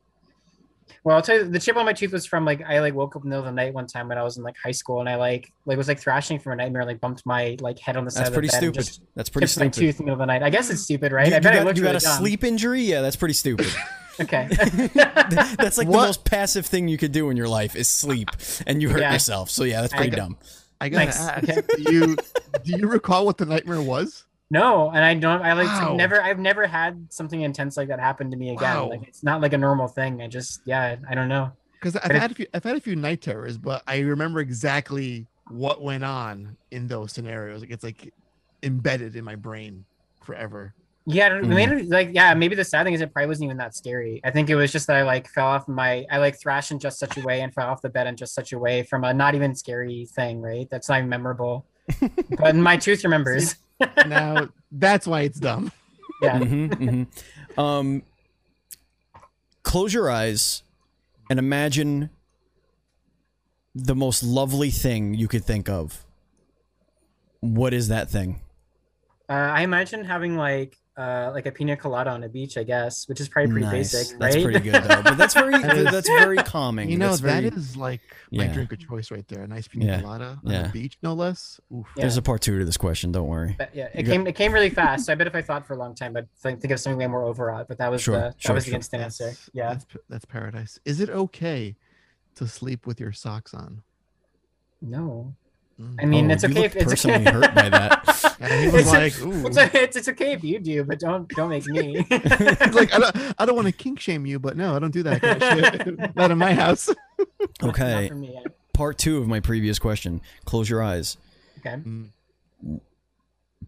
Well, 1.04 1.16
I'll 1.16 1.22
tell 1.22 1.36
you, 1.36 1.44
the 1.44 1.58
chip 1.58 1.76
on 1.76 1.84
my 1.86 1.92
tooth 1.92 2.12
was 2.12 2.26
from 2.26 2.44
like 2.44 2.62
I 2.62 2.80
like 2.80 2.94
woke 2.94 3.16
up 3.16 3.24
in 3.24 3.30
the 3.30 3.36
middle 3.36 3.48
of 3.48 3.54
the 3.54 3.60
night 3.60 3.74
one 3.74 3.86
time 3.86 4.08
when 4.08 4.18
I 4.18 4.22
was 4.22 4.36
in 4.36 4.42
like 4.44 4.56
high 4.62 4.70
school, 4.72 5.00
and 5.00 5.08
I 5.08 5.16
like 5.16 5.52
like 5.66 5.76
was 5.78 5.88
like 5.88 5.98
thrashing 6.00 6.38
from 6.38 6.52
a 6.52 6.56
nightmare, 6.56 6.84
like 6.84 7.00
bumped 7.00 7.24
my 7.26 7.56
like 7.60 7.78
head 7.78 7.96
on 7.96 8.04
the 8.04 8.10
side 8.10 8.20
That's 8.26 8.28
of 8.28 8.34
the 8.34 8.38
pretty 8.40 8.48
bed 8.48 8.84
stupid. 8.84 9.06
That's 9.14 9.28
pretty 9.30 9.46
chipped 9.46 9.60
my 9.60 9.70
stupid. 9.70 9.86
tooth 9.86 10.00
in 10.00 10.06
the 10.06 10.10
middle 10.12 10.14
of 10.14 10.18
the 10.20 10.26
night. 10.26 10.42
I 10.42 10.50
guess 10.50 10.70
it's 10.70 10.82
stupid, 10.82 11.12
right? 11.12 11.28
You, 11.28 11.36
I 11.36 11.40
bet 11.40 11.54
you 11.54 11.58
it 11.58 11.60
got, 11.60 11.66
looked 11.66 11.78
you 11.78 11.84
got 11.84 11.88
really 11.90 11.96
a 11.98 12.00
dumb. 12.00 12.18
sleep 12.18 12.44
injury? 12.44 12.82
Yeah, 12.82 13.00
that's 13.02 13.16
pretty 13.16 13.34
stupid. 13.34 13.66
Okay. 14.20 14.46
that's 14.94 15.78
like 15.78 15.86
the 15.86 15.92
most 15.92 16.26
passive 16.26 16.66
thing 16.66 16.86
you 16.86 16.98
could 16.98 17.12
do 17.12 17.30
in 17.30 17.36
your 17.36 17.48
life 17.48 17.74
is 17.74 17.88
sleep, 17.88 18.28
and 18.66 18.82
you 18.82 18.90
hurt 18.90 19.00
Yeah. 19.00 19.14
yourself. 19.14 19.48
So 19.50 19.64
yeah, 19.64 19.80
that's 19.80 19.94
I 19.94 19.96
pretty 19.96 20.10
got- 20.10 20.16
dumb. 20.18 20.38
I 20.82 20.88
gotta 20.90 21.06
Nice, 21.06 21.18
ask. 21.20 21.48
okay. 21.48 21.62
Do 21.82 21.92
you 21.94 22.16
do 22.64 22.76
you 22.78 22.88
recall 22.88 23.24
what 23.24 23.38
the 23.38 23.46
nightmare 23.46 23.80
was? 23.80 24.24
No, 24.52 24.90
and 24.90 25.02
I 25.02 25.14
don't. 25.14 25.40
I 25.42 25.54
like 25.54 25.66
Wow. 25.66 25.90
I've 25.92 25.96
never. 25.96 26.22
I've 26.22 26.38
never 26.38 26.66
had 26.66 27.06
something 27.10 27.40
intense 27.40 27.76
like 27.78 27.88
that 27.88 27.98
happen 27.98 28.30
to 28.30 28.36
me 28.36 28.50
again. 28.50 28.76
Wow. 28.76 28.88
Like 28.90 29.08
it's 29.08 29.22
not 29.24 29.40
like 29.40 29.54
a 29.54 29.58
normal 29.58 29.88
thing. 29.88 30.20
I 30.22 30.28
just 30.28 30.60
yeah. 30.66 30.96
I 31.08 31.14
don't 31.14 31.28
know. 31.28 31.50
Because 31.80 31.96
I've 31.96 32.02
But 32.02 32.16
it- 32.16 32.20
had 32.22 32.30
a 32.30 32.34
few 32.34 32.46
I've 32.54 32.64
had 32.64 32.76
a 32.76 32.80
few 32.80 32.94
night 32.94 33.22
terrors, 33.22 33.56
but 33.56 33.82
I 33.86 34.00
remember 34.00 34.40
exactly 34.40 35.26
what 35.48 35.82
went 35.82 36.04
on 36.04 36.56
in 36.70 36.86
those 36.86 37.12
scenarios. 37.12 37.60
Like 37.62 37.70
it's 37.70 37.82
like 37.82 38.12
embedded 38.62 39.16
in 39.16 39.24
my 39.24 39.34
brain 39.36 39.84
forever. 40.22 40.74
Yeah, 41.04 41.26
I 41.26 41.28
don't- 41.30 41.44
Mhm. 41.46 41.54
maybe 41.54 41.82
like 41.84 42.10
yeah. 42.12 42.32
Maybe 42.34 42.54
the 42.54 42.62
sad 42.64 42.84
thing 42.84 42.94
is 42.94 43.00
it 43.00 43.12
probably 43.12 43.26
wasn't 43.28 43.46
even 43.46 43.56
that 43.56 43.74
scary. 43.74 44.20
I 44.22 44.30
think 44.30 44.50
it 44.50 44.54
was 44.54 44.70
just 44.70 44.86
that 44.86 44.96
I 44.96 45.02
like 45.02 45.28
fell 45.28 45.46
off 45.46 45.66
my. 45.66 46.04
I 46.10 46.18
like 46.18 46.38
thrashed 46.38 46.70
in 46.70 46.78
just 46.78 46.98
such 47.00 47.16
a 47.16 47.22
way 47.22 47.40
and 47.40 47.52
fell 47.52 47.66
off 47.68 47.80
the 47.82 47.88
bed 47.88 48.06
in 48.06 48.16
just 48.16 48.34
such 48.34 48.52
a 48.52 48.58
way 48.58 48.82
from 48.84 49.02
a 49.02 49.12
not 49.12 49.34
even 49.34 49.54
scary 49.54 50.06
thing. 50.14 50.40
Right? 50.40 50.68
That's 50.70 50.88
not 50.88 50.98
even 50.98 51.08
memorable. 51.08 51.64
But 52.38 52.54
my 52.56 52.76
tooth 52.76 53.04
remembers. 53.04 53.56
Now 54.06 54.48
that's 54.70 55.08
why 55.08 55.22
it's 55.22 55.40
dumb. 55.40 55.72
Yeah. 56.22 56.38
Mm-hmm, 56.38 56.84
mm-hmm. 56.84 57.60
Um, 57.60 58.02
close 59.64 59.92
your 59.92 60.08
eyes 60.08 60.62
and 61.28 61.40
imagine 61.40 62.10
the 63.74 63.96
most 63.96 64.22
lovely 64.22 64.70
thing 64.70 65.14
you 65.14 65.26
could 65.26 65.44
think 65.44 65.68
of. 65.68 66.04
What 67.40 67.74
is 67.74 67.88
that 67.88 68.08
thing? 68.08 68.40
Uh, 69.28 69.32
I 69.32 69.62
imagine 69.62 70.04
having 70.04 70.36
like 70.36 70.78
uh 70.94 71.30
like 71.32 71.46
a 71.46 71.50
pina 71.52 71.74
colada 71.74 72.10
on 72.10 72.22
a 72.22 72.28
beach, 72.28 72.58
I 72.58 72.64
guess, 72.64 73.08
which 73.08 73.18
is 73.20 73.28
probably 73.28 73.50
pretty 73.52 73.66
Nice. 73.66 73.92
basic, 73.92 74.18
That's 74.18 74.36
right? 74.36 74.44
pretty 74.44 74.60
good 74.60 74.74
though. 74.84 75.02
But 75.02 75.16
that's 75.16 75.32
very 75.32 75.52
That 75.62 75.76
is- 75.78 75.90
that's 75.90 76.08
very 76.08 76.36
calming. 76.54 76.90
You 76.90 76.98
know, 76.98 77.08
That's 77.08 77.20
very, 77.20 77.48
that 77.48 77.54
is 77.56 77.76
like 77.78 78.02
my 78.30 78.44
Yeah. 78.44 78.52
drink 78.52 78.72
of 78.72 78.78
choice 78.78 79.10
right 79.10 79.26
there. 79.28 79.42
A 79.42 79.46
nice 79.48 79.66
pina 79.68 79.86
Yeah. 79.86 80.00
colada 80.02 80.38
on 80.44 80.52
Yeah. 80.52 80.62
the 80.64 80.68
beach, 80.68 80.98
no 81.02 81.14
less. 81.14 81.58
Oof. 81.74 81.86
Yeah. 81.96 82.02
There's 82.02 82.18
a 82.18 82.22
part 82.22 82.42
two 82.42 82.58
to 82.58 82.64
this 82.66 82.76
question. 82.76 83.10
Don't 83.10 83.26
worry. 83.28 83.54
But 83.58 83.74
yeah, 83.74 83.84
You 83.94 84.00
it 84.00 84.02
got- 84.02 84.12
came 84.12 84.26
it 84.26 84.34
came 84.34 84.52
really 84.52 84.68
fast. 84.70 85.06
So 85.06 85.12
I 85.12 85.14
bet 85.16 85.26
if 85.26 85.34
I 85.34 85.40
thought 85.40 85.66
for 85.66 85.72
a 85.72 85.78
long 85.78 85.94
time, 85.94 86.14
I'd 86.14 86.30
think, 86.34 86.60
think 86.60 86.72
of 86.72 86.78
something 86.80 86.98
way 86.98 87.06
more 87.06 87.24
overwrought. 87.24 87.68
But 87.68 87.78
that 87.78 87.90
was 87.90 88.02
Sure, 88.02 88.14
the 88.16 88.20
that 88.20 88.34
sure, 88.42 88.54
was 88.54 88.64
sure. 88.64 88.72
the 88.72 88.76
instant 88.76 89.02
answer. 89.02 89.32
Yeah. 89.54 89.70
That's, 89.70 89.86
that's 90.10 90.24
paradise. 90.26 90.78
Is 90.84 91.00
it 91.00 91.08
okay 91.08 91.74
to 92.34 92.46
sleep 92.46 92.86
with 92.86 93.00
your 93.00 93.12
socks 93.12 93.54
on? 93.54 93.82
No. 94.82 95.34
Mm. 95.82 95.96
I 96.02 96.04
mean, 96.06 96.30
Oh, 96.30 96.34
it's 96.34 96.42
you 96.44 96.48
okay 96.50 96.62
looked 96.62 96.76
if 96.76 96.82
it's 96.82 96.90
personally 96.92 97.24
hurt 97.24 97.54
by 97.54 97.68
that. 97.68 98.36
And 98.42 98.52
he 98.60 98.66
was 98.68 98.86
It's- 98.92 98.92
like, 98.92 99.26
ooh. 99.26 99.46
It's, 99.46 99.56
it's, 99.56 99.96
it's 99.96 100.08
okay 100.08 100.32
if 100.32 100.42
you 100.44 100.58
do, 100.58 100.82
but 100.84 100.98
don't 100.98 101.28
don't 101.30 101.48
make 101.48 101.66
me. 101.66 101.96
Like, 102.10 102.92
I 102.92 102.98
don't, 102.98 103.16
I 103.38 103.46
don't 103.46 103.54
want 103.56 103.66
to 103.68 103.72
kink 103.72 104.00
shame 104.00 104.26
you, 104.26 104.38
but 104.40 104.56
no, 104.56 104.74
I 104.74 104.78
don't 104.80 104.90
do 104.92 105.02
that 105.04 105.20
kind 105.20 105.42
of 105.42 105.86
shit. 105.86 106.16
Not 106.16 106.30
in 106.30 106.38
my 106.38 106.52
house. 106.54 106.88
Not 107.60 107.70
Okay, 107.70 108.08
for 108.08 108.14
me. 108.16 108.36
part 108.72 108.98
two 108.98 109.18
of 109.18 109.28
my 109.28 109.38
previous 109.40 109.78
question. 109.78 110.20
Close 110.44 110.68
your 110.68 110.82
eyes. 110.82 111.16
Okay. 111.58 111.76
Mm, 111.76 112.08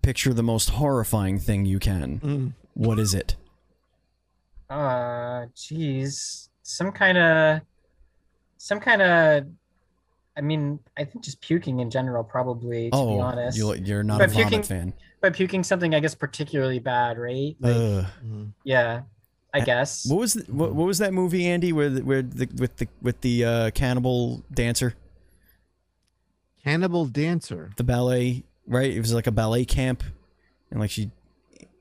Picture 0.02 0.34
the 0.34 0.42
most 0.42 0.70
horrifying 0.70 1.38
thing 1.38 1.64
you 1.66 1.78
can. 1.78 2.20
mm. 2.20 2.52
What 2.74 2.98
is 2.98 3.14
it? 3.14 3.36
Uh, 4.68 5.46
jeez, 5.54 6.48
some 6.62 6.90
kind 6.90 7.16
of, 7.18 7.60
some 8.58 8.80
kind 8.80 9.02
of. 9.02 9.46
I 10.37 10.41
mean, 10.41 10.80
I 10.97 11.05
think 11.05 11.24
just 11.24 11.41
puking 11.41 11.80
in 11.80 11.91
general, 11.91 12.24
probably. 12.24 12.91
To 12.91 12.97
be 12.97 13.03
oh, 13.03 13.20
honest, 13.20 13.57
you, 13.57 13.72
you're 13.74 14.03
not 14.03 14.18
But 14.18 14.30
a 14.30 14.32
vomit 14.32 14.49
puking- 14.49 14.62
fan. 14.64 14.93
but 15.20 15.35
puking 15.35 15.62
something, 15.62 15.95
I 15.95 16.01
guess, 16.01 16.14
particularly 16.14 16.80
bad, 16.80 17.18
right? 17.18 17.55
Like, 17.61 17.74
Ugh. 17.76 18.07
Yeah, 18.64 19.03
I 19.53 19.61
guess. 19.61 20.07
What 20.07 20.18
was 20.18 20.35
the, 20.35 20.53
what, 20.53 20.74
what 20.74 20.87
was 20.87 20.99
that 20.99 21.12
movie, 21.12 21.47
Andy? 21.47 21.72
Where 21.72 21.89
the, 21.89 22.03
where 22.03 22.22
the 22.22 22.49
with 22.57 22.76
the 22.76 22.89
with 23.01 23.20
the 23.20 23.45
uh, 23.45 23.70
cannibal 23.70 24.43
dancer, 24.53 24.95
Cannibal 26.64 27.07
Dancer. 27.07 27.70
the 27.76 27.85
ballet, 27.85 28.43
right? 28.66 28.91
It 28.91 29.01
was 29.01 29.12
like 29.12 29.26
a 29.26 29.32
ballet 29.32 29.64
camp, 29.64 30.03
and 30.70 30.80
like 30.80 30.91
she 30.91 31.11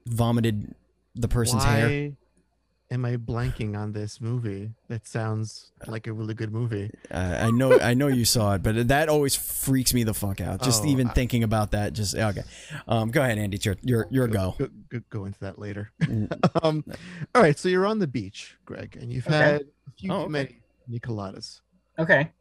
vomited 0.06 0.76
the 1.16 1.28
person's 1.28 1.64
Why 1.64 1.72
hair. 1.78 2.12
Am 2.94 3.06
I 3.06 3.18
blanking 3.18 3.76
on 3.78 3.92
this 3.92 4.22
movie? 4.22 4.70
That 4.88 5.08
sounds 5.08 5.72
like 5.88 6.06
a 6.08 6.14
really 6.14 6.36
good 6.36 6.52
movie. 6.54 6.92
Uh, 7.10 7.38
I 7.48 7.50
know, 7.52 7.80
I 7.80 7.94
know 7.96 8.08
you 8.08 8.24
saw 8.24 8.54
it, 8.54 8.62
but 8.64 8.88
that 8.90 9.10
always 9.10 9.36
freaks 9.36 9.94
me 9.94 10.04
the 10.04 10.14
fuck 10.14 10.40
out. 10.40 10.62
Just 10.62 10.84
Oh, 10.84 10.88
even 10.88 11.08
I- 11.10 11.14
thinking 11.14 11.44
about 11.44 11.72
that. 11.72 11.94
Just 11.94 12.14
okay. 12.16 12.44
Um, 12.88 13.10
go 13.10 13.22
ahead, 13.24 13.38
Andy. 13.40 13.56
It's 13.56 13.66
your 13.66 13.78
your 13.82 14.08
your 14.12 14.28
go. 14.28 14.56
Go, 14.60 14.68
go, 14.90 15.00
go 15.10 15.26
into 15.26 15.40
that 15.42 15.58
later. 15.60 15.92
Mm. 16.04 16.30
um, 16.64 16.84
all 17.34 17.42
right, 17.42 17.58
so 17.58 17.68
you're 17.70 17.88
on 17.88 17.98
the 18.00 18.08
beach, 18.08 18.56
Greg, 18.66 18.98
and 19.02 19.12
you've 19.12 19.26
Okay. 19.28 19.36
had 19.38 19.62
a 19.62 19.92
few 19.98 20.12
Oh, 20.12 20.16
too 20.18 20.22
okay. 20.24 20.30
many 20.30 20.58
Nicoladas. 20.92 21.62
Okay. 21.98 22.32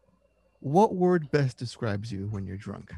What 0.60 0.94
word 0.94 1.30
best 1.30 1.56
describes 1.56 2.12
you 2.12 2.28
when 2.30 2.44
you're 2.46 2.56
drunk? 2.58 2.92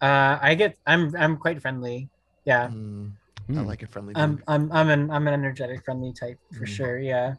Uh, 0.00 0.38
I 0.40 0.54
get. 0.54 0.76
I'm. 0.86 1.14
I'm 1.16 1.36
quite 1.36 1.60
friendly. 1.60 2.08
Yeah. 2.44 2.68
Mm, 2.68 3.12
I 3.48 3.52
Mm. 3.52 3.66
like 3.66 3.82
a 3.82 3.86
friendly 3.86 4.14
I'm. 4.16 4.42
I'm. 4.48 4.70
I'm 4.72 4.88
an. 4.88 5.10
I'm 5.10 5.26
an 5.28 5.34
energetic, 5.34 5.84
friendly 5.84 6.12
type 6.12 6.38
for 6.52 6.64
Mm. 6.64 6.68
sure. 6.68 6.98
Yeah. 6.98 7.34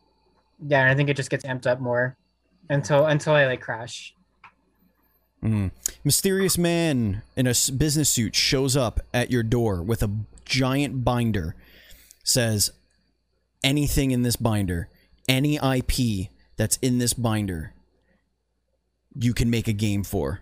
Yeah, 0.65 0.81
and 0.81 0.89
I 0.89 0.95
think 0.95 1.09
it 1.09 1.17
just 1.17 1.29
gets 1.29 1.43
amped 1.45 1.65
up 1.67 1.79
more 1.79 2.15
until 2.69 3.05
until 3.07 3.33
I 3.33 3.45
like 3.47 3.61
crash. 3.61 4.13
Mm. 5.43 5.71
Mysterious 6.03 6.57
man 6.57 7.21
in 7.35 7.45
a 7.47 7.53
business 7.77 8.09
suit 8.09 8.35
shows 8.35 8.75
up 8.75 8.99
at 9.13 9.29
your 9.31 9.43
door 9.43 9.83
with 9.83 10.01
a 10.01 10.09
giant 10.45 11.03
binder. 11.03 11.55
Says, 12.23 12.71
anything 13.63 14.11
in 14.11 14.23
this 14.23 14.35
binder, 14.35 14.89
any 15.27 15.57
IP 15.57 16.29
that's 16.55 16.77
in 16.77 16.97
this 16.97 17.13
binder, 17.13 17.73
you 19.13 19.33
can 19.33 19.49
make 19.49 19.67
a 19.67 19.73
game 19.73 20.03
for. 20.03 20.41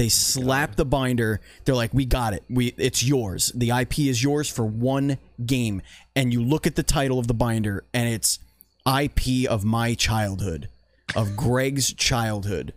They 0.00 0.08
slap 0.08 0.76
the 0.76 0.86
binder. 0.86 1.40
They're 1.64 1.74
like, 1.74 1.92
"We 1.92 2.06
got 2.06 2.32
it. 2.32 2.42
We 2.48 2.68
it's 2.78 3.04
yours. 3.04 3.52
The 3.54 3.70
IP 3.70 3.98
is 4.00 4.22
yours 4.22 4.48
for 4.48 4.64
one 4.64 5.18
game." 5.44 5.82
And 6.16 6.32
you 6.32 6.42
look 6.42 6.66
at 6.66 6.74
the 6.74 6.82
title 6.82 7.18
of 7.18 7.26
the 7.26 7.34
binder, 7.34 7.84
and 7.92 8.08
it's 8.08 8.38
IP 8.86 9.46
of 9.48 9.62
my 9.62 9.92
childhood, 9.92 10.70
of 11.14 11.36
Greg's 11.36 11.92
childhood 11.92 12.72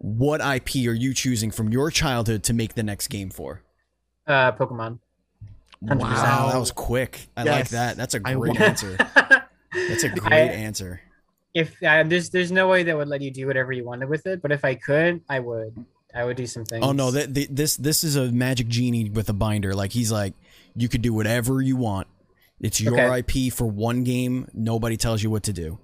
what 0.00 0.40
IP 0.40 0.86
are 0.88 0.94
you 0.94 1.12
choosing 1.12 1.50
from 1.50 1.70
your 1.70 1.90
childhood 1.90 2.44
to 2.44 2.52
make 2.52 2.74
the 2.74 2.82
next 2.82 3.08
game 3.08 3.30
for? 3.30 3.62
Uh, 4.26 4.52
Pokemon. 4.52 5.00
100%. 5.84 5.98
Wow, 6.00 6.50
that 6.52 6.58
was 6.58 6.72
quick. 6.72 7.28
I 7.36 7.44
like 7.44 7.68
that. 7.70 7.96
That's 7.96 8.14
a 8.14 8.20
great 8.20 8.36
want- 8.36 8.60
answer. 8.60 8.96
That's 9.72 10.04
a 10.04 10.08
great 10.08 10.32
I- 10.32 10.54
answer. 10.54 11.00
if 11.54 11.74
uh, 11.82 12.02
there's 12.04 12.30
there's 12.30 12.50
no 12.52 12.68
way 12.68 12.82
that 12.84 12.96
would 12.96 13.08
let 13.08 13.20
you 13.20 13.30
do 13.30 13.46
whatever 13.46 13.72
you 13.72 13.84
wanted 13.84 14.08
with 14.08 14.26
it, 14.26 14.40
but 14.40 14.50
if 14.52 14.64
I 14.64 14.74
could, 14.74 15.20
I 15.28 15.40
would. 15.40 15.84
I 16.14 16.24
would 16.24 16.36
do 16.36 16.46
some 16.46 16.64
things. 16.64 16.84
Oh 16.84 16.92
no, 16.92 17.10
that 17.10 17.34
the, 17.34 17.46
this 17.50 17.76
this 17.76 18.02
is 18.02 18.16
a 18.16 18.32
magic 18.32 18.68
genie 18.68 19.10
with 19.10 19.28
a 19.28 19.32
binder. 19.34 19.74
Like 19.74 19.92
he's 19.92 20.10
like, 20.10 20.34
you 20.74 20.88
could 20.88 21.02
do 21.02 21.12
whatever 21.12 21.60
you 21.60 21.76
want. 21.76 22.06
It's 22.60 22.80
your 22.80 22.98
Okay. 22.98 23.46
IP 23.46 23.52
for 23.52 23.66
one 23.66 24.04
game. 24.04 24.48
Nobody 24.52 24.96
tells 24.96 25.22
you 25.22 25.30
what 25.30 25.42
to 25.44 25.52
do. 25.52 25.78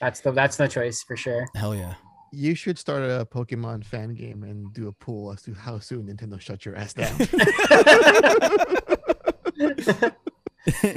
that's 0.00 0.20
the 0.20 0.32
that's 0.32 0.56
the 0.56 0.68
choice 0.68 1.02
for 1.02 1.16
sure. 1.16 1.46
Hell 1.54 1.74
yeah. 1.74 1.94
You 2.32 2.54
should 2.54 2.78
start 2.78 3.02
a 3.02 3.24
Pokemon 3.24 3.84
fan 3.86 4.14
game 4.14 4.42
and 4.42 4.72
do 4.74 4.88
a 4.88 4.92
pool 4.92 5.32
as 5.32 5.40
to 5.42 5.54
how 5.54 5.78
soon 5.78 6.08
Nintendo 6.08 6.38
shut 6.40 6.64
your 6.66 6.76
ass 6.76 6.92
down. 6.92 7.16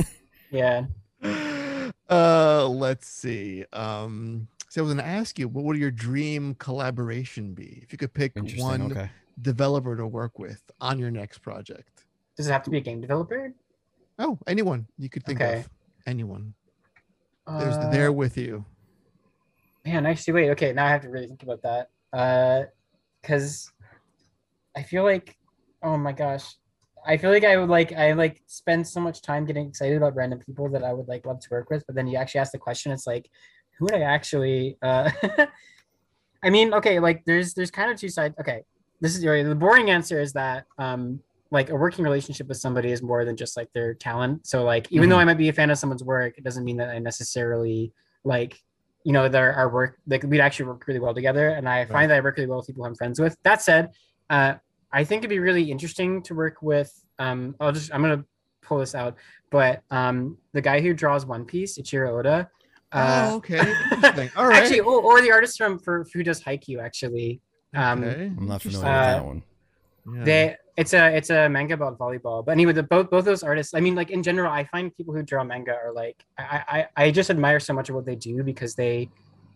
yeah. 0.51 0.85
uh, 2.09 2.67
let's 2.67 3.07
see. 3.07 3.63
Um, 3.71 4.47
so 4.71 4.79
I 4.79 4.83
was 4.83 4.93
going 4.93 5.05
to 5.05 5.11
ask 5.11 5.37
you, 5.37 5.49
what 5.49 5.65
would 5.65 5.75
your 5.75 5.91
dream 5.91 6.55
collaboration 6.55 7.53
be 7.53 7.81
if 7.83 7.91
you 7.91 7.97
could 7.97 8.13
pick 8.13 8.31
one 8.55 8.93
Okay. 8.93 9.09
developer 9.41 9.97
to 9.97 10.07
work 10.07 10.39
with 10.39 10.63
on 10.79 10.97
your 10.97 11.11
next 11.11 11.39
project? 11.39 12.05
Does 12.37 12.47
it 12.47 12.53
have 12.53 12.63
to 12.63 12.69
be 12.69 12.77
a 12.77 12.81
game 12.81 13.01
developer? 13.01 13.53
Oh, 14.17 14.39
anyone 14.47 14.87
you 14.97 15.09
could 15.09 15.25
think 15.25 15.41
Okay. 15.41 15.59
of. 15.59 15.69
Anyone. 16.07 16.53
There's 17.59 17.77
Uh, 17.79 17.89
there 17.89 18.13
with 18.13 18.37
you. 18.37 18.63
Man, 19.83 20.05
actually, 20.05 20.35
wait. 20.35 20.49
Okay, 20.51 20.71
now 20.71 20.85
I 20.85 20.89
have 20.89 21.01
to 21.01 21.09
really 21.09 21.27
think 21.27 21.43
about 21.43 21.63
that. 21.63 21.89
Uh, 22.13 22.67
because 23.21 23.69
I 24.73 24.83
feel 24.83 25.03
like, 25.03 25.35
oh 25.83 25.97
my 25.97 26.13
gosh, 26.13 26.45
I 27.05 27.17
feel 27.17 27.31
like 27.31 27.43
I 27.43 27.57
would 27.57 27.69
like 27.69 27.91
I 27.91 28.13
like 28.13 28.41
spend 28.45 28.87
so 28.87 29.01
much 29.01 29.21
time 29.21 29.45
getting 29.45 29.67
excited 29.67 29.97
about 29.97 30.15
random 30.15 30.39
people 30.39 30.69
that 30.69 30.83
I 30.85 30.93
would 30.93 31.09
like 31.09 31.25
love 31.25 31.41
to 31.41 31.47
work 31.51 31.69
with. 31.69 31.83
But 31.87 31.95
then 31.97 32.07
you 32.07 32.17
actually 32.17 32.39
ask 32.39 32.53
the 32.53 32.57
question, 32.57 32.93
it's 32.93 33.05
like, 33.05 33.29
who 33.29 33.60
would 33.81 33.93
I 33.93 34.01
actually? 34.01 34.77
Uh, 34.81 35.11
I 36.43 36.49
mean, 36.49 36.73
okay, 36.73 36.99
like 36.99 37.23
there's 37.25 37.53
there's 37.53 37.71
kind 37.71 37.91
of 37.91 37.97
two 37.99 38.09
sides. 38.09 38.35
Okay, 38.39 38.61
this 38.99 39.15
is 39.15 39.21
the 39.21 39.55
boring 39.55 39.89
answer 39.89 40.19
is 40.19 40.33
that 40.33 40.65
um 40.77 41.19
like 41.51 41.69
a 41.69 41.75
working 41.75 42.03
relationship 42.05 42.47
with 42.47 42.57
somebody 42.57 42.91
is 42.91 43.01
more 43.01 43.25
than 43.25 43.35
just 43.35 43.57
like 43.57 43.67
their 43.73 43.93
talent. 43.93 44.47
So 44.47 44.63
like 44.63 44.89
even 44.91 45.09
though 45.09 45.17
I 45.19 45.25
might 45.25 45.37
be 45.37 45.49
a 45.49 45.53
fan 45.53 45.69
of 45.69 45.77
someone's 45.77 46.03
work, 46.03 46.37
it 46.37 46.43
doesn't 46.45 46.63
mean 46.63 46.77
that 46.77 46.89
I 46.89 46.99
necessarily 46.99 47.91
like 48.23 48.57
you 49.03 49.11
know 49.11 49.27
their 49.27 49.53
our 49.53 49.67
work 49.69 49.97
like 50.07 50.23
we'd 50.23 50.39
actually 50.39 50.67
work 50.67 50.87
really 50.87 50.99
well 50.99 51.13
together. 51.13 51.49
And 51.49 51.67
I 51.67 51.79
Right. 51.79 51.89
find 51.91 52.11
that 52.11 52.17
I 52.17 52.21
work 52.21 52.37
really 52.37 52.47
well 52.47 52.59
with 52.59 52.67
people 52.67 52.85
I'm 52.85 52.95
friends 52.95 53.19
with. 53.19 53.35
That 53.43 53.61
said, 53.61 53.89
uh, 54.29 54.55
I 54.91 55.03
think 55.03 55.19
it'd 55.21 55.29
be 55.29 55.39
really 55.39 55.69
interesting 55.69 56.21
to 56.23 56.33
work 56.35 56.61
with. 56.61 56.91
Um, 57.19 57.55
I'll 57.59 57.71
just 57.71 57.93
I'm 57.93 58.01
gonna 58.01 58.23
pull 58.61 58.79
this 58.79 58.95
out, 58.95 59.17
but 59.51 59.81
um, 59.91 60.37
the 60.53 60.61
guy 60.61 60.79
who 60.81 60.93
draws 60.93 61.25
One 61.25 61.45
Piece, 61.45 61.77
Eiichiro 61.77 62.17
Oda. 62.19 62.49
Uh, 62.91 63.29
oh, 63.31 63.35
okay. 63.37 63.59
Interesting. 63.91 64.29
All 64.35 64.47
right. 64.47 64.63
Actually, 64.63 64.81
or, 64.81 65.01
or 65.01 65.21
the 65.21 65.31
artist 65.31 65.57
from 65.57 65.79
for 65.79 66.05
who 66.13 66.23
does 66.23 66.41
Haikyuu 66.43 66.81
actually. 66.83 67.41
Um, 67.75 68.03
okay. 68.03 68.23
I'm 68.25 68.47
not 68.47 68.61
familiar 68.61 68.85
Uh, 68.85 68.91
with 68.91 69.15
that 69.17 69.25
one. 69.25 69.43
Yeah. 70.17 70.23
they 70.23 70.55
it's 70.77 70.93
a 70.93 71.15
it's 71.15 71.29
a 71.29 71.47
manga 71.47 71.73
about 71.75 71.97
volleyball. 71.97 72.43
But 72.45 72.53
anyway, 72.53 72.73
the 72.73 72.83
both 72.83 73.09
both 73.09 73.23
those 73.25 73.43
artists. 73.43 73.73
I 73.73 73.79
mean, 73.79 73.95
like 73.95 74.09
in 74.09 74.23
general, 74.23 74.51
I 74.51 74.63
find 74.65 74.95
people 74.97 75.13
who 75.13 75.21
draw 75.23 75.43
manga 75.43 75.73
are 75.73 75.93
like 75.93 76.17
I 76.37 76.63
I 76.97 77.05
I 77.05 77.11
just 77.11 77.29
admire 77.29 77.59
so 77.59 77.73
much 77.73 77.89
of 77.89 77.95
what 77.95 78.05
they 78.05 78.15
do 78.15 78.43
because 78.43 78.75
they 78.75 79.09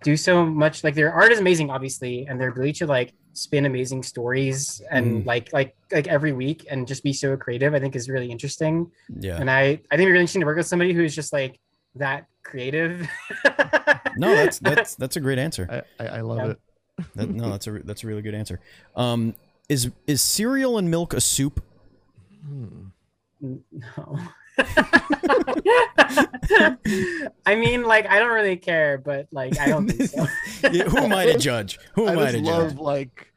do 0.03 0.15
so 0.15 0.45
much. 0.45 0.83
Like 0.83 0.93
their 0.93 1.11
art 1.11 1.31
is 1.31 1.39
amazing, 1.39 1.71
obviously, 1.71 2.27
and 2.27 2.39
their 2.39 2.49
ability 2.49 2.73
to 2.73 2.85
like 2.87 3.13
spin 3.33 3.65
amazing 3.65 4.01
stories 4.03 4.81
and 4.91 5.23
Mm. 5.23 5.25
like 5.25 5.51
like 5.51 5.75
like 5.91 6.07
every 6.07 6.31
week 6.31 6.67
and 6.69 6.87
just 6.87 7.03
be 7.03 7.11
so 7.11 7.35
creative. 7.35 7.73
I 7.73 7.79
think 7.79 7.95
is 7.95 8.07
really 8.07 8.29
interesting. 8.31 8.91
Yeah. 9.19 9.37
And 9.41 9.49
I 9.49 9.61
I 9.63 9.65
think 9.67 9.81
it'd 9.91 9.99
be 9.99 10.05
really 10.11 10.19
interesting 10.21 10.41
to 10.41 10.45
work 10.45 10.57
with 10.57 10.67
somebody 10.67 10.93
who's 10.93 11.15
just 11.15 11.33
like 11.33 11.59
that 11.95 12.27
creative. 12.45 13.05
No, 14.17 14.33
that's 14.33 14.59
that's 14.69 14.95
that's 14.95 15.17
a 15.17 15.19
great 15.19 15.37
answer. 15.39 15.83
I, 15.99 16.03
I, 16.05 16.07
I 16.07 16.21
love 16.21 16.37
Yeah. 16.37 16.51
it. 16.51 16.59
That, 17.15 17.29
no, 17.29 17.49
that's 17.51 17.67
a 17.67 17.71
that's 17.83 18.05
a 18.05 18.07
really 18.07 18.21
good 18.21 18.33
answer. 18.33 18.61
Um, 18.95 19.35
is 19.67 19.91
is 20.07 20.21
cereal 20.21 20.77
and 20.77 20.89
milk 20.89 21.13
a 21.13 21.19
soup? 21.19 21.61
Hmm. 22.47 22.85
No. 23.41 24.19
I 27.45 27.55
mean, 27.55 27.83
like, 27.83 28.07
I 28.09 28.19
don't 28.19 28.31
really 28.33 28.55
care, 28.57 28.97
but 28.97 29.27
like, 29.31 29.59
I 29.59 29.67
don't 29.67 29.87
think 29.89 30.09
so. 30.09 30.25
Yeah, 30.71 30.85
Who 30.85 30.97
am 30.99 31.13
I 31.13 31.25
to 31.25 31.37
judge? 31.37 31.77
Who 31.95 32.07
I 32.07 32.11
am 32.13 32.19
I, 32.19 32.31
just 32.31 32.35
to 32.37 32.41
love 32.43 32.69
judge? 32.71 32.79
like 32.79 33.33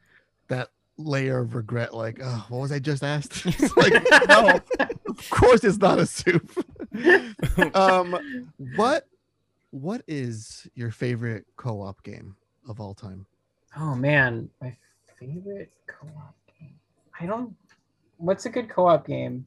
that 0.47 0.69
layer 0.97 1.39
of 1.39 1.55
regret. 1.55 1.93
Like, 1.93 2.19
oh, 2.23 2.45
what 2.49 2.59
was 2.61 2.71
I 2.71 2.79
just 2.79 3.03
asked? 3.03 3.45
It's 3.45 3.75
like, 3.75 3.93
no, 4.29 4.59
of 5.09 5.29
course 5.29 5.63
it's 5.63 5.77
not 5.77 5.99
a 5.99 6.05
soup. 6.05 6.49
um, 7.73 8.17
what 8.75 9.05
what 9.71 10.01
is 10.07 10.67
your 10.75 10.91
favorite 10.91 11.45
co-op 11.57 12.01
game 12.03 12.35
of 12.67 12.79
all 12.79 12.93
time? 12.93 13.25
Oh 13.77 13.95
man, 13.95 14.49
my 14.61 14.75
favorite 15.19 15.71
co-op 15.87 16.35
game. 16.59 16.75
I 17.19 17.25
don't. 17.25 17.55
What's 18.17 18.45
a 18.45 18.49
good 18.49 18.69
co-op 18.69 19.07
game? 19.07 19.45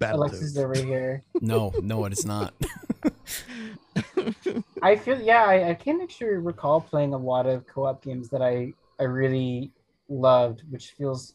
Alexis 0.00 0.42
is 0.42 0.58
over 0.58 0.74
here. 0.74 1.22
No, 1.40 1.72
no, 1.82 2.04
it 2.04 2.12
is 2.12 2.26
not. 2.26 2.54
I 4.82 4.96
feel 4.96 5.20
yeah. 5.20 5.44
I, 5.44 5.70
I 5.70 5.74
can't 5.74 6.02
actually 6.02 6.36
recall 6.36 6.80
playing 6.80 7.14
a 7.14 7.18
lot 7.18 7.46
of 7.46 7.66
co-op 7.66 8.02
games 8.02 8.28
that 8.28 8.42
I 8.42 8.72
I 8.98 9.04
really 9.04 9.72
loved, 10.08 10.62
which 10.70 10.90
feels. 10.92 11.34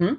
Hmm. 0.00 0.14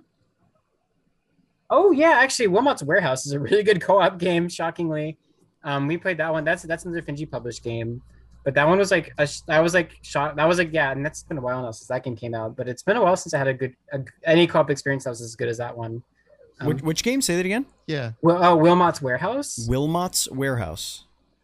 Oh 1.69 1.91
yeah, 1.91 2.11
actually, 2.17 2.47
Wilmot's 2.47 2.83
Warehouse 2.83 3.25
is 3.25 3.31
a 3.31 3.39
really 3.39 3.63
good 3.63 3.81
co-op 3.81 4.17
game. 4.19 4.47
Shockingly, 4.49 5.17
um, 5.63 5.87
we 5.87 5.97
played 5.97 6.17
that 6.17 6.31
one. 6.31 6.43
That's 6.43 6.63
that's 6.63 6.85
another 6.85 7.01
Finji 7.01 7.29
published 7.29 7.63
game, 7.63 8.01
but 8.43 8.53
that 8.53 8.67
one 8.67 8.77
was 8.77 8.91
like 8.91 9.13
a, 9.17 9.27
that 9.47 9.59
was 9.59 9.73
like 9.73 9.97
shot. 10.03 10.35
That 10.35 10.47
was 10.47 10.57
like 10.57 10.71
yeah, 10.71 10.91
and 10.91 11.03
that's 11.05 11.23
been 11.23 11.37
a 11.37 11.41
while 11.41 11.61
now 11.61 11.71
since 11.71 11.87
that 11.87 12.03
game 12.03 12.15
came 12.15 12.35
out. 12.35 12.55
But 12.55 12.67
it's 12.67 12.83
been 12.83 12.97
a 12.97 13.03
while 13.03 13.15
since 13.15 13.33
I 13.33 13.39
had 13.39 13.47
a 13.47 13.53
good 13.53 13.75
a, 13.91 13.99
any 14.25 14.45
co-op 14.47 14.69
experience 14.69 15.05
that 15.05 15.11
was 15.11 15.21
as 15.21 15.35
good 15.35 15.49
as 15.49 15.57
that 15.57 15.75
one. 15.75 16.03
Um, 16.59 16.67
which, 16.67 16.81
which 16.81 17.03
game? 17.03 17.21
Say 17.21 17.35
that 17.35 17.45
again. 17.45 17.65
Yeah. 17.87 18.11
Wil- 18.21 18.41
oh, 18.41 18.55
Wilmot's 18.55 19.01
Warehouse. 19.01 19.65
Wilmot's 19.69 20.29
Warehouse. 20.31 21.03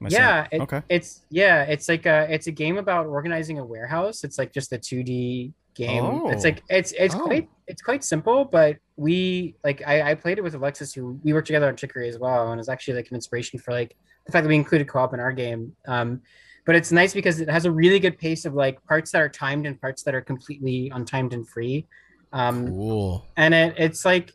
Yeah 0.09 0.47
it- 0.51 0.61
okay. 0.61 0.82
it's 0.89 1.22
yeah 1.30 1.63
it's 1.63 1.88
like 1.88 2.05
a 2.07 2.26
it's 2.34 2.47
a 2.47 2.51
game 2.51 2.78
about 2.78 3.05
organizing 3.05 3.59
a 3.59 3.63
warehouse 3.65 4.24
it's 4.24 4.39
like 4.39 4.51
just 4.51 4.74
a 4.74 4.78
2d 4.80 5.53
game 5.76 6.22
it's 6.26 6.43
Oh. 6.43 6.47
like 6.49 6.63
it's 6.69 6.91
it's 6.93 7.15
Oh. 7.15 7.19
quite 7.26 7.49
it's 7.67 7.82
quite 7.82 8.03
simple 8.03 8.45
but 8.45 8.78
we 8.97 9.55
like 9.63 9.82
I, 9.86 10.11
I 10.11 10.15
played 10.15 10.38
it 10.38 10.41
with 10.43 10.53
alexis 10.55 10.93
who 10.93 11.19
we 11.24 11.34
worked 11.34 11.47
together 11.47 11.67
on 11.67 11.76
chicory 11.76 12.09
as 12.09 12.17
well 12.19 12.51
and 12.51 12.59
it's 12.59 12.69
actually 12.69 12.95
like 12.95 13.07
an 13.09 13.15
inspiration 13.15 13.57
for 13.59 13.72
like 13.72 13.95
the 14.26 14.32
fact 14.32 14.43
that 14.43 14.49
we 14.49 14.55
included 14.55 14.88
co-op 14.88 15.13
in 15.13 15.19
our 15.19 15.32
game 15.32 15.76
um 15.88 16.22
but 16.65 16.76
it's 16.76 16.91
nice 16.91 17.13
because 17.13 17.39
it 17.39 17.49
has 17.49 17.65
a 17.65 17.72
really 17.72 17.99
good 17.99 18.17
pace 18.17 18.45
of 18.45 18.53
like 18.53 18.84
parts 18.86 19.11
that 19.11 19.22
are 19.22 19.30
timed 19.30 19.65
and 19.65 19.80
parts 19.82 20.03
that 20.03 20.13
are 20.13 20.22
completely 20.22 20.91
untimed 20.93 21.34
and 21.34 21.47
free 21.47 21.86
um 22.34 22.67
Cool. 22.67 23.26
and 23.38 23.53
it, 23.53 23.74
it's 23.78 24.05
like 24.05 24.34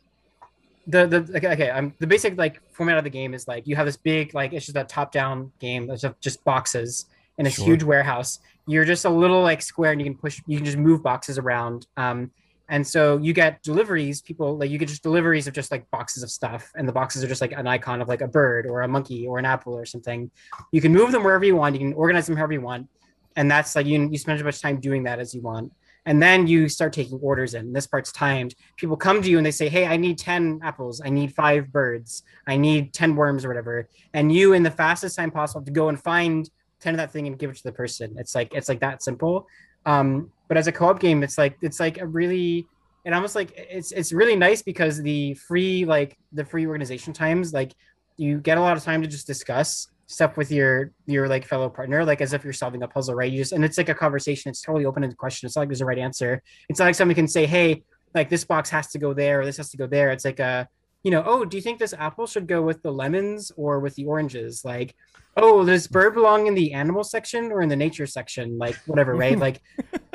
the 0.87 1.05
the 1.05 1.17
okay, 1.37 1.49
okay 1.53 1.69
um 1.69 1.93
the 1.99 2.07
basic 2.07 2.37
like 2.37 2.61
format 2.71 2.97
of 2.97 3.03
the 3.03 3.09
game 3.09 3.33
is 3.33 3.47
like 3.47 3.67
you 3.67 3.75
have 3.75 3.85
this 3.85 3.97
big 3.97 4.33
like 4.33 4.53
it's 4.53 4.65
just 4.65 4.77
a 4.77 4.83
top 4.83 5.11
down 5.11 5.51
game 5.59 5.85
that's 5.87 6.01
just- 6.01 6.19
just 6.21 6.43
boxes 6.43 7.05
in 7.37 7.45
a 7.45 7.49
Sure. 7.49 7.65
huge 7.65 7.83
warehouse 7.83 8.39
you're 8.67 8.85
just 8.85 9.05
a 9.05 9.09
little 9.09 9.41
like 9.41 9.61
square 9.61 9.91
and 9.91 10.01
you 10.01 10.05
can 10.05 10.15
push 10.17 10.41
you 10.45 10.57
can 10.57 10.65
just 10.65 10.77
move 10.77 11.01
boxes 11.01 11.37
around 11.37 11.87
um 11.97 12.31
and 12.69 12.85
so 12.85 13.17
you 13.17 13.31
get 13.31 13.63
deliveries 13.63 14.21
people 14.21 14.57
like 14.57 14.69
you 14.69 14.77
get 14.77 14.89
just 14.89 15.01
deliveries 15.03 15.47
of 15.47 15.53
just 15.53 15.71
like 15.71 15.89
boxes 15.89 16.21
of 16.21 16.29
stuff 16.29 16.69
and 16.75 16.87
the 16.87 16.91
boxes 16.91 17.23
are 17.23 17.27
just 17.27 17.39
like 17.39 17.53
an 17.53 17.65
icon 17.65 18.01
of 18.01 18.09
like 18.09 18.21
a 18.21 18.27
bird 18.27 18.65
or 18.65 18.81
a 18.81 18.87
monkey 18.87 19.25
or 19.25 19.39
an 19.39 19.45
apple 19.45 19.73
or 19.73 19.85
something. 19.85 20.29
You 20.73 20.81
can 20.81 20.93
move 20.93 21.13
them 21.13 21.23
wherever 21.23 21.45
you 21.45 21.55
want 21.55 21.75
you 21.75 21.79
can 21.79 21.93
organize 21.93 22.27
them 22.27 22.35
however 22.35 22.53
you 22.53 22.61
want 22.61 22.89
and 23.37 23.49
that's 23.49 23.75
like 23.75 23.85
you, 23.85 24.09
you 24.11 24.17
spend 24.17 24.37
as 24.39 24.43
much 24.43 24.61
time 24.61 24.79
doing 24.81 25.03
that 25.03 25.19
as 25.19 25.33
you 25.33 25.41
want. 25.41 25.71
And 26.07 26.21
then 26.21 26.47
you 26.47 26.69
start 26.69 26.93
taking 26.93 27.19
orders 27.19 27.53
in. 27.53 27.73
This 27.73 27.85
part's 27.85 28.11
timed. 28.13 28.55
People 28.77 28.95
come 28.97 29.21
to 29.21 29.29
you 29.29 29.37
and 29.37 29.45
they 29.45 29.51
say 29.51 29.69
hey 29.69 29.85
i 29.85 29.95
need 29.95 30.17
10 30.17 30.59
apples. 30.63 31.01
I 31.03 31.09
need 31.09 31.33
five 31.35 31.71
birds. 31.71 32.23
I 32.47 32.57
need 32.57 32.93
10 32.93 33.15
worms 33.15 33.45
or 33.45 33.47
whatever. 33.49 33.87
And 34.13 34.29
you 34.33 34.53
in 34.53 34.63
the 34.63 34.71
fastest 34.71 35.15
time 35.15 35.31
possible 35.31 35.61
have 35.61 35.65
to 35.67 35.71
go 35.71 35.87
and 35.89 36.01
find 36.01 36.49
10 36.81 36.93
of 36.93 36.97
that 36.97 37.11
thing 37.11 37.27
and 37.27 37.37
give 37.37 37.49
it 37.49 37.57
to 37.57 37.63
the 37.63 37.71
person. 37.71 38.15
It's 38.17 38.35
like 38.35 38.53
it's 38.53 38.69
like 38.69 38.79
that 38.81 39.03
simple. 39.03 39.47
Um 39.85 40.31
but 40.47 40.57
as 40.57 40.67
a 40.67 40.71
co-op 40.71 40.99
game 40.99 41.23
it's 41.23 41.37
like 41.37 41.57
it's 41.61 41.79
like 41.79 41.99
a 41.99 42.07
really 42.07 42.67
and 43.05 43.15
almost 43.15 43.35
like 43.35 43.53
it's 43.55 43.91
it's 43.91 44.11
really 44.11 44.35
nice 44.35 44.61
because 44.61 45.01
the 45.01 45.33
free 45.35 45.85
like 45.85 46.17
the 46.33 46.45
free 46.45 46.67
organization 46.67 47.13
times 47.13 47.53
like 47.53 47.73
you 48.17 48.39
get 48.39 48.57
a 48.57 48.61
lot 48.61 48.75
of 48.75 48.83
time 48.83 49.01
to 49.01 49.07
just 49.07 49.27
discuss 49.27 49.87
stuff 50.07 50.37
with 50.37 50.51
your 50.51 50.91
your 51.05 51.27
like 51.27 51.45
fellow 51.45 51.69
partner 51.69 52.03
like 52.03 52.21
as 52.21 52.33
if 52.33 52.43
you're 52.43 52.53
solving 52.53 52.83
a 52.83 52.87
puzzle 52.87 53.15
right? 53.15 53.31
You 53.31 53.39
just 53.39 53.51
and 53.51 53.63
it's 53.63 53.77
like 53.77 53.89
a 53.89 53.93
conversation. 53.93 54.49
It's 54.49 54.61
totally 54.61 54.85
open 54.85 55.03
ended 55.03 55.17
question. 55.17 55.47
It's 55.47 55.55
not 55.55 55.63
like 55.63 55.69
there's 55.69 55.81
a 55.81 55.85
right 55.85 55.97
answer. 55.97 56.41
It's 56.69 56.79
not 56.79 56.85
like 56.85 56.95
somebody 56.95 57.15
can 57.15 57.27
say 57.27 57.45
hey 57.45 57.83
like 58.15 58.29
this 58.29 58.43
box 58.43 58.69
has 58.69 58.87
to 58.87 58.99
go 58.99 59.13
there 59.13 59.41
or 59.41 59.45
this 59.45 59.57
has 59.57 59.69
to 59.71 59.77
go 59.77 59.87
there. 59.87 60.11
It's 60.11 60.25
like 60.25 60.39
a 60.39 60.67
you 61.07 61.11
know 61.11 61.23
oh 61.25 61.45
do 61.45 61.55
you 61.55 61.63
think 61.63 61.79
this 61.79 61.93
apple 62.07 62.27
should 62.27 62.47
go 62.47 62.59
with 62.61 62.79
the 62.81 62.91
lemons 62.91 63.49
or 63.55 63.79
with 63.79 63.95
the 63.95 64.05
oranges 64.13 64.65
like 64.65 64.93
oh 65.37 65.63
does 65.65 65.87
bird 65.87 66.13
belong 66.13 66.47
in 66.47 66.53
the 66.53 66.73
animal 66.73 67.01
section 67.01 67.43
or 67.53 67.61
in 67.61 67.69
the 67.69 67.75
nature 67.85 68.05
section 68.05 68.57
like 68.57 68.75
whatever 68.87 69.15
right 69.15 69.39
like 69.47 69.61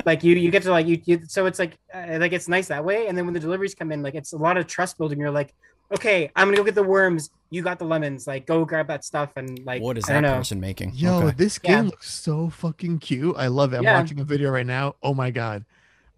like 0.04 0.22
you 0.22 0.34
you 0.44 0.50
get 0.50 0.62
to 0.62 0.70
like 0.70 0.86
you, 0.86 1.00
you 1.06 1.16
so 1.26 1.46
it's 1.46 1.58
like 1.58 1.74
uh, 1.94 2.18
like 2.20 2.34
it's 2.34 2.46
nice 2.56 2.68
that 2.68 2.84
way 2.84 3.06
and 3.06 3.16
then 3.16 3.24
when 3.24 3.32
the 3.32 3.40
deliveries 3.40 3.74
come 3.74 3.90
in 3.90 4.02
like 4.02 4.14
it's 4.20 4.34
a 4.34 4.36
lot 4.36 4.58
of 4.58 4.66
trust 4.66 4.98
building 4.98 5.18
you're 5.18 5.30
like 5.30 5.54
okay 5.96 6.30
i'm 6.36 6.46
gonna 6.48 6.58
go 6.58 6.64
get 6.70 6.74
the 6.74 6.82
worms 6.82 7.30
you 7.48 7.62
got 7.62 7.78
the 7.78 7.84
lemons 7.94 8.26
like 8.26 8.46
go 8.46 8.64
grab 8.66 8.86
that 8.88 9.02
stuff 9.02 9.30
and 9.36 9.48
like 9.64 9.80
what 9.80 9.96
is 9.96 10.04
that 10.04 10.20
know. 10.20 10.34
person 10.36 10.60
making? 10.60 10.92
Yo, 10.94 11.22
Okay. 11.22 11.34
this 11.36 11.58
Yeah. 11.62 11.76
game 11.76 11.86
looks 11.86 12.10
so 12.12 12.48
fucking 12.48 12.98
cute. 12.98 13.36
I 13.36 13.48
love 13.48 13.74
it. 13.74 13.76
I'm 13.78 13.84
Yeah. 13.84 13.98
watching 14.00 14.18
a 14.20 14.24
video 14.24 14.50
right 14.50 14.66
now. 14.66 14.94
Oh 15.02 15.12
my 15.14 15.30
god. 15.30 15.64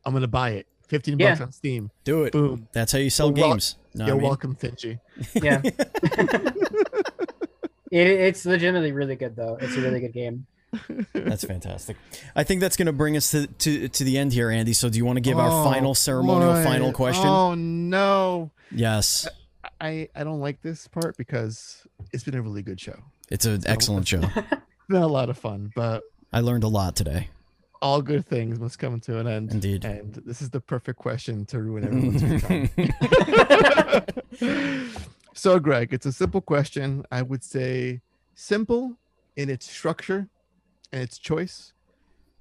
I'm 0.04 0.12
gonna 0.12 0.28
buy 0.28 0.50
it. 0.50 0.66
15 0.88 1.18
Yeah. 1.18 1.30
bucks 1.30 1.40
on 1.40 1.52
Steam. 1.52 1.90
Do 2.04 2.24
it. 2.24 2.32
Boom. 2.32 2.68
That's 2.72 2.92
how 2.92 2.98
you 2.98 3.10
sell 3.10 3.28
You're 3.36 3.48
games. 3.48 3.76
Know 3.94 4.04
what 4.04 4.08
You're 4.08 4.16
I 4.16 4.18
mean? 4.18 4.28
welcome, 4.28 4.56
Finji. 4.56 4.98
yeah 5.34 5.60
it, 7.90 8.06
it's 8.08 8.44
legitimately 8.44 8.92
really 8.92 9.16
good 9.16 9.36
though 9.36 9.56
it's 9.60 9.76
a 9.76 9.80
really 9.80 10.00
good 10.00 10.12
game 10.12 10.46
That's 11.12 11.44
fantastic. 11.44 11.96
I 12.34 12.42
think 12.42 12.60
that's 12.60 12.76
going 12.76 12.86
to 12.86 12.92
bring 12.92 13.16
us 13.16 13.30
to, 13.30 13.46
to 13.46 13.86
to 13.86 14.02
the 14.02 14.18
end 14.18 14.32
here, 14.32 14.50
Andy. 14.50 14.72
So, 14.72 14.88
do 14.88 14.98
you 14.98 15.04
want 15.04 15.18
to 15.18 15.20
give 15.20 15.38
our 15.38 15.48
oh, 15.48 15.62
final 15.70 15.94
ceremonial 15.94 16.54
boy. 16.54 16.64
final 16.64 16.92
question? 16.92 17.28
Oh 17.28 17.54
no. 17.54 18.50
Yes, 18.72 19.28
I 19.80 20.08
I 20.16 20.24
don't 20.24 20.40
like 20.40 20.62
this 20.62 20.88
part 20.88 21.16
because 21.16 21.86
it's 22.12 22.24
been 22.24 22.34
a 22.34 22.42
really 22.42 22.62
good 22.62 22.80
show. 22.80 22.98
it's 23.30 23.44
an 23.44 23.62
excellent 23.66 24.08
show. 24.08 24.22
It's 24.86 24.92
been 24.92 25.02
a 25.02 25.06
lot 25.06 25.30
of 25.30 25.38
fun, 25.38 25.72
but 25.74 26.02
I 26.30 26.40
learned 26.40 26.62
a 26.64 26.68
lot 26.68 26.94
today. 26.94 27.28
All 27.84 28.00
good 28.00 28.24
things 28.24 28.58
must 28.58 28.78
come 28.78 28.98
to 28.98 29.18
an 29.18 29.28
end. 29.28 29.52
Indeed. 29.52 29.84
And 29.84 30.14
this 30.24 30.40
is 30.40 30.48
the 30.48 30.60
perfect 30.60 30.98
question 30.98 31.44
to 31.46 31.60
ruin 31.60 31.84
everyone's 31.84 32.22
free 32.40 32.70
time. 34.40 34.90
so, 35.34 35.58
Greg, 35.58 35.92
it's 35.92 36.06
a 36.06 36.12
simple 36.12 36.40
question. 36.40 37.04
I 37.12 37.20
would 37.20 37.44
say 37.44 38.00
simple 38.34 38.96
in 39.36 39.50
its 39.50 39.70
structure 39.70 40.28
and 40.92 41.02
its 41.02 41.18
choice, 41.18 41.74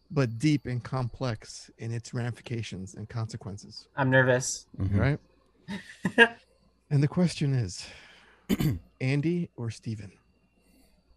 but 0.10 0.40
deep 0.40 0.66
and 0.66 0.82
complex 0.82 1.70
in 1.78 1.92
its 1.92 2.14
ramifications 2.14 2.96
and 2.96 3.10
consequences. 3.10 3.90
I'm 3.98 4.10
nervous. 4.10 4.66
Mhm. 4.80 4.98
Right? 4.98 5.20
and 6.90 7.04
the 7.04 7.08
question 7.10 7.54
is 7.54 7.86
Andy 9.02 9.50
or 9.58 9.70
Steven? 9.72 10.14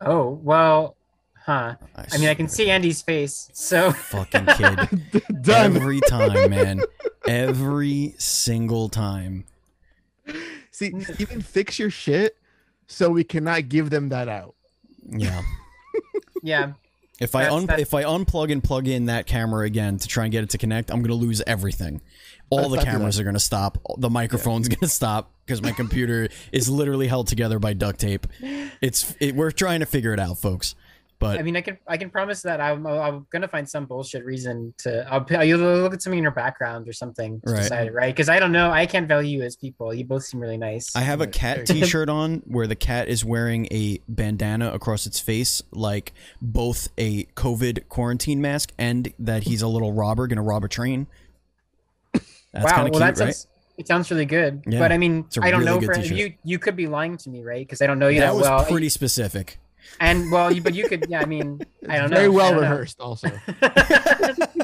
Oh 0.01 0.41
well, 0.43 0.97
huh? 1.47 1.77
I 2.13 2.19
mean, 2.19 2.29
I 2.29 2.35
can 2.35 2.49
see 2.49 2.71
Andy's 2.71 3.01
face, 3.03 3.49
so 3.53 3.93
fucking 3.93 4.47
kid 4.47 5.23
Done. 5.43 5.77
every 5.77 6.01
time, 6.03 6.51
man. 6.51 6.83
Every 7.29 8.15
single 8.19 8.89
time. 8.89 9.47
See, 10.71 10.93
even 11.19 11.41
fix 11.43 11.77
your 11.77 11.91
shit 11.91 12.37
so 12.87 13.11
we 13.11 13.25
cannot 13.25 13.69
give 13.69 13.91
them 13.91 14.11
that 14.11 14.29
out. 14.29 14.55
Yeah. 15.09 15.43
yeah. 16.43 16.73
If 17.19 17.35
I 17.35 17.49
un- 17.49 17.69
if 17.79 17.95
I 17.95 18.05
unplug 18.05 18.53
and 18.53 18.63
plug 18.63 18.87
in 18.87 19.07
that 19.07 19.27
camera 19.27 19.65
again 19.67 19.99
to 19.99 20.07
try 20.07 20.25
and 20.25 20.33
get 20.33 20.45
it 20.45 20.51
to 20.51 20.59
connect, 20.59 20.91
I'm 20.91 21.03
gonna 21.03 21.15
lose 21.15 21.43
everything. 21.47 22.01
All 22.51 22.69
Let's 22.69 22.85
the 22.85 22.91
cameras 22.91 23.17
that. 23.17 23.23
are 23.23 23.25
gonna 23.25 23.41
stop. 23.41 23.79
The 23.99 24.11
microphone's 24.11 24.69
gonna 24.69 24.89
stop 24.89 25.33
because 25.45 25.63
my 25.63 25.73
computer 25.73 26.29
is 26.53 26.69
literally 26.69 27.09
held 27.09 27.27
together 27.27 27.59
by 27.59 27.73
duct 27.73 27.99
tape. 27.99 28.27
It's 28.81 29.17
it, 29.19 29.35
we're 29.35 29.51
trying 29.51 29.81
to 29.81 29.87
figure 29.87 30.13
it 30.13 30.21
out, 30.21 30.39
folks. 30.39 30.75
But 31.19 31.39
I 31.39 31.43
mean, 31.43 31.57
I 31.57 31.63
can 31.63 31.79
I 31.89 31.97
can 31.97 32.11
promise 32.11 32.43
that 32.43 32.61
I'm 32.61 32.87
I'm 32.87 33.27
gonna 33.31 33.49
find 33.49 33.67
some 33.67 33.87
bullshit 33.87 34.25
reason 34.25 34.75
to 34.79 35.11
I'll 35.11 35.25
I'll 35.31 35.47
look 35.57 35.95
at 35.95 36.03
something 36.03 36.19
in 36.19 36.23
your 36.23 36.31
background 36.33 36.89
or 36.89 36.93
something 36.93 37.41
to 37.47 37.53
Right. 37.53 37.63
decide 37.63 37.87
it, 37.87 37.95
right? 37.95 38.15
Because 38.15 38.29
I 38.29 38.39
don't 38.39 38.53
know, 38.53 38.71
I 38.71 38.85
can't 38.85 39.09
value 39.09 39.39
you 39.39 39.45
as 39.45 39.57
people. 39.57 39.95
You 39.95 40.05
both 40.05 40.25
seem 40.25 40.41
really 40.41 40.59
nice. 40.59 40.95
I 40.95 41.01
have 41.01 41.23
a 41.23 41.27
cat 41.27 41.67
there 41.67 41.77
you 41.77 41.81
go. 41.83 41.87
T-shirt 41.87 42.11
on 42.11 42.43
where 42.45 42.67
the 42.67 42.77
cat 42.77 43.09
is 43.09 43.25
wearing 43.25 43.67
a 43.71 43.99
bandana 44.09 44.73
across 44.73 45.07
its 45.07 45.19
face, 45.19 45.63
like 45.71 46.13
both 46.43 46.89
a 46.99 47.25
COVID 47.25 47.89
quarantine 47.89 48.43
mask 48.43 48.73
and 48.77 49.13
that 49.19 49.45
he's 49.45 49.63
a 49.63 49.69
little 49.69 49.93
robber 49.93 50.27
gonna 50.27 50.43
rob 50.43 50.65
a 50.65 50.69
train. 50.69 51.07
That's 52.13 52.25
wow, 52.65 52.71
kind 52.71 52.89
of 52.89 52.95
well 52.95 53.03
cute, 53.03 53.17
that 53.17 53.25
right? 53.25 53.35
sounds 53.35 53.47
it 53.79 53.87
sounds 53.87 54.11
really 54.11 54.25
good. 54.25 54.63
Yeah, 54.67 54.79
but 54.79 54.93
I 54.93 54.99
mean, 54.99 55.27
I 55.41 55.51
don't 55.51 55.61
really 55.61 55.73
know 55.73 55.81
good 55.81 55.87
for 55.87 55.95
t-shirt. 55.95 56.17
you. 56.17 56.35
You 56.45 56.59
could 56.59 56.77
be 56.77 56.87
lying 56.87 57.17
to 57.19 57.31
me, 57.31 57.43
right? 57.43 57.67
Because 57.67 57.83
I 57.83 57.87
don't 57.87 57.99
know 57.99 58.09
you 58.09 58.21
that 58.21 58.29
that, 58.29 58.35
was 58.35 58.43
well. 58.45 58.65
pretty 58.65 58.89
specific. 58.89 59.59
And 60.01 60.31
well, 60.31 60.53
you, 60.53 60.63
but 60.63 60.75
you 60.75 60.89
could. 60.89 61.07
Yeah, 61.09 61.21
I 61.21 61.27
mean, 61.27 61.61
I 61.89 61.99
don't 61.99 62.11
know. 62.11 62.17
Very 62.17 62.29
well 62.29 62.51
don't 62.51 62.63
know. 62.63 62.69
rehearsed, 62.69 63.01
also. 63.01 63.31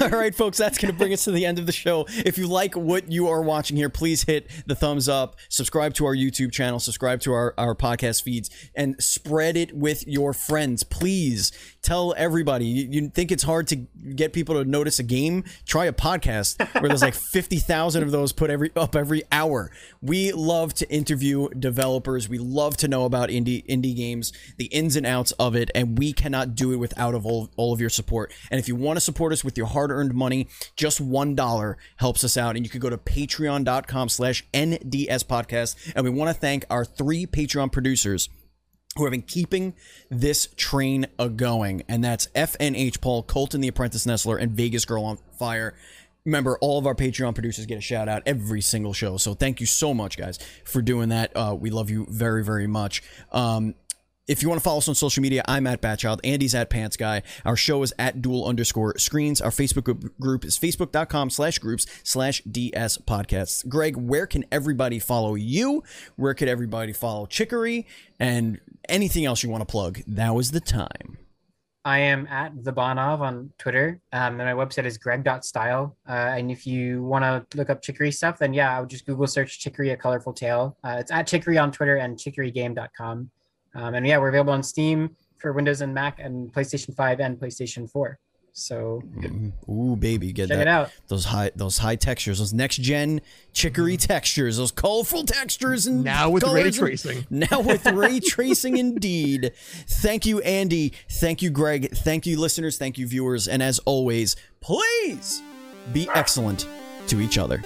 All 0.00 0.08
right, 0.08 0.34
folks, 0.34 0.58
that's 0.58 0.78
going 0.78 0.92
to 0.92 0.98
bring 0.98 1.12
us 1.12 1.24
to 1.24 1.30
the 1.30 1.46
end 1.46 1.58
of 1.58 1.66
the 1.66 1.72
show. 1.72 2.06
If 2.08 2.36
you 2.36 2.46
like 2.46 2.74
what 2.74 3.10
you 3.10 3.28
are 3.28 3.42
watching 3.42 3.76
here, 3.76 3.88
please 3.88 4.24
hit 4.24 4.50
the 4.66 4.74
thumbs 4.74 5.08
up, 5.08 5.36
subscribe 5.48 5.94
to 5.94 6.06
our 6.06 6.14
YouTube 6.14 6.52
channel, 6.52 6.80
subscribe 6.80 7.20
to 7.20 7.32
our, 7.32 7.54
our 7.56 7.74
podcast 7.74 8.22
feeds, 8.22 8.50
and 8.74 9.02
spread 9.02 9.56
it 9.56 9.74
with 9.74 10.06
your 10.06 10.32
friends. 10.32 10.82
Please 10.82 11.52
tell 11.82 12.14
everybody. 12.16 12.64
You, 12.64 12.88
you 12.90 13.08
think 13.08 13.32
it's 13.32 13.42
hard 13.42 13.66
to 13.68 13.76
get 13.76 14.32
people 14.32 14.54
to 14.54 14.64
notice 14.64 14.98
a 14.98 15.02
game? 15.02 15.44
Try 15.66 15.86
a 15.86 15.92
podcast 15.92 16.58
where 16.80 16.88
there's 16.88 17.02
like 17.02 17.14
50,000 17.32 18.02
of 18.02 18.10
those 18.10 18.32
put 18.32 18.50
every 18.50 18.70
up 18.76 18.94
every 18.96 19.22
hour. 19.30 19.70
We 20.00 20.32
love 20.32 20.74
to 20.74 20.90
interview 20.90 21.48
developers. 21.50 22.28
We 22.28 22.38
love 22.38 22.76
to 22.78 22.88
know 22.88 23.04
about 23.04 23.28
indie 23.28 23.66
indie 23.66 23.96
games, 23.96 24.32
the 24.56 24.66
ins 24.66 24.96
and 24.96 25.06
outs 25.06 25.32
of 25.32 25.56
it, 25.56 25.70
and 25.74 25.98
we 25.98 26.12
cannot 26.12 26.54
do 26.54 26.72
it 26.72 26.76
without 26.76 27.14
of 27.14 27.26
all, 27.26 27.50
all 27.56 27.72
of 27.72 27.80
your 27.80 27.90
support. 27.90 28.32
And 28.50 28.58
if 28.60 28.68
you 28.68 28.76
want 28.76 28.96
to 28.96 29.00
support 29.00 29.32
us 29.32 29.44
with 29.44 29.58
your 29.58 29.66
hard-earned 29.66 30.14
money, 30.14 30.48
just 30.76 31.00
one 31.00 31.34
dollar 31.34 31.76
helps 31.96 32.22
us 32.24 32.36
out. 32.36 32.56
And 32.56 32.64
you 32.64 32.70
can 32.70 32.80
go 32.80 32.90
to 32.90 32.98
patreon.com 32.98 34.08
slash 34.08 34.44
NDS 34.54 35.24
podcast. 35.24 35.92
And 35.94 36.04
we 36.04 36.10
want 36.10 36.28
to 36.34 36.34
thank 36.34 36.64
our 36.70 36.84
three 36.84 37.26
Patreon 37.26 37.72
producers 37.72 38.28
who 38.96 39.04
have 39.04 39.10
been 39.10 39.22
keeping 39.22 39.74
this 40.10 40.48
train 40.56 41.06
a 41.18 41.28
going, 41.28 41.82
and 41.88 42.04
that's 42.04 42.26
FNH 42.28 43.00
Paul, 43.00 43.22
Colton 43.22 43.60
the 43.60 43.68
Apprentice 43.68 44.06
Nestler, 44.06 44.40
and 44.40 44.52
Vegas 44.52 44.84
Girl 44.84 45.04
on 45.04 45.18
Fire. 45.38 45.74
Remember, 46.24 46.56
all 46.58 46.78
of 46.78 46.86
our 46.86 46.94
Patreon 46.94 47.34
producers 47.34 47.66
get 47.66 47.78
a 47.78 47.80
shout 47.80 48.08
out 48.08 48.22
every 48.26 48.60
single 48.60 48.92
show. 48.92 49.16
So 49.16 49.34
thank 49.34 49.58
you 49.58 49.66
so 49.66 49.92
much, 49.92 50.16
guys, 50.16 50.38
for 50.64 50.80
doing 50.80 51.08
that. 51.08 51.32
Uh, 51.34 51.56
we 51.58 51.70
love 51.70 51.90
you 51.90 52.06
very, 52.08 52.44
very 52.44 52.68
much. 52.68 53.02
Um, 53.32 53.74
if 54.28 54.42
you 54.42 54.48
want 54.48 54.60
to 54.60 54.62
follow 54.62 54.78
us 54.78 54.88
on 54.88 54.94
social 54.94 55.20
media, 55.22 55.42
I'm 55.48 55.66
at 55.66 55.82
Batchild. 55.82 56.20
Andy's 56.22 56.54
at 56.54 56.70
Pants 56.70 56.96
Guy. 56.96 57.22
Our 57.44 57.56
show 57.56 57.82
is 57.82 57.92
at 57.98 58.22
dual 58.22 58.46
underscore 58.46 58.96
screens. 58.98 59.40
Our 59.40 59.50
Facebook 59.50 60.10
group- 60.20 60.44
is 60.44 60.58
facebook.com 60.58 61.30
slash 61.30 61.58
groups 61.58 61.86
slash 62.04 62.40
DS 62.42 62.98
podcasts. 62.98 63.68
Greg, 63.68 63.96
where 63.96 64.26
can 64.26 64.44
everybody 64.52 64.98
follow 64.98 65.34
you? 65.34 65.82
Where 66.16 66.34
could 66.34 66.48
everybody 66.48 66.92
follow 66.92 67.26
Chicory? 67.26 67.86
And 68.20 68.60
anything 68.88 69.24
else 69.24 69.42
you 69.42 69.50
want 69.50 69.62
to 69.62 69.70
plug? 69.70 70.02
Now 70.06 70.38
is 70.38 70.52
the 70.52 70.60
time. 70.60 71.18
I 71.84 71.98
am 71.98 72.28
at 72.28 72.62
the 72.62 72.72
Bonov 72.72 73.18
on 73.18 73.52
Twitter, 73.58 74.00
um, 74.12 74.40
and 74.40 74.56
my 74.56 74.64
website 74.64 74.84
is 74.84 74.98
greg.style. 74.98 75.96
Uh, 76.08 76.12
and 76.12 76.48
if 76.48 76.64
you 76.64 77.02
want 77.02 77.24
to 77.24 77.44
look 77.56 77.70
up 77.70 77.82
Chicory 77.82 78.12
stuff, 78.12 78.38
then 78.38 78.54
yeah, 78.54 78.76
I 78.76 78.80
would 78.80 78.88
just 78.88 79.04
Google 79.04 79.26
search 79.26 79.58
Chicory 79.58 79.90
A 79.90 79.96
Colorful 79.96 80.32
Tale. 80.32 80.76
Uh, 80.84 80.98
it's 81.00 81.10
at 81.10 81.26
Chicory 81.26 81.58
on 81.58 81.72
Twitter 81.72 81.96
and 81.96 82.16
chicorygame.com. 82.16 83.28
Um, 83.74 83.94
and 83.94 84.06
yeah, 84.06 84.18
we're 84.18 84.28
available 84.28 84.52
on 84.52 84.62
Steam 84.62 85.16
for 85.38 85.52
Windows 85.52 85.80
and 85.80 85.92
Mac 85.94 86.18
and 86.20 86.52
PlayStation 86.52 86.94
5 86.94 87.20
and 87.20 87.38
PlayStation 87.38 87.90
4. 87.90 88.18
So 88.54 89.02
Ooh, 89.66 89.96
baby, 89.96 90.30
get 90.30 90.48
check 90.48 90.58
that. 90.58 90.62
it 90.62 90.68
out. 90.68 90.90
Those 91.08 91.24
high, 91.24 91.52
those 91.56 91.78
high 91.78 91.96
textures, 91.96 92.38
those 92.38 92.52
next 92.52 92.82
gen 92.82 93.22
chicory 93.54 93.96
textures, 93.96 94.58
those 94.58 94.70
colorful 94.70 95.24
textures, 95.24 95.86
and 95.86 96.04
now 96.04 96.28
with 96.28 96.42
ray 96.42 96.48
colors 96.50 96.64
and- 96.66 96.74
tracing. 96.76 97.26
Now 97.30 97.60
with 97.62 97.86
ray 97.86 98.20
tracing, 98.20 98.76
indeed. 98.76 99.52
Thank 99.88 100.26
you, 100.26 100.40
Andy. 100.42 100.92
Thank 101.08 101.40
you, 101.40 101.48
Greg. 101.48 101.96
Thank 101.96 102.26
you, 102.26 102.38
listeners. 102.38 102.76
Thank 102.76 102.98
you, 102.98 103.06
viewers. 103.06 103.48
And 103.48 103.62
as 103.62 103.78
always, 103.86 104.36
please 104.60 105.40
be 105.94 106.06
excellent 106.14 106.66
to 107.06 107.20
each 107.22 107.38
other. 107.38 107.62